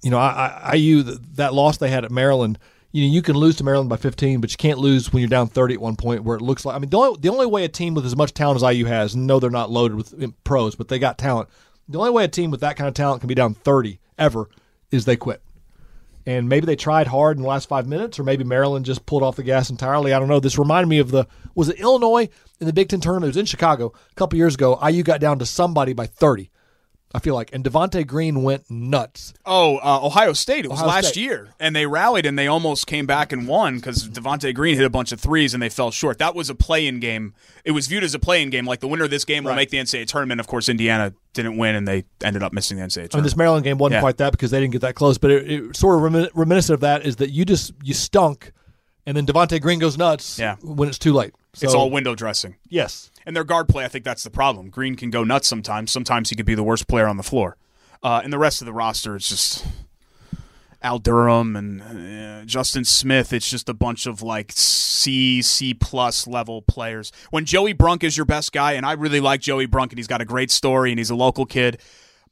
you 0.03 0.11
know, 0.11 0.19
I, 0.19 0.61
I, 0.63 0.75
IU 0.75 1.03
that 1.03 1.55
loss 1.55 1.77
they 1.79 1.91
had 1.91 2.05
at 2.05 2.11
Maryland. 2.11 2.59
You 2.93 3.07
know, 3.07 3.13
you 3.13 3.23
can 3.23 3.37
lose 3.37 3.57
to 3.57 3.65
Maryland 3.65 3.89
by 3.89 3.97
15, 3.97 4.41
but 4.41 4.51
you 4.51 4.57
can't 4.57 4.79
lose 4.79 5.13
when 5.13 5.21
you're 5.21 5.29
down 5.29 5.47
30 5.47 5.75
at 5.75 5.81
one 5.81 5.95
point, 5.95 6.25
where 6.25 6.37
it 6.37 6.43
looks 6.43 6.65
like. 6.65 6.75
I 6.75 6.79
mean, 6.81 6.91
the 6.91 6.99
only, 6.99 7.21
the 7.21 7.29
only 7.29 7.47
way 7.47 7.65
a 7.65 7.69
team 7.69 7.95
with 7.95 8.05
as 8.05 8.17
much 8.17 8.35
talent 8.35 8.61
as 8.61 8.75
IU 8.75 8.87
has, 8.87 9.15
no, 9.15 9.39
they're 9.39 9.49
not 9.49 9.71
loaded 9.71 9.97
with 9.97 10.45
pros, 10.45 10.75
but 10.75 10.89
they 10.89 10.99
got 10.99 11.17
talent. 11.17 11.49
The 11.89 11.99
only 11.99 12.11
way 12.11 12.25
a 12.25 12.29
team 12.29 12.51
with 12.51 12.61
that 12.61 12.77
kind 12.77 12.89
of 12.89 12.95
talent 12.95 13.21
can 13.21 13.29
be 13.29 13.35
down 13.35 13.55
30 13.55 14.01
ever 14.19 14.49
is 14.91 15.05
they 15.05 15.17
quit. 15.17 15.41
And 16.31 16.49
maybe 16.49 16.65
they 16.65 16.77
tried 16.77 17.09
hard 17.09 17.37
in 17.37 17.43
the 17.43 17.49
last 17.49 17.69
five 17.69 17.89
minutes, 17.89 18.17
or 18.21 18.23
maybe 18.23 18.45
Maryland 18.45 18.85
just 18.85 19.05
pulled 19.05 19.25
off 19.25 19.35
the 19.35 19.43
gas 19.43 19.69
entirely. 19.69 20.13
I 20.13 20.21
don't 20.21 20.29
know. 20.29 20.39
This 20.39 20.59
reminded 20.59 20.89
me 20.89 21.01
of 21.01 21.11
the 21.11 21.27
was 21.57 21.69
it 21.69 21.81
Illinois 21.81 22.29
in 22.61 22.69
the 22.69 22.73
Big 22.73 22.89
Ten 22.89 23.01
tournament? 23.01 23.27
It 23.27 23.31
was 23.31 23.37
in 23.39 23.47
Chicago 23.47 23.93
a 24.11 24.15
couple 24.15 24.37
years 24.39 24.55
ago. 24.55 24.79
IU 24.87 25.03
got 25.03 25.21
down 25.21 25.41
to 25.41 25.47
somebody 25.47 25.93
by 25.93 26.07
30. 26.07 26.49
I 27.13 27.19
feel 27.19 27.35
like, 27.35 27.51
and 27.53 27.65
Devonte 27.65 28.07
Green 28.07 28.45
went 28.45 28.71
nuts. 28.71 29.35
Oh, 29.45 29.79
uh, 29.79 29.99
Ohio 30.07 30.33
State. 30.33 30.65
It 30.65 30.71
was 30.71 30.79
Ohio 30.81 30.95
last 30.95 31.09
State. 31.09 31.21
year, 31.23 31.49
and 31.59 31.75
they 31.75 31.85
rallied 31.87 32.25
and 32.25 32.39
they 32.39 32.47
almost 32.47 32.87
came 32.87 33.05
back 33.05 33.33
and 33.33 33.49
won 33.49 33.77
because 33.77 34.09
Devonte 34.09 34.55
Green 34.55 34.77
hit 34.77 34.85
a 34.85 34.91
bunch 34.91 35.11
of 35.11 35.19
threes 35.19 35.53
and 35.53 35.61
they 35.61 35.69
fell 35.69 35.91
short. 35.91 36.19
That 36.19 36.37
was 36.37 36.49
a 36.51 36.55
play-in 36.55 37.01
game. 37.01 37.35
It 37.65 37.73
was 37.73 37.89
viewed 37.89 38.05
as 38.05 38.15
a 38.15 38.21
play-in 38.21 38.51
game. 38.51 38.65
Like 38.65 38.79
the 38.79 38.87
winner 38.87 39.05
of 39.05 39.11
this 39.11 39.25
game 39.25 39.43
will 39.43 39.55
make 39.57 39.71
the 39.71 39.79
NCAA 39.79 40.07
tournament. 40.07 40.39
Of 40.41 40.47
course, 40.47 40.69
Indiana 40.69 41.13
didn't 41.33 41.57
win, 41.57 41.75
and 41.75 41.89
they 41.89 42.05
ended 42.23 42.45
up 42.45 42.53
missing 42.53 42.77
the 42.77 42.85
NCAA 42.85 42.99
I 42.99 43.01
mean, 43.03 43.09
tournament. 43.09 43.25
this 43.25 43.37
Maryland 43.37 43.65
game 43.65 43.79
wasn't 43.79 43.95
Yeah. 43.95 44.01
quite 44.03 44.17
that 44.19 44.31
because 44.31 44.53
they 44.53 44.61
didn't 44.61 44.73
get 44.73 44.83
that 44.83 44.95
close, 44.95 45.19
but 45.19 45.33
it, 45.33 45.51
it 45.51 45.77
sort 45.77 45.97
of 45.97 46.13
remin- 46.13 46.31
reminiscent 46.35 46.75
of 46.75 46.81
that 46.83 47.05
is 47.05 47.17
that 47.17 47.31
you 47.31 47.45
just 47.45 47.73
you 47.83 47.93
stunk, 47.95 48.53
and 49.05 49.17
then 49.17 49.27
Devonte 49.27 49.61
Green 49.61 49.81
goes 49.81 49.99
nuts 49.99 50.39
Yeah. 50.39 50.57
when 50.63 50.89
it's 50.89 50.99
too 50.99 51.13
late. 51.13 51.33
So, 51.55 51.65
it's 51.67 51.75
all 51.75 51.91
window 51.91 52.15
dressing. 52.15 52.55
yes, 52.69 53.11
And 53.31 53.37
their 53.37 53.45
guard 53.45 53.69
play, 53.69 53.85
I 53.85 53.89
think 53.89 54.05
that's 54.05 54.25
the 54.25 54.31
problem. 54.31 54.71
Green 54.71 54.97
can 54.97 55.09
go 55.09 55.23
nuts 55.23 55.47
sometimes. 55.47 55.93
Sometimes 55.93 56.31
he 56.31 56.35
could 56.35 56.47
be 56.47 56.57
the 56.57 56.65
worst 56.65 56.89
player 56.89 57.07
on 57.07 57.17
the 57.17 57.23
floor. 57.23 57.57
Uh, 58.03 58.21
and 58.25 58.33
the 58.33 58.39
rest 58.39 58.61
of 58.61 58.67
the 58.67 58.73
roster 58.73 59.15
is 59.15 59.29
just 59.29 59.65
Al 60.83 60.99
Durham 60.99 61.55
and 61.55 61.81
uh, 61.81 62.45
Justin 62.45 62.85
Smith. 62.85 63.33
It's 63.33 63.49
just 63.49 63.69
a 63.69 63.73
bunch 63.73 64.07
of 64.07 64.21
like 64.21 64.51
C, 64.51 65.43
C 65.43 65.75
plus 65.75 66.27
level 66.27 66.61
players. 66.61 67.13
When 67.31 67.45
Joey 67.45 67.73
Brunk 67.73 68.03
is 68.03 68.17
your 68.17 68.27
best 68.27 68.51
guy, 68.51 68.73
and 68.73 68.85
I 68.85 68.95
really 68.95 69.21
like 69.21 69.41
Joey 69.41 69.67
Brunk, 69.67 69.93
and 69.93 69.99
he's 70.01 70.09
got 70.09 70.21
a 70.21 70.25
great 70.25 70.51
story, 70.51 70.91
and 70.91 70.99
he's 70.99 71.11
a 71.11 71.15
local 71.15 71.47
kid. 71.47 71.81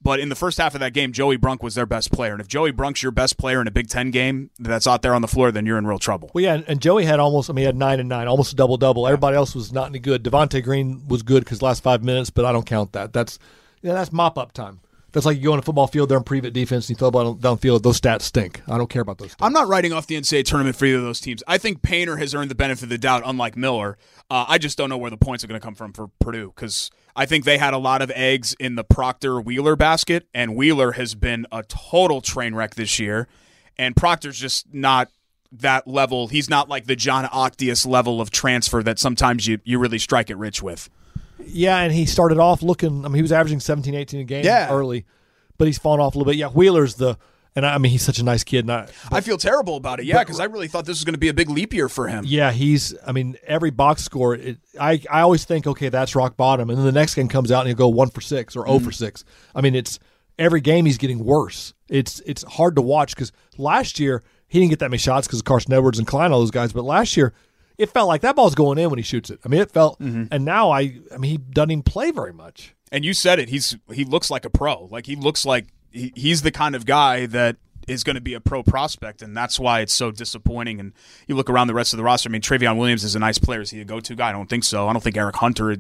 But 0.01 0.21
in 0.21 0.29
the 0.29 0.37
first 0.37 0.59
half 0.59 0.75
of 0.75 0.81
that 0.81 0.93
game, 0.93 1.13
Joey 1.13 1.37
Brunk 1.37 1.63
was 1.63 1.75
their 1.75 1.87
best 1.87 2.13
player. 2.13 2.33
And 2.33 2.41
if 2.41 2.47
Joey 2.47 2.73
Brunk's 2.73 3.03
your 3.03 3.11
best 3.11 3.37
player 3.37 3.61
in 3.61 3.67
a 3.67 3.71
Big 3.71 3.89
Ten 3.89 4.11
game 4.11 4.51
that's 4.59 4.87
out 4.87 5.03
there 5.03 5.13
on 5.13 5.23
the 5.23 5.29
floor, 5.29 5.51
then 5.51 5.67
you're 5.67 5.77
in 5.77 5.87
real 5.87 5.99
trouble. 5.99 6.31
Well, 6.33 6.45
yeah, 6.45 6.61
and, 6.69 6.81
Joey 6.81 7.05
had 7.05 7.19
almost. 7.19 7.51
I 7.51 7.53
mean, 7.53 7.63
he 7.63 7.67
had 7.67 7.77
nine 7.77 7.99
and 7.99 8.09
nine, 8.09 8.29
almost 8.29 8.53
a 8.53 8.57
double 8.57 8.77
double. 8.77 9.07
Everybody 9.07 9.37
else 9.37 9.55
was 9.55 9.73
not 9.73 9.89
any 9.89 9.99
good. 9.99 10.23
Devonte 10.23 10.63
Green 10.63 11.07
was 11.09 11.23
good 11.23 11.45
because 11.45 11.63
last 11.63 11.83
five 11.83 12.05
minutes, 12.05 12.31
but 12.31 12.45
I 12.45 12.53
don't 12.53 12.67
count 12.67 12.93
that. 12.93 13.13
That's 13.13 13.41
yeah, 13.83 13.95
that's 13.95 14.13
mop 14.13 14.39
up 14.39 14.53
time. 14.53 14.81
That's 15.12 15.25
like 15.25 15.38
you 15.38 15.44
go 15.44 15.53
on 15.55 15.59
a 15.59 15.62
football 15.62 15.87
field, 15.87 16.11
they're 16.11 16.18
in 16.18 16.25
prevent 16.25 16.53
defense, 16.53 16.87
and 16.88 16.90
you 16.90 16.97
throw 16.97 17.09
the 17.09 17.12
ball 17.12 17.35
downfield. 17.35 17.83
Those 17.83 18.01
stats 18.01 18.23
stink. 18.23 18.61
I 18.68 18.77
don't 18.77 18.90
care 18.90 19.03
about 19.03 19.18
those. 19.18 19.35
Stats. 19.35 19.47
I'm 19.47 19.53
not 19.53 19.66
writing 19.66 19.92
off 19.92 20.07
the 20.07 20.16
NCAA 20.16 20.44
tournament 20.44 20.77
for 20.77 20.85
either 20.85 20.99
of 20.99 21.05
those 21.05 21.21
teams. 21.21 21.42
I 21.47 21.57
think 21.57 21.83
Painter 21.83 22.18
has 22.18 22.35
earned 22.35 22.51
the 22.51 22.55
benefit 22.55 22.85
of 22.85 22.88
the 22.90 22.99
doubt, 22.99 23.23
unlike 23.25 23.57
Miller. 23.57 23.97
Uh, 24.31 24.44
I 24.47 24.59
just 24.59 24.77
don't 24.77 24.90
know 24.90 24.99
where 24.99 25.11
the 25.11 25.16
points 25.16 25.42
are 25.42 25.47
going 25.47 25.59
to 25.61 25.64
come 25.64 25.75
from 25.75 25.92
for 25.94 26.09
Purdue 26.21 26.53
because 26.55 26.90
I 27.16 27.25
think 27.25 27.44
they 27.44 27.59
had 27.59 27.73
a 27.73 27.79
lot 27.79 28.03
of 28.03 28.11
eggs 28.14 28.55
in 28.61 28.75
the 28.75 28.85
Proctor 28.85 29.40
Wheeler 29.40 29.77
basket, 29.77 30.29
and 30.35 30.55
Wheeler 30.55 30.92
has 30.92 31.14
been 31.14 31.47
a 31.51 31.62
total 31.62 32.21
train 32.21 32.55
wreck 32.55 32.75
this 32.75 32.99
year, 32.99 33.29
and 33.79 33.97
Proctor's 33.97 34.38
just 34.38 34.73
not 34.75 35.09
that 35.51 35.88
level. 35.88 36.29
He's 36.29 36.51
not 36.51 36.68
like 36.68 36.87
the 36.87 36.97
Jon 36.97 37.25
Octeus 37.25 37.87
level 37.87 38.21
of 38.21 38.31
transfer 38.31 38.83
that 38.83 38.99
sometimes 38.99 39.47
you, 39.47 39.59
you 39.64 39.79
really 39.79 39.99
strike 39.99 40.31
it 40.31 40.37
rich 40.37 40.62
with. 40.62 40.90
Yeah, 41.46 41.79
and 41.79 41.92
he 41.92 42.07
started 42.07 42.38
off 42.38 42.62
looking. 42.62 43.05
I 43.05 43.09
mean, 43.09 43.16
he 43.16 43.22
was 43.22 43.33
averaging 43.33 43.61
17, 43.61 43.94
18 43.94 44.20
a 44.20 44.24
game 44.24 44.44
Yeah. 44.44 44.70
early, 44.70 45.07
but 45.57 45.66
he's 45.66 45.79
fallen 45.79 46.01
off 46.01 46.14
a 46.14 46.18
little 46.18 46.31
bit. 46.31 46.37
Yeah, 46.38 46.48
Wheeler's 46.48 46.96
the, 46.96 47.16
and 47.55 47.64
I, 47.66 47.74
I 47.74 47.79
mean, 47.79 47.92
he's 47.92 48.03
such 48.03 48.18
a 48.18 48.24
nice 48.24 48.44
kid. 48.44 48.61
And 48.61 48.72
I, 48.72 48.88
I 49.11 49.20
feel 49.20 49.38
terrible 49.38 49.77
about 49.77 50.01
it, 50.01 50.07
yeah, 50.07 50.18
because 50.18 50.40
I 50.40 50.44
really 50.44 50.68
thought 50.68 50.85
this 50.85 50.98
was 50.98 51.05
going 51.05 51.14
to 51.14 51.18
be 51.18 51.29
a 51.29 51.35
big 51.35 51.51
leap 51.51 51.72
year 51.72 51.88
for 51.88 52.09
him. 52.09 52.24
Yeah, 52.27 52.53
he's. 52.53 52.94
I 53.07 53.12
mean, 53.12 53.37
every 53.46 53.70
box 53.70 54.03
score. 54.05 54.35
It, 54.35 54.59
I 54.81 55.01
I 55.11 55.20
always 55.20 55.44
think, 55.44 55.66
okay, 55.66 55.88
that's 55.88 56.14
rock 56.14 56.37
bottom, 56.37 56.70
and 56.70 56.79
then 56.79 56.87
the 56.87 56.92
next 56.92 57.14
game 57.14 57.29
comes 57.29 57.53
out 57.53 57.61
and 57.61 57.68
he'll 57.68 57.77
go 57.77 57.88
one 57.88 58.11
for 58.11 58.20
six 58.20 58.57
or 58.57 58.66
zero 58.66 58.79
for 58.79 58.90
mm. 58.90 58.94
six. 58.94 59.24
I 59.55 59.61
mean, 59.61 59.74
it's 59.74 59.98
every 60.38 60.61
game 60.61 60.87
he's 60.87 60.98
getting 60.98 61.24
worse. 61.24 61.74
It's 61.88 62.20
it's 62.20 62.42
hard 62.44 62.77
to 62.77 62.83
watch 62.83 63.14
because 63.14 63.33
last 63.57 63.98
year 63.98 64.22
he 64.46 64.61
didn't 64.61 64.70
get 64.70 64.79
that 64.79 64.90
many 64.90 64.98
shots 64.98 65.27
because 65.27 65.40
of 65.40 65.44
Carson 65.44 65.72
Edwards 65.72 65.98
and 65.98 66.07
Cline, 66.07 66.33
all 66.33 66.40
those 66.40 66.51
guys. 66.51 66.72
But 66.72 66.85
last 66.85 67.16
year, 67.16 67.35
it 67.79 67.91
felt 67.91 68.09
like 68.09 68.23
that 68.23 68.37
ball's 68.37 68.57
going 68.57 68.77
in 68.77 68.91
when 68.91 68.99
he 68.99 69.03
shoots 69.03 69.31
it. 69.31 69.38
I 69.45 69.49
mean, 69.49 69.61
it 69.61 69.71
felt. 69.71 69.99
Mm-hmm. 70.01 70.25
And 70.33 70.45
now 70.45 70.71
I, 70.71 70.99
I 71.12 71.17
mean, 71.17 71.31
he 71.31 71.37
doesn't 71.38 71.71
even 71.71 71.83
play 71.83 72.11
very 72.11 72.33
much. 72.33 72.75
And 72.91 73.05
you 73.05 73.14
said 73.14 73.38
it. 73.38 73.49
He's 73.49 73.77
he 73.93 74.05
looks 74.05 74.31
like 74.31 74.45
a 74.45 74.51
pro. 74.51 74.87
Like 74.87 75.07
he 75.07 75.14
looks 75.14 75.47
like 75.47 75.67
he, 75.91 76.12
he's 76.17 76.43
the 76.43 76.51
kind 76.51 76.75
of 76.75 76.87
guy 76.87 77.27
that 77.27 77.57
is 77.87 78.05
going 78.05 78.17
to 78.17 78.21
be 78.21 78.35
a 78.35 78.41
pro 78.41 78.62
prospect, 78.62 79.23
and 79.23 79.37
that's 79.37 79.59
why 79.59 79.81
it's 79.81 79.95
so 79.95 80.11
disappointing. 80.11 80.81
And 80.81 80.93
you 81.27 81.35
look 81.35 81.49
around 81.49 81.69
the 81.69 81.75
rest 81.75 81.93
of 81.93 81.97
the 81.97 82.03
roster. 82.03 82.29
I 82.29 82.33
mean, 82.33 82.43
Trevion 82.43 82.77
Williams 82.77 83.05
is 83.05 83.14
a 83.14 83.19
nice 83.19 83.38
player. 83.38 83.61
Is 83.61 83.71
he 83.71 83.81
a 83.81 83.85
go-to 83.85 84.14
guy? 84.14 84.31
I 84.31 84.33
don't 84.33 84.49
think 84.49 84.64
so. 84.64 84.88
I 84.88 84.93
don't 84.93 85.03
think 85.03 85.17
Eric 85.17 85.37
Hunter. 85.37 85.77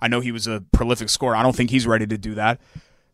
I 0.00 0.08
know 0.08 0.20
he 0.20 0.32
was 0.32 0.46
a 0.46 0.64
prolific 0.72 1.08
scorer. 1.08 1.36
I 1.36 1.42
don't 1.42 1.54
think 1.54 1.70
he's 1.70 1.86
ready 1.86 2.06
to 2.06 2.18
do 2.18 2.34
that. 2.34 2.60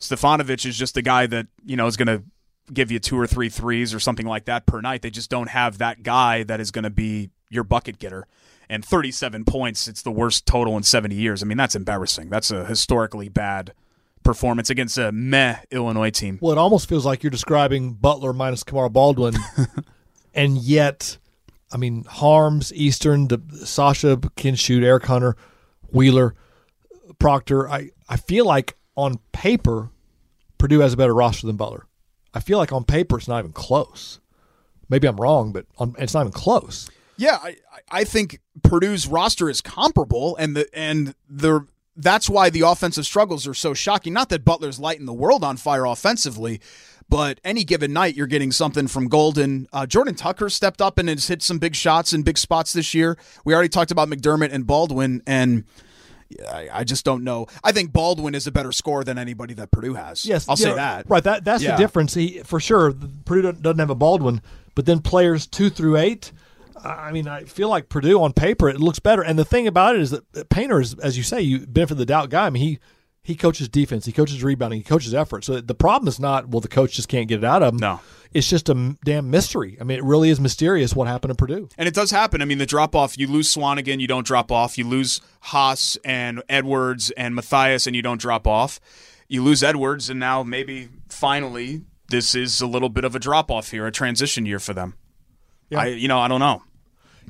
Stefanovic 0.00 0.64
is 0.64 0.78
just 0.78 0.96
a 0.96 1.02
guy 1.02 1.26
that 1.26 1.46
you 1.64 1.76
know 1.76 1.86
is 1.86 1.96
going 1.96 2.06
to 2.06 2.22
give 2.72 2.90
you 2.90 2.98
two 2.98 3.18
or 3.18 3.26
three 3.26 3.48
threes 3.48 3.94
or 3.94 4.00
something 4.00 4.26
like 4.26 4.44
that 4.44 4.66
per 4.66 4.80
night. 4.80 5.02
They 5.02 5.10
just 5.10 5.30
don't 5.30 5.48
have 5.48 5.78
that 5.78 6.02
guy 6.02 6.42
that 6.44 6.60
is 6.60 6.70
going 6.70 6.84
to 6.84 6.90
be 6.90 7.30
your 7.50 7.64
bucket 7.64 7.98
getter. 7.98 8.26
And 8.70 8.84
37 8.84 9.44
points, 9.44 9.88
it's 9.88 10.02
the 10.02 10.10
worst 10.10 10.44
total 10.44 10.76
in 10.76 10.82
70 10.82 11.14
years. 11.14 11.42
I 11.42 11.46
mean, 11.46 11.56
that's 11.56 11.74
embarrassing. 11.74 12.28
That's 12.28 12.50
a 12.50 12.66
historically 12.66 13.28
bad 13.28 13.72
performance 14.22 14.68
against 14.68 14.98
a 14.98 15.10
meh 15.10 15.56
Illinois 15.70 16.10
team. 16.10 16.38
Well, 16.42 16.52
it 16.52 16.58
almost 16.58 16.88
feels 16.88 17.06
like 17.06 17.22
you're 17.22 17.30
describing 17.30 17.94
Butler 17.94 18.34
minus 18.34 18.62
Kamara 18.62 18.92
Baldwin, 18.92 19.34
and 20.34 20.58
yet, 20.58 21.16
I 21.72 21.78
mean, 21.78 22.04
Haarms, 22.04 22.70
Eastern, 22.74 23.28
the, 23.28 23.40
Sasha 23.64 24.20
can 24.36 24.54
shoot, 24.54 24.84
Eric 24.84 25.06
Hunter, 25.06 25.34
Wheeler, 25.90 26.34
Proctor. 27.18 27.70
I, 27.70 27.90
I 28.08 28.18
feel 28.18 28.44
like 28.44 28.76
on 28.96 29.18
paper, 29.32 29.90
Purdue 30.58 30.80
has 30.80 30.92
a 30.92 30.96
better 30.98 31.14
roster 31.14 31.46
than 31.46 31.56
Butler. 31.56 31.86
I 32.34 32.40
feel 32.40 32.58
like 32.58 32.72
on 32.72 32.84
paper 32.84 33.16
it's 33.16 33.28
not 33.28 33.38
even 33.38 33.52
close. 33.52 34.20
Maybe 34.90 35.08
I'm 35.08 35.16
wrong, 35.16 35.52
but 35.52 35.66
on, 35.78 35.94
it's 35.98 36.14
not 36.14 36.20
even 36.20 36.32
close. 36.32 36.90
Yeah, 37.18 37.38
I, 37.42 37.56
I 37.90 38.04
think 38.04 38.40
Purdue's 38.62 39.06
roster 39.06 39.50
is 39.50 39.60
comparable, 39.60 40.36
and 40.36 40.56
the 40.56 40.68
and 40.72 41.14
the 41.28 41.66
that's 41.96 42.30
why 42.30 42.48
the 42.48 42.60
offensive 42.60 43.04
struggles 43.04 43.46
are 43.46 43.54
so 43.54 43.74
shocking. 43.74 44.12
Not 44.12 44.28
that 44.28 44.44
Butler's 44.44 44.78
lighting 44.78 45.04
the 45.06 45.12
world 45.12 45.42
on 45.42 45.56
fire 45.56 45.84
offensively, 45.84 46.60
but 47.08 47.40
any 47.42 47.64
given 47.64 47.92
night 47.92 48.14
you're 48.14 48.28
getting 48.28 48.52
something 48.52 48.86
from 48.86 49.08
Golden. 49.08 49.66
Uh, 49.72 49.84
Jordan 49.84 50.14
Tucker 50.14 50.48
stepped 50.48 50.80
up 50.80 50.96
and 50.98 51.08
has 51.08 51.26
hit 51.26 51.42
some 51.42 51.58
big 51.58 51.74
shots 51.74 52.12
in 52.12 52.22
big 52.22 52.38
spots 52.38 52.72
this 52.72 52.94
year. 52.94 53.18
We 53.44 53.52
already 53.52 53.68
talked 53.68 53.90
about 53.90 54.08
McDermott 54.08 54.52
and 54.52 54.64
Baldwin, 54.64 55.22
and 55.26 55.64
I, 56.48 56.68
I 56.72 56.84
just 56.84 57.04
don't 57.04 57.24
know. 57.24 57.46
I 57.64 57.72
think 57.72 57.92
Baldwin 57.92 58.34
is 58.36 58.46
a 58.46 58.52
better 58.52 58.70
scorer 58.70 59.02
than 59.02 59.18
anybody 59.18 59.54
that 59.54 59.72
Purdue 59.72 59.94
has. 59.94 60.24
Yes, 60.24 60.48
I'll 60.48 60.56
yeah, 60.58 60.64
say 60.64 60.74
that. 60.74 61.06
Right. 61.08 61.24
That 61.24 61.44
that's 61.44 61.64
Yeah. 61.64 61.72
the 61.72 61.78
difference. 61.78 62.14
He 62.14 62.42
for 62.44 62.60
sure. 62.60 62.92
Purdue 63.24 63.42
doesn't- 63.42 63.62
doesn't 63.62 63.78
have 63.80 63.90
a 63.90 63.94
Baldwin, 63.96 64.40
but 64.76 64.86
then 64.86 65.00
players 65.00 65.48
two 65.48 65.68
through 65.70 65.96
eight. 65.96 66.30
I 66.84 67.12
mean, 67.12 67.28
I 67.28 67.44
feel 67.44 67.68
like 67.68 67.88
Purdue 67.88 68.22
on 68.22 68.32
paper 68.32 68.68
it 68.68 68.80
looks 68.80 68.98
better. 68.98 69.22
And 69.22 69.38
the 69.38 69.44
thing 69.44 69.66
about 69.66 69.94
it 69.94 70.00
is 70.02 70.10
that 70.10 70.48
Painter 70.50 70.80
is, 70.80 70.94
as 70.94 71.16
you 71.16 71.22
say, 71.22 71.40
you 71.40 71.66
benefit 71.66 71.96
the 71.96 72.06
doubt 72.06 72.30
guy. 72.30 72.46
I 72.46 72.50
mean, 72.50 72.62
he 72.62 72.78
he 73.22 73.34
coaches 73.34 73.68
defense, 73.68 74.06
he 74.06 74.12
coaches 74.12 74.42
rebounding, 74.42 74.80
he 74.80 74.84
coaches 74.84 75.12
effort. 75.12 75.44
So 75.44 75.60
the 75.60 75.74
problem 75.74 76.08
is 76.08 76.18
not 76.18 76.48
well, 76.48 76.60
the 76.60 76.68
coach 76.68 76.92
just 76.94 77.08
can't 77.08 77.28
get 77.28 77.38
it 77.38 77.44
out 77.44 77.62
of 77.62 77.74
him. 77.74 77.78
No. 77.78 78.00
it's 78.32 78.48
just 78.48 78.68
a 78.68 78.96
damn 79.04 79.30
mystery. 79.30 79.76
I 79.80 79.84
mean, 79.84 79.98
it 79.98 80.04
really 80.04 80.30
is 80.30 80.40
mysterious 80.40 80.94
what 80.96 81.08
happened 81.08 81.32
to 81.32 81.34
Purdue. 81.34 81.68
And 81.76 81.86
it 81.86 81.94
does 81.94 82.10
happen. 82.10 82.40
I 82.40 82.46
mean, 82.46 82.58
the 82.58 82.66
drop 82.66 82.96
off, 82.96 83.18
you 83.18 83.26
lose 83.26 83.54
Swanigan, 83.54 84.00
you 84.00 84.06
don't 84.06 84.26
drop 84.26 84.50
off. 84.50 84.78
You 84.78 84.86
lose 84.86 85.20
Haas 85.40 85.98
and 86.04 86.42
Edwards 86.48 87.10
and 87.12 87.34
Mathias, 87.34 87.86
and 87.86 87.94
you 87.94 88.02
don't 88.02 88.20
drop 88.20 88.46
off. 88.46 88.80
You 89.28 89.42
lose 89.42 89.62
Edwards, 89.62 90.08
and 90.08 90.18
now 90.18 90.42
maybe 90.42 90.88
finally 91.10 91.82
this 92.08 92.34
is 92.34 92.62
a 92.62 92.66
little 92.66 92.88
bit 92.88 93.04
of 93.04 93.14
a 93.14 93.18
drop 93.18 93.50
off 93.50 93.70
here, 93.70 93.86
a 93.86 93.92
transition 93.92 94.46
year 94.46 94.58
for 94.58 94.72
them. 94.72 94.94
Yeah. 95.70 95.80
I, 95.80 95.86
you 95.88 96.08
know, 96.08 96.18
I 96.18 96.28
don't 96.28 96.40
know. 96.40 96.62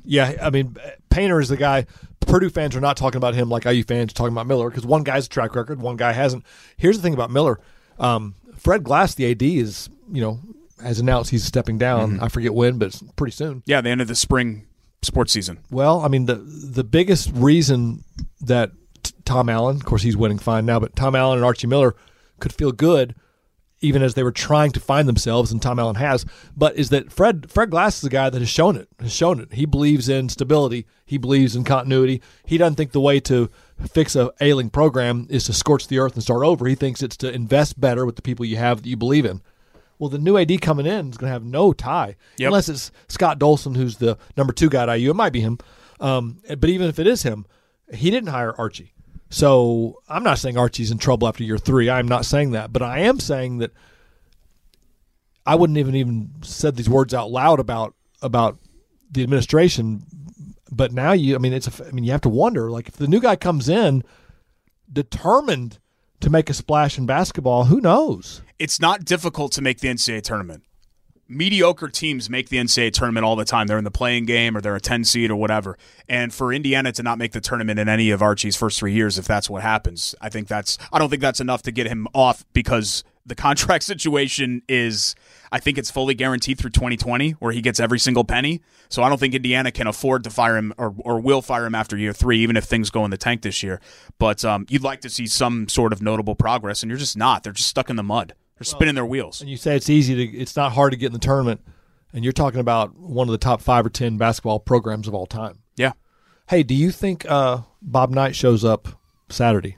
Yeah, 0.05 0.35
I 0.43 0.51
mean, 0.51 0.77
Painter 1.11 1.41
is 1.41 1.49
the 1.49 1.57
guy. 1.57 1.87
Purdue 2.21 2.51
fans 2.51 2.77
are 2.77 2.81
not 2.81 2.97
talking 2.97 3.17
about 3.17 3.35
him 3.35 3.49
like 3.49 3.65
IU 3.65 3.85
fans 3.85 4.13
are 4.13 4.15
talking 4.15 4.33
about 4.33 4.47
Miller 4.47 4.69
because 4.69 4.85
one 4.85 5.03
guy's 5.03 5.27
a 5.27 5.29
track 5.29 5.55
record, 5.55 5.81
one 5.81 5.97
guy 5.97 6.13
hasn't. 6.13 6.45
Here's 6.77 6.97
the 6.97 7.03
thing 7.03 7.15
about 7.15 7.31
Miller: 7.31 7.59
um, 7.99 8.35
Fred 8.57 8.85
Glass, 8.85 9.15
the 9.15 9.31
AD, 9.31 9.43
is 9.43 9.89
you 10.13 10.21
know 10.21 10.41
has 10.83 11.01
announced 11.01 11.31
he's 11.31 11.45
stepping 11.45 11.79
down. 11.79 12.21
I 12.21 12.29
forget 12.29 12.55
when, 12.55 12.79
but 12.79 12.89
it's 12.89 13.03
pretty 13.17 13.33
soon. 13.33 13.63
Yeah, 13.67 13.81
the 13.81 13.91
end 13.91 14.01
of 14.01 14.09
the 14.09 14.15
spring 14.15 14.67
sports 15.03 15.33
season. 15.33 15.59
Well, 15.71 16.01
I 16.01 16.09
mean, 16.09 16.27
the 16.27 16.37
the 16.37 16.85
biggest 16.85 17.31
reason 17.35 18.05
that 18.43 18.73
t- 19.03 19.13
Tom 19.25 19.49
Allen, 19.49 19.77
of 19.77 19.85
course, 19.85 20.03
he's 20.03 20.17
winning 20.17 20.39
fine 20.39 20.67
now, 20.67 20.79
but 20.79 20.95
Tom 20.97 21.15
Allen 21.15 21.39
and 21.39 21.45
Archie 21.45 21.67
Miller 21.67 21.95
could 22.41 22.53
feel 22.53 22.73
good 22.73 23.15
even 23.81 24.03
as 24.03 24.15
they 24.15 24.23
were 24.23 24.33
trying 24.33 24.73
to 24.73 24.81
find 24.81 25.09
themselves, 25.09 25.53
and 25.53 25.63
Tom 25.63 25.79
Allen 25.79 25.97
has. 25.97 26.25
But 26.57 26.77
is 26.77 26.91
that 26.91 27.13
Fred 27.13 27.51
Fred 27.51 27.71
Glass 27.71 27.97
is 27.97 28.01
the 28.03 28.09
guy 28.11 28.29
that 28.31 28.41
has 28.41 28.49
shown 28.49 28.77
it. 28.77 28.89
Has 29.01 29.13
shown 29.13 29.41
it. 29.41 29.53
He 29.53 29.67
believes 29.67 30.09
in 30.09 30.29
stability. 30.29 30.87
He 31.07 31.19
believes 31.19 31.55
in 31.57 31.65
continuity. 31.65 32.21
He 32.45 32.59
doesn't 32.59 32.75
think 32.77 32.93
the 32.93 33.01
way 33.01 33.21
to 33.21 33.51
fix 33.91 34.17
a 34.17 34.33
ailing 34.41 34.71
program 34.71 35.27
is 35.31 35.45
to 35.45 35.53
scorch 35.53 35.87
the 35.89 35.99
earth 35.99 36.15
and 36.15 36.23
start 36.23 36.43
over. 36.45 36.67
He 36.67 36.75
thinks 36.75 37.03
it's 37.03 37.17
to 37.19 37.33
invest 37.33 37.81
better 37.81 38.05
with 38.05 38.17
the 38.17 38.23
people 38.23 38.45
you 38.45 38.57
have 38.57 38.83
that 38.83 38.89
you 38.89 38.97
believe 38.97 39.25
in. 39.25 39.41
Well, 40.01 40.11
the 40.11 40.19
new 40.19 40.37
AD 40.37 40.61
coming 40.61 40.87
in 40.87 41.11
is 41.11 41.17
going 41.17 41.29
to 41.29 41.33
have 41.33 41.45
no 41.45 41.73
tie 41.73 42.15
Yep. 42.37 42.47
unless 42.49 42.69
it's 42.69 42.93
Scott 43.09 43.39
Dolson, 43.41 43.77
who's 43.77 43.97
the 43.97 44.17
number 44.37 44.53
two 44.53 44.69
guy 44.69 44.85
at 44.85 44.89
IU. 45.01 45.11
It 45.11 45.17
might 45.17 45.33
be 45.33 45.41
him, 45.41 45.59
um, 45.99 46.39
but 46.49 46.69
even 46.71 46.89
if 46.89 46.99
it 47.01 47.07
is 47.09 47.23
him, 47.25 47.47
he 47.93 48.11
didn't 48.11 48.29
hire 48.29 48.55
Archie. 48.59 48.93
So 49.31 50.01
I'm 50.09 50.23
not 50.23 50.39
saying 50.39 50.57
Archie's 50.57 50.91
in 50.91 50.99
trouble 50.99 51.29
after 51.29 51.45
year 51.45 51.59
three. 51.59 51.91
I'm 51.91 52.09
not 52.09 52.25
saying 52.25 52.53
that, 52.53 52.73
but 52.73 52.83
I 52.83 53.01
am 53.01 53.21
saying 53.21 53.59
that 53.59 53.73
I 55.45 55.55
wouldn't 55.55 55.79
even 55.79 55.95
even 55.95 56.31
said 56.43 56.77
these 56.77 56.89
words 56.89 57.13
out 57.15 57.31
loud 57.31 57.61
about 57.61 57.95
about 58.23 58.59
the 59.11 59.23
administration. 59.23 60.05
But 60.71 60.93
now 60.93 61.13
you, 61.13 61.35
I 61.35 61.39
mean, 61.39 61.53
it's 61.53 61.81
a, 61.81 61.87
I 61.87 61.91
mean, 61.91 62.05
you 62.05 62.13
have 62.13 62.21
to 62.23 62.29
wonder 62.29 62.71
like 62.71 62.89
if 62.89 62.97
the 62.97 63.09
new 63.09 63.21
guy 63.21 63.37
comes 63.37 63.69
in 63.69 64.03
determined 64.91 65.79
to 66.21 66.31
make 66.31 66.51
a 66.51 66.55
splash 66.55 66.99
in 66.99 67.07
basketball, 67.07 67.65
who 67.65 67.81
knows? 67.81 68.43
It's 68.59 68.81
not 68.81 69.05
difficult 69.05 69.53
to 69.53 69.63
make 69.63 69.81
the 69.81 69.89
NCAA 69.89 70.23
tournament. 70.23 70.65
Mediocre 71.31 71.89
teams 71.89 72.31
make 72.31 72.49
the 72.49 72.57
NCAA 72.57 72.91
tournament 72.91 73.27
all 73.27 73.37
the 73.37 73.45
time. 73.45 73.67
They're 73.67 73.77
in 73.77 73.85
the 73.85 73.91
playing 73.91 74.25
game 74.25 74.57
or 74.57 74.63
they're 74.63 74.77
a 74.77 74.81
10 74.81 75.05
seed 75.05 75.31
or 75.31 75.37
whatever. 75.37 75.77
And 76.09 76.33
for 76.33 76.55
Indiana 76.55 76.91
to 76.93 77.03
not 77.03 77.19
make 77.19 77.33
the 77.33 77.41
tournament 77.41 77.79
in 77.79 77.87
any 77.87 78.11
of 78.11 78.23
Archie's 78.23 78.57
first 78.57 78.79
three 78.79 78.95
years, 78.95 79.19
if 79.19 79.27
that's 79.27 79.51
what 79.51 79.63
happens, 79.63 80.15
I 80.23 80.31
think 80.31 80.49
that's, 80.49 80.79
I 80.91 80.99
don't 80.99 81.11
think 81.11 81.21
that's 81.21 81.41
enough 81.41 81.61
to 81.63 81.71
get 81.71 81.87
him 81.87 82.09
off 82.15 82.47
because 82.55 83.05
the 83.27 83.35
contract 83.35 83.85
situation 83.85 84.63
is, 84.69 85.15
I 85.53 85.61
think 85.61 85.77
it's 85.77 85.91
fully 85.91 86.15
guaranteed 86.15 86.59
through 86.59 86.71
2020 86.71 87.33
where 87.33 87.53
he 87.53 87.61
gets 87.61 87.79
every 87.79 87.99
single 87.99 88.25
penny. 88.25 88.63
So 88.89 89.03
I 89.03 89.11
don't 89.11 89.19
think 89.19 89.35
Indiana 89.35 89.71
can 89.71 89.87
afford 89.87 90.25
to 90.25 90.31
fire 90.31 90.57
him 90.57 90.73
or, 90.79 90.95
or 91.01 91.21
will 91.21 91.43
fire 91.43 91.67
him 91.67 91.75
after 91.75 91.95
year 91.99 92.15
three, 92.15 92.39
even 92.39 92.57
if 92.57 92.65
things 92.65 92.89
go 92.89 93.05
in 93.05 93.11
the 93.11 93.19
tank 93.19 93.43
this 93.43 93.63
year. 93.63 93.83
But 94.19 94.47
um, 94.47 94.65
you'd 94.71 94.83
like 94.83 95.03
to 95.03 95.11
see 95.11 95.27
some 95.27 95.69
sort 95.69 95.93
of 95.93 96.01
notable 96.01 96.35
progress, 96.35 96.83
and 96.83 96.89
you're 96.89 96.99
just 96.99 97.19
not. 97.19 97.43
They're 97.43 97.53
just 97.53 97.69
stuck 97.69 97.91
in 97.91 97.97
the 97.97 98.03
mud. 98.03 98.33
They're 98.59 98.65
spinning 98.65 98.95
their 98.95 99.07
wheels. 99.07 99.41
And 99.41 99.49
you 99.49 99.57
say 99.57 99.77
it's 99.77 99.89
easy 99.89 100.15
to, 100.15 100.37
it's 100.37 100.57
not 100.57 100.73
hard 100.73 100.93
to 100.93 100.97
get 100.99 101.07
in 101.07 101.13
the 101.13 101.19
tournament, 101.19 101.61
and 102.13 102.25
you're 102.25 102.33
talking 102.33 102.61
about 102.61 102.97
one 102.97 103.29
of 103.29 103.33
the 103.33 103.39
top 103.39 103.61
five 103.63 103.87
or 103.87 103.91
ten 103.91 104.17
basketball 104.17 104.59
programs 104.59 105.07
of 105.07 105.15
all 105.15 105.27
time. 105.27 105.61
Yeah. 105.77 105.93
Hey, 106.49 106.63
do 106.63 106.75
you 106.75 106.91
think 106.91 107.25
uh, 107.31 107.59
Bob 107.81 108.11
Knight 108.11 108.35
shows 108.35 108.65
up 108.65 108.89
Saturday? 109.29 109.77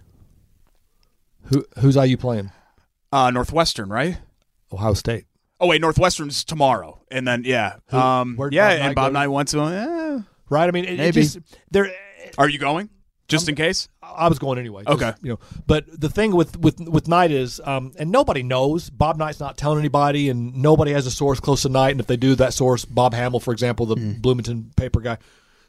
Who 1.45 1.65
who's 1.79 1.97
IU 1.97 2.17
playing? 2.17 2.53
Uh, 3.13 3.31
Northwestern, 3.31 3.89
right? 3.89 4.19
Ohio 4.73 4.95
State. 4.95 5.25
Oh 5.59 5.67
wait, 5.67 5.81
Northwestern's 5.81 6.45
tomorrow, 6.45 7.03
and 7.11 7.27
then 7.27 7.43
yeah, 7.45 7.77
um, 7.91 8.39
yeah, 8.51 8.77
Bob 8.77 8.87
and 8.87 8.95
Bob? 8.95 9.13
Knight 9.13 9.29
went 9.29 9.49
to. 9.49 9.61
Eh. 9.61 10.21
Right. 10.49 10.69
I 10.69 10.71
mean, 10.71 10.85
it, 10.85 10.95
it 10.95 10.99
Maybe. 10.99 11.23
just 11.23 11.39
there. 11.71 11.93
Are 12.39 12.49
you 12.49 12.59
going? 12.59 12.89
Just 13.31 13.49
in 13.49 13.55
case. 13.55 13.89
I 14.03 14.29
was 14.29 14.39
going 14.39 14.59
anyway. 14.59 14.85
'cause, 14.85 14.97
Okay. 14.97 15.13
You 15.23 15.31
know, 15.31 15.39
but 15.67 15.85
the 16.01 16.09
thing 16.09 16.35
with 16.35 16.59
with 16.59 16.81
with 16.81 17.09
Knight 17.09 17.31
is, 17.31 17.61
um, 17.65 17.93
and 17.99 18.11
nobody 18.11 18.43
knows. 18.43 18.91
Bob 18.91 19.17
Knight's 19.17 19.41
not 19.41 19.57
telling 19.57 19.79
anybody, 19.79 20.29
and 20.29 20.55
nobody 20.57 20.93
has 20.93 21.07
a 21.07 21.11
source 21.11 21.41
close 21.41 21.63
to 21.63 21.69
Knight. 21.69 21.91
And 21.93 22.01
if 22.01 22.07
they 22.07 22.17
do, 22.17 22.35
that 22.35 22.53
source, 22.55 22.85
Bob 22.85 23.15
Hammel, 23.15 23.41
for 23.41 23.53
example, 23.53 23.87
the 23.87 23.97
Bloomington 23.97 24.73
paper 24.77 25.01
guy, 25.01 25.19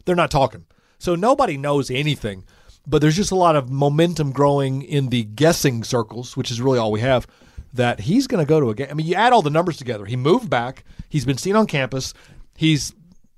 they're 0.06 0.16
not 0.16 0.32
talking. 0.32 0.66
So 1.00 1.16
nobody 1.16 1.58
knows 1.58 1.90
anything. 1.92 2.44
But 2.88 3.02
there's 3.02 3.16
just 3.16 3.32
a 3.32 3.36
lot 3.36 3.56
of 3.56 3.70
momentum 3.70 4.32
growing 4.32 4.82
in 4.82 5.10
the 5.10 5.24
guessing 5.24 5.84
circles, 5.84 6.36
which 6.36 6.50
is 6.50 6.60
really 6.60 6.80
all 6.80 6.92
we 6.92 7.02
have. 7.02 7.28
That 7.74 8.02
he's 8.02 8.26
going 8.28 8.44
to 8.44 8.50
go 8.50 8.60
to 8.60 8.70
a 8.72 8.76
game. 8.76 8.88
I 8.90 8.94
mean, 8.96 9.06
you 9.06 9.14
add 9.16 9.32
all 9.34 9.44
the 9.44 9.50
numbers 9.52 9.78
together. 9.78 10.06
He 10.06 10.16
moved 10.16 10.50
back. 10.50 10.84
He's 11.08 11.24
been 11.24 11.38
seen 11.38 11.56
on 11.56 11.68
campus. 11.68 12.14
He's 12.58 12.94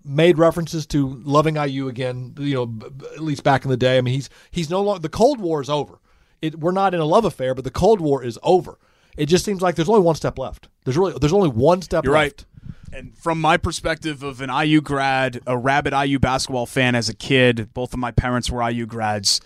made 0.05 0.37
references 0.37 0.85
to 0.87 1.21
loving 1.23 1.55
IU 1.55 1.87
again. 1.87 2.33
You 2.37 2.53
know, 2.55 2.65
b- 2.65 2.87
at 3.13 3.21
least 3.21 3.43
back 3.43 3.63
in 3.63 3.69
the 3.71 3.77
day. 3.77 3.97
I 3.97 4.01
mean, 4.01 4.13
he's 4.13 4.29
he's 4.51 4.69
no 4.69 4.81
longer 4.81 5.01
the 5.01 5.09
Cold 5.09 5.39
War 5.39 5.61
is 5.61 5.69
over. 5.69 5.99
It, 6.41 6.59
we're 6.59 6.71
not 6.71 6.93
in 6.93 6.99
a 6.99 7.05
love 7.05 7.25
affair, 7.25 7.53
but 7.55 7.63
the 7.63 7.71
Cold 7.71 8.01
War 8.01 8.23
is 8.23 8.37
over. 8.43 8.77
It 9.15 9.27
just 9.27 9.45
seems 9.45 9.61
like 9.61 9.75
there's 9.75 9.89
only 9.89 10.01
one 10.01 10.15
step 10.15 10.37
left. 10.37 10.67
There's 10.83 10.97
really 10.97 11.13
there's 11.19 11.33
only 11.33 11.49
one 11.49 11.81
step 11.81 12.03
You're 12.03 12.13
left. 12.13 12.45
right. 12.91 12.99
And 12.99 13.17
from 13.17 13.41
my 13.41 13.57
perspective 13.57 14.21
of 14.21 14.39
an 14.41 14.51
IU 14.51 14.79
grad, 14.81 15.39
a 15.47 15.57
rabid 15.57 15.93
IU 15.93 16.19
basketball 16.19 16.65
fan 16.67 16.93
as 16.93 17.09
a 17.09 17.15
kid, 17.15 17.73
both 17.73 17.91
of 17.93 17.99
my 17.99 18.11
parents 18.11 18.51
were 18.51 18.67
IU 18.69 18.85
grads. 18.85 19.41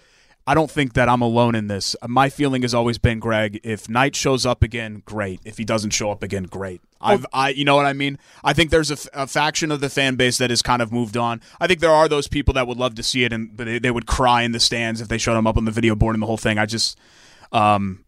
I 0.47 0.53
don't 0.53 0.71
think 0.71 0.93
that 0.93 1.09
I'm 1.09 1.21
alone 1.21 1.55
in 1.55 1.67
this. 1.67 1.93
My 2.07 2.29
feeling 2.29 2.61
has 2.61 2.73
always 2.73 2.97
been, 2.97 3.19
Gregg, 3.19 3.59
if 3.63 3.89
Knight 3.89 4.15
shows 4.15 4.45
up 4.45 4.63
again, 4.63 5.03
great. 5.05 5.41
If 5.43 5.57
he 5.57 5.65
doesn't 5.65 5.89
show 5.89 6.09
up 6.09 6.23
again, 6.23 6.43
great. 6.43 6.79
I've, 7.01 7.25
I, 7.33 7.49
you 7.49 7.65
know 7.65 7.75
what 7.75 7.85
I 7.85 7.91
mean? 7.91 8.17
I 8.45 8.53
think 8.53 8.71
there's 8.71 8.89
a, 8.89 8.93
f- 8.93 9.07
a 9.13 9.27
faction 9.27 9.71
of 9.71 9.81
the 9.81 9.89
fan 9.89 10.15
base 10.15 10.37
that 10.37 10.49
has 10.49 10.61
kind 10.61 10.81
of 10.81 10.91
moved 10.91 11.17
on. 11.17 11.41
I 11.59 11.67
think 11.67 11.81
there 11.81 11.91
are 11.91 12.07
those 12.07 12.29
people 12.29 12.53
that 12.53 12.65
would 12.65 12.77
love 12.77 12.95
to 12.95 13.03
see 13.03 13.25
it, 13.25 13.33
and 13.33 13.55
but 13.55 13.65
they, 13.65 13.77
they 13.77 13.91
would 13.91 14.07
cry 14.07 14.43
in 14.43 14.53
the 14.53 14.59
stands 14.59 15.01
if 15.01 15.09
they 15.09 15.17
showed 15.17 15.37
him 15.37 15.45
up 15.45 15.57
on 15.57 15.65
the 15.65 15.71
video 15.71 15.95
board 15.95 16.15
and 16.15 16.23
the 16.23 16.27
whole 16.27 16.37
thing. 16.37 16.57
I 16.57 16.65
just, 16.65 16.97
um, 17.51 18.05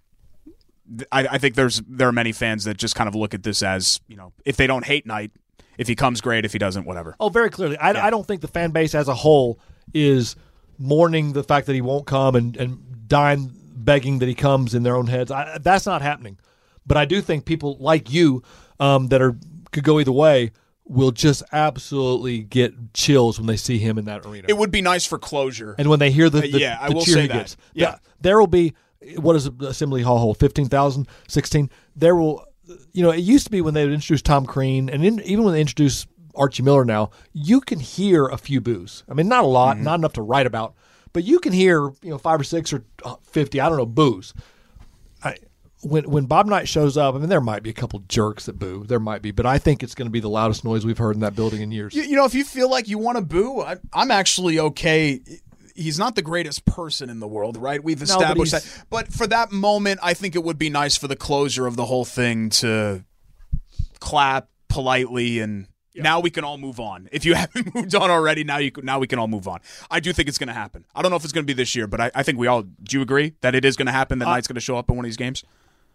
I, 1.11 1.27
I 1.27 1.37
think 1.39 1.55
there's 1.55 1.81
there 1.87 2.07
are 2.07 2.13
many 2.13 2.31
fans 2.31 2.63
that 2.63 2.77
just 2.77 2.95
kind 2.95 3.07
of 3.07 3.15
look 3.15 3.33
at 3.33 3.43
this 3.43 3.61
as 3.61 3.99
you 4.07 4.15
know 4.15 4.31
if 4.45 4.55
they 4.55 4.65
don't 4.65 4.85
hate 4.85 5.05
Knight, 5.05 5.31
if 5.77 5.87
he 5.87 5.95
comes 5.95 6.21
great, 6.21 6.45
if 6.45 6.53
he 6.53 6.57
doesn't, 6.57 6.85
whatever. 6.85 7.15
Oh, 7.19 7.29
very 7.29 7.49
clearly. 7.49 7.77
I, 7.77 8.07
I 8.07 8.09
don't 8.09 8.25
think 8.25 8.41
the 8.41 8.47
fan 8.47 8.71
base 8.71 8.95
as 8.95 9.07
a 9.07 9.13
whole 9.13 9.59
is 9.93 10.35
mourning 10.79 11.33
the 11.33 11.43
fact 11.43 11.67
that 11.67 11.73
he 11.73 11.81
won't 11.81 12.07
come 12.07 12.35
and, 12.35 12.57
and 12.57 13.07
dying 13.07 13.51
begging 13.75 14.19
that 14.19 14.27
he 14.27 14.35
comes 14.35 14.73
in 14.73 14.83
their 14.83 14.95
own 14.95 15.07
heads. 15.07 15.31
I, 15.31 15.57
that's 15.59 15.85
not 15.85 16.01
happening. 16.01 16.37
But 16.85 16.97
I 16.97 17.05
do 17.05 17.21
think 17.21 17.45
people 17.45 17.77
like 17.79 18.11
you 18.11 18.43
um, 18.79 19.07
that 19.07 19.21
are 19.21 19.35
could 19.71 19.83
go 19.83 19.99
either 19.99 20.11
way 20.11 20.51
will 20.85 21.11
just 21.11 21.43
absolutely 21.51 22.39
get 22.39 22.93
chills 22.93 23.37
when 23.37 23.45
they 23.45 23.57
see 23.57 23.77
him 23.77 23.99
in 23.99 24.05
that 24.05 24.25
arena. 24.25 24.47
It 24.49 24.57
would 24.57 24.71
be 24.71 24.81
nice 24.81 25.05
for 25.05 25.19
closure. 25.19 25.75
and 25.77 25.87
when 25.87 25.99
they 25.99 26.09
hear 26.09 26.31
the, 26.31 26.41
the, 26.41 26.59
yeah, 26.59 26.79
I 26.81 26.89
will 26.89 27.05
cheer 27.05 27.13
say 27.13 27.21
he 27.21 27.27
that. 27.27 27.33
gets. 27.33 27.57
Yeah. 27.73 27.85
Th- 27.89 27.99
there 28.21 28.39
will 28.39 28.47
be 28.47 28.73
what 29.17 29.35
is 29.35 29.45
Assembly 29.45 30.01
Hall 30.01 30.17
hold 30.17 30.39
15,000, 30.39 31.07
16. 31.27 31.69
There 31.95 32.15
will 32.15 32.45
you 32.91 33.03
know, 33.03 33.11
it 33.11 33.19
used 33.19 33.45
to 33.45 33.51
be 33.51 33.61
when 33.61 33.73
they 33.73 33.85
would 33.85 33.93
introduce 33.93 34.21
Tom 34.21 34.45
Crean 34.45 34.89
and 34.89 35.03
in, 35.03 35.19
even 35.21 35.43
when 35.43 35.53
they 35.53 35.61
introduce 35.61 36.05
Archie 36.39 36.63
Miller 36.63 36.85
now, 36.85 37.11
you 37.33 37.61
can 37.61 37.79
hear 37.79 38.25
a 38.25 38.37
few 38.37 38.61
boos. 38.61 39.03
I 39.09 39.13
mean, 39.13 39.27
not 39.27 39.43
a 39.43 39.47
lot, 39.47 39.75
Mm-hmm. 39.75 39.83
not 39.85 39.99
enough 39.99 40.13
to 40.13 40.21
write 40.21 40.47
about, 40.47 40.73
but 41.13 41.23
you 41.23 41.39
can 41.39 41.53
hear, 41.53 41.89
you 42.01 42.09
know, 42.09 42.17
5 42.17 42.39
or 42.39 42.43
6 42.43 42.73
or 42.73 42.83
uh, 43.05 43.15
50, 43.23 43.59
I 43.59 43.67
don't 43.69 43.77
know, 43.77 43.85
boos. 43.85 44.33
I 45.23 45.35
when 45.81 46.09
when 46.09 46.25
Bob 46.25 46.45
Knight 46.45 46.67
shows 46.67 46.97
up, 46.97 47.15
I 47.15 47.19
mean, 47.19 47.29
there 47.29 47.39
might 47.39 47.63
be 47.63 47.69
a 47.69 47.73
couple 47.73 47.99
jerks 48.09 48.45
that 48.47 48.59
boo. 48.59 48.83
There 48.85 48.99
might 48.99 49.21
be, 49.21 49.31
but 49.31 49.45
I 49.45 49.57
think 49.59 49.81
it's 49.81 49.95
going 49.95 50.07
to 50.07 50.11
be 50.11 50.19
the 50.19 50.29
loudest 50.29 50.65
noise 50.65 50.85
we've 50.85 50.97
heard 50.97 51.15
in 51.15 51.21
that 51.21 51.35
building 51.37 51.61
in 51.61 51.71
years. 51.71 51.93
You, 51.95 52.03
you 52.03 52.15
know, 52.17 52.25
if 52.25 52.33
you 52.33 52.43
feel 52.43 52.69
like 52.69 52.89
you 52.89 52.97
want 52.97 53.17
to 53.17 53.23
boo, 53.23 53.61
I, 53.61 53.77
I'm 53.93 54.11
actually 54.11 54.59
okay. 54.59 55.21
He's 55.75 55.97
not 55.97 56.15
the 56.15 56.21
greatest 56.21 56.65
person 56.65 57.09
in 57.09 57.21
the 57.21 57.27
world, 57.29 57.55
right? 57.55 57.81
We've 57.81 57.97
but 57.99 58.09
established 58.09 58.51
he's- 58.51 58.75
that. 58.77 58.85
But 58.89 59.13
for 59.13 59.25
that 59.27 59.53
moment, 59.53 60.01
I 60.03 60.13
think 60.13 60.35
it 60.35 60.43
would 60.43 60.57
be 60.57 60.69
nice 60.69 60.97
for 60.97 61.07
the 61.07 61.15
closure 61.15 61.65
of 61.65 61.77
the 61.77 61.85
whole 61.85 62.03
thing 62.03 62.49
to 62.61 63.05
clap 63.99 64.49
politely 64.67 65.39
and 65.39 65.67
Now 66.03 66.19
we 66.19 66.29
can 66.29 66.43
all 66.43 66.57
move 66.57 66.79
on. 66.79 67.09
If 67.11 67.25
you 67.25 67.33
haven't 67.35 67.73
moved 67.73 67.95
on 67.95 68.09
already, 68.09 68.43
now 68.43 68.57
you 68.57 68.71
now 68.81 68.99
we 68.99 69.07
can 69.07 69.19
all 69.19 69.27
move 69.27 69.47
on. 69.47 69.59
I 69.89 69.99
do 69.99 70.13
think 70.13 70.27
it's 70.27 70.37
going 70.37 70.47
to 70.47 70.53
happen. 70.53 70.85
I 70.95 71.01
don't 71.01 71.11
know 71.11 71.17
if 71.17 71.23
it's 71.23 71.33
going 71.33 71.45
to 71.45 71.53
be 71.53 71.57
this 71.57 71.75
year, 71.75 71.87
but 71.87 72.01
I, 72.01 72.11
I 72.15 72.23
think 72.23 72.37
we 72.37 72.47
all. 72.47 72.63
Do 72.63 72.97
you 72.97 73.01
agree 73.01 73.33
that 73.41 73.55
it 73.55 73.65
is 73.65 73.75
going 73.75 73.87
to 73.87 73.91
happen? 73.91 74.19
That 74.19 74.25
Knight's 74.25 74.47
going 74.47 74.55
to 74.55 74.61
show 74.61 74.77
up 74.77 74.89
in 74.89 74.95
one 74.95 75.05
of 75.05 75.09
these 75.09 75.17
games. 75.17 75.43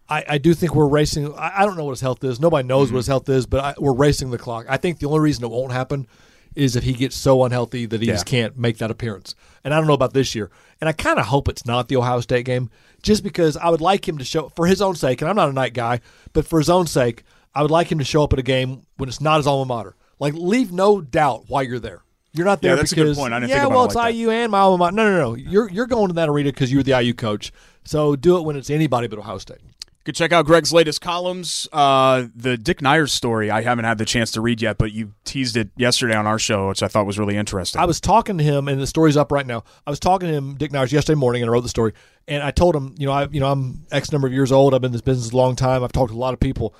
I, 0.07 0.23
I 0.29 0.37
do 0.37 0.53
think 0.53 0.75
we're 0.75 0.87
racing. 0.87 1.33
I, 1.33 1.61
I 1.61 1.65
don't 1.65 1.77
know 1.77 1.85
what 1.85 1.91
his 1.91 2.01
health 2.01 2.23
is. 2.23 2.39
Nobody 2.39 2.67
knows 2.67 2.87
what 2.87 2.89
mm-hmm. 2.89 2.97
his 2.97 3.07
health 3.07 3.29
is, 3.29 3.45
but 3.45 3.63
I, 3.63 3.73
we're 3.79 3.93
racing 3.93 4.29
the 4.31 4.37
clock. 4.37 4.65
I 4.69 4.77
think 4.77 4.99
the 4.99 5.07
only 5.07 5.19
reason 5.19 5.43
it 5.43 5.49
won't 5.49 5.71
happen 5.71 6.07
is 6.55 6.75
if 6.75 6.83
he 6.83 6.93
gets 6.93 7.15
so 7.15 7.43
unhealthy 7.43 7.85
that 7.85 8.01
he 8.01 8.07
Yeah. 8.07 8.13
just 8.13 8.25
can't 8.25 8.57
make 8.57 8.77
that 8.77 8.89
appearance. 8.89 9.35
And 9.63 9.73
I 9.73 9.77
don't 9.77 9.87
know 9.87 9.93
about 9.93 10.13
this 10.13 10.35
year. 10.35 10.49
And 10.79 10.87
I 10.87 10.93
kind 10.93 11.19
of 11.19 11.25
hope 11.25 11.49
it's 11.49 11.65
not 11.65 11.89
the 11.89 11.97
Ohio 11.97 12.21
State 12.21 12.45
game, 12.45 12.69
just 13.01 13.23
because 13.23 13.57
I 13.57 13.69
would 13.69 13.81
like 13.81 14.07
him 14.07 14.17
to 14.17 14.23
show 14.23 14.49
for 14.49 14.67
his 14.67 14.81
own 14.81 14.95
sake. 14.95 15.21
And 15.21 15.29
I'm 15.29 15.35
not 15.35 15.49
a 15.49 15.53
Knight 15.53 15.73
guy, 15.73 15.99
but 16.33 16.47
for 16.47 16.59
his 16.59 16.69
own 16.69 16.87
sake, 16.87 17.23
I 17.55 17.61
would 17.61 17.71
like 17.71 17.91
him 17.91 17.99
to 17.99 18.03
show 18.05 18.23
up 18.23 18.33
at 18.33 18.39
a 18.39 18.43
game 18.43 18.85
when 18.97 19.09
it's 19.09 19.21
not 19.21 19.37
his 19.37 19.47
alma 19.47 19.65
mater. 19.65 19.95
Like 20.19 20.33
leave 20.33 20.71
no 20.71 21.01
doubt 21.01 21.45
why 21.47 21.61
you're 21.63 21.79
there. 21.79 22.01
You're 22.33 22.45
not 22.45 22.61
there 22.61 22.71
Yeah, 22.71 22.75
that's 22.75 22.91
a 22.91 22.95
good 22.95 23.03
because 23.03 23.17
point. 23.17 23.33
I 23.33 23.39
didn't 23.39 23.51
yeah, 23.51 23.59
think 23.61 23.67
about 23.67 23.75
well, 23.75 23.83
it 23.85 23.87
it's 23.87 23.95
like 23.95 24.13
that. 24.13 24.19
IU 24.19 24.29
and 24.29 24.51
my 24.51 24.59
alma 24.59 24.77
mater. 24.77 24.95
No, 24.95 25.09
no, 25.09 25.17
no. 25.17 25.35
You're 25.35 25.69
you're 25.69 25.87
going 25.87 26.07
to 26.09 26.13
that 26.15 26.27
arena 26.29 26.51
because 26.51 26.71
you 26.71 26.79
were 26.79 26.83
the 26.83 26.99
IU 27.01 27.13
coach. 27.13 27.53
So 27.85 28.15
do 28.15 28.37
it 28.37 28.41
when 28.41 28.55
it's 28.57 28.69
anybody 28.69 29.07
but 29.07 29.19
Ohio 29.19 29.37
State. 29.37 29.59
Can 30.03 30.13
check 30.13 30.31
out 30.31 30.45
Gregg's 30.45 30.71
latest 30.71 31.01
columns. 31.01 31.67
Uh, 31.73 32.27
the 32.35 32.57
Dick 32.57 32.77
Nyers 32.79 33.09
story 33.09 33.49
I 33.49 33.63
haven't 33.63 33.85
had 33.85 33.97
the 33.97 34.05
chance 34.05 34.29
to 34.31 34.41
read 34.41 34.61
yet, 34.61 34.77
but 34.77 34.91
you 34.91 35.13
teased 35.23 35.57
it 35.57 35.69
yesterday 35.77 36.13
on 36.15 36.27
our 36.27 36.37
show, 36.37 36.67
which 36.67 36.83
I 36.83 36.87
thought 36.87 37.07
was 37.07 37.17
really 37.17 37.35
interesting. 37.35 37.81
I 37.81 37.85
was 37.85 37.99
talking 37.99 38.37
to 38.37 38.43
him, 38.43 38.67
and 38.67 38.79
the 38.79 38.85
story's 38.85 39.17
up 39.17 39.31
right 39.31 39.47
now. 39.47 39.63
I 39.87 39.89
was 39.89 39.99
talking 39.99 40.27
to 40.27 40.33
him, 40.35 40.57
Dick 40.57 40.71
Nyers, 40.71 40.91
yesterday 40.91 41.17
morning, 41.17 41.41
and 41.41 41.49
I 41.49 41.53
wrote 41.53 41.61
the 41.61 41.69
story. 41.69 41.93
And 42.27 42.43
I 42.43 42.51
told 42.51 42.75
him, 42.75 42.93
you 42.99 43.07
know, 43.07 43.13
I, 43.13 43.27
you 43.29 43.39
know, 43.39 43.51
I'm 43.51 43.87
X 43.91 44.11
number 44.11 44.27
of 44.27 44.33
years 44.33 44.51
old. 44.51 44.75
I've 44.75 44.81
been 44.81 44.89
in 44.89 44.91
this 44.91 45.01
business 45.01 45.31
a 45.31 45.37
long 45.37 45.55
time. 45.55 45.83
I've 45.83 45.91
talked 45.91 46.11
to 46.11 46.15
a 46.15 46.19
lot 46.19 46.35
of 46.35 46.39
people, 46.39 46.75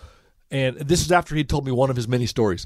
and 0.51 0.77
this 0.77 1.01
is 1.01 1.11
after 1.11 1.35
he 1.35 1.43
told 1.43 1.65
me 1.65 1.71
one 1.71 1.89
of 1.89 1.95
his 1.95 2.07
many 2.07 2.25
stories. 2.25 2.65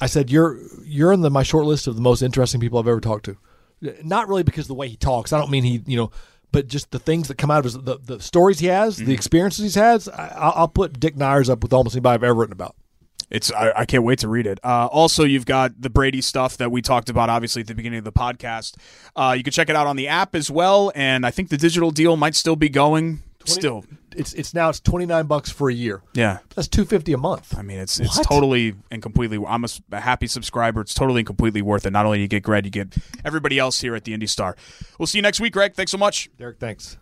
I 0.00 0.06
said, 0.06 0.30
"You're 0.30 0.58
you're 0.84 1.12
in 1.12 1.20
the, 1.20 1.30
my 1.30 1.42
short 1.42 1.66
list 1.66 1.86
of 1.86 1.94
the 1.94 2.02
most 2.02 2.22
interesting 2.22 2.60
people 2.60 2.78
I've 2.78 2.88
ever 2.88 3.00
talked 3.00 3.26
to." 3.26 3.36
Not 4.02 4.28
really 4.28 4.42
because 4.42 4.64
of 4.64 4.68
the 4.68 4.74
way 4.74 4.88
he 4.88 4.96
talks. 4.96 5.32
I 5.32 5.38
don't 5.38 5.50
mean 5.50 5.64
he, 5.64 5.82
you 5.86 5.96
know, 5.96 6.10
but 6.52 6.66
just 6.66 6.90
the 6.90 6.98
things 6.98 7.28
that 7.28 7.38
come 7.38 7.50
out 7.50 7.58
of 7.58 7.64
his 7.64 7.74
the, 7.74 7.98
the 8.02 8.20
stories 8.20 8.58
he 8.58 8.66
has, 8.66 8.96
the 8.96 9.12
experiences 9.12 9.62
he's 9.62 9.74
has. 9.74 10.08
I, 10.08 10.32
I'll 10.36 10.52
I'll 10.56 10.68
put 10.68 10.98
Dick 10.98 11.16
Nyers 11.16 11.48
up 11.48 11.62
with 11.62 11.72
almost 11.72 11.94
anybody 11.94 12.14
I've 12.14 12.24
ever 12.24 12.34
written 12.34 12.52
about. 12.52 12.76
It's 13.30 13.52
I, 13.52 13.72
I 13.76 13.84
can't 13.84 14.02
wait 14.02 14.18
to 14.20 14.28
read 14.28 14.46
it. 14.46 14.58
Uh, 14.64 14.86
also, 14.86 15.24
you've 15.24 15.46
got 15.46 15.80
the 15.80 15.90
Brady 15.90 16.20
stuff 16.20 16.56
that 16.56 16.72
we 16.72 16.82
talked 16.82 17.08
about, 17.08 17.30
obviously 17.30 17.60
at 17.60 17.68
the 17.68 17.74
beginning 17.74 17.98
of 17.98 18.04
the 18.04 18.12
podcast. 18.12 18.76
Uh, 19.14 19.34
you 19.36 19.44
can 19.44 19.52
check 19.52 19.68
it 19.68 19.76
out 19.76 19.86
on 19.86 19.96
the 19.96 20.08
app 20.08 20.34
as 20.34 20.50
well, 20.50 20.90
and 20.94 21.24
I 21.24 21.30
think 21.30 21.48
the 21.48 21.56
digital 21.56 21.90
deal 21.90 22.16
might 22.16 22.34
still 22.34 22.56
be 22.56 22.68
going. 22.68 23.22
Still, 23.54 23.84
It's 24.16 24.32
it's 24.34 24.54
now 24.54 24.68
it's 24.68 24.80
twenty 24.80 25.06
nine 25.06 25.26
bucks 25.26 25.50
for 25.50 25.68
a 25.70 25.74
year. 25.74 26.02
yeah. 26.14 26.38
That's 26.54 26.68
two 26.68 26.84
fifty 26.84 27.12
a 27.12 27.18
month. 27.18 27.56
I 27.56 27.62
mean, 27.62 27.78
it's 27.78 28.00
it's 28.00 28.16
What? 28.18 28.26
totally 28.26 28.74
and 28.90 29.02
completely. 29.02 29.38
I'm 29.46 29.64
a 29.92 30.00
happy 30.00 30.26
subscriber. 30.26 30.80
It's 30.80 30.94
totally 30.94 31.20
and 31.20 31.26
completely 31.26 31.62
worth 31.62 31.86
it. 31.86 31.90
Not 31.90 32.06
only 32.06 32.18
do 32.18 32.22
you 32.22 32.28
get 32.28 32.42
Gregg, 32.42 32.64
you 32.64 32.70
get 32.70 32.94
everybody 33.24 33.58
else 33.58 33.80
here 33.80 33.94
at 33.94 34.04
the 34.04 34.14
Indy 34.14 34.26
Star. 34.26 34.56
We'll 34.98 35.06
see 35.06 35.18
you 35.18 35.22
next 35.22 35.40
week, 35.40 35.52
Gregg. 35.52 35.74
Thanks 35.74 35.92
so 35.92 35.98
much. 35.98 36.28
Derek, 36.38 36.58
thanks. 36.58 36.96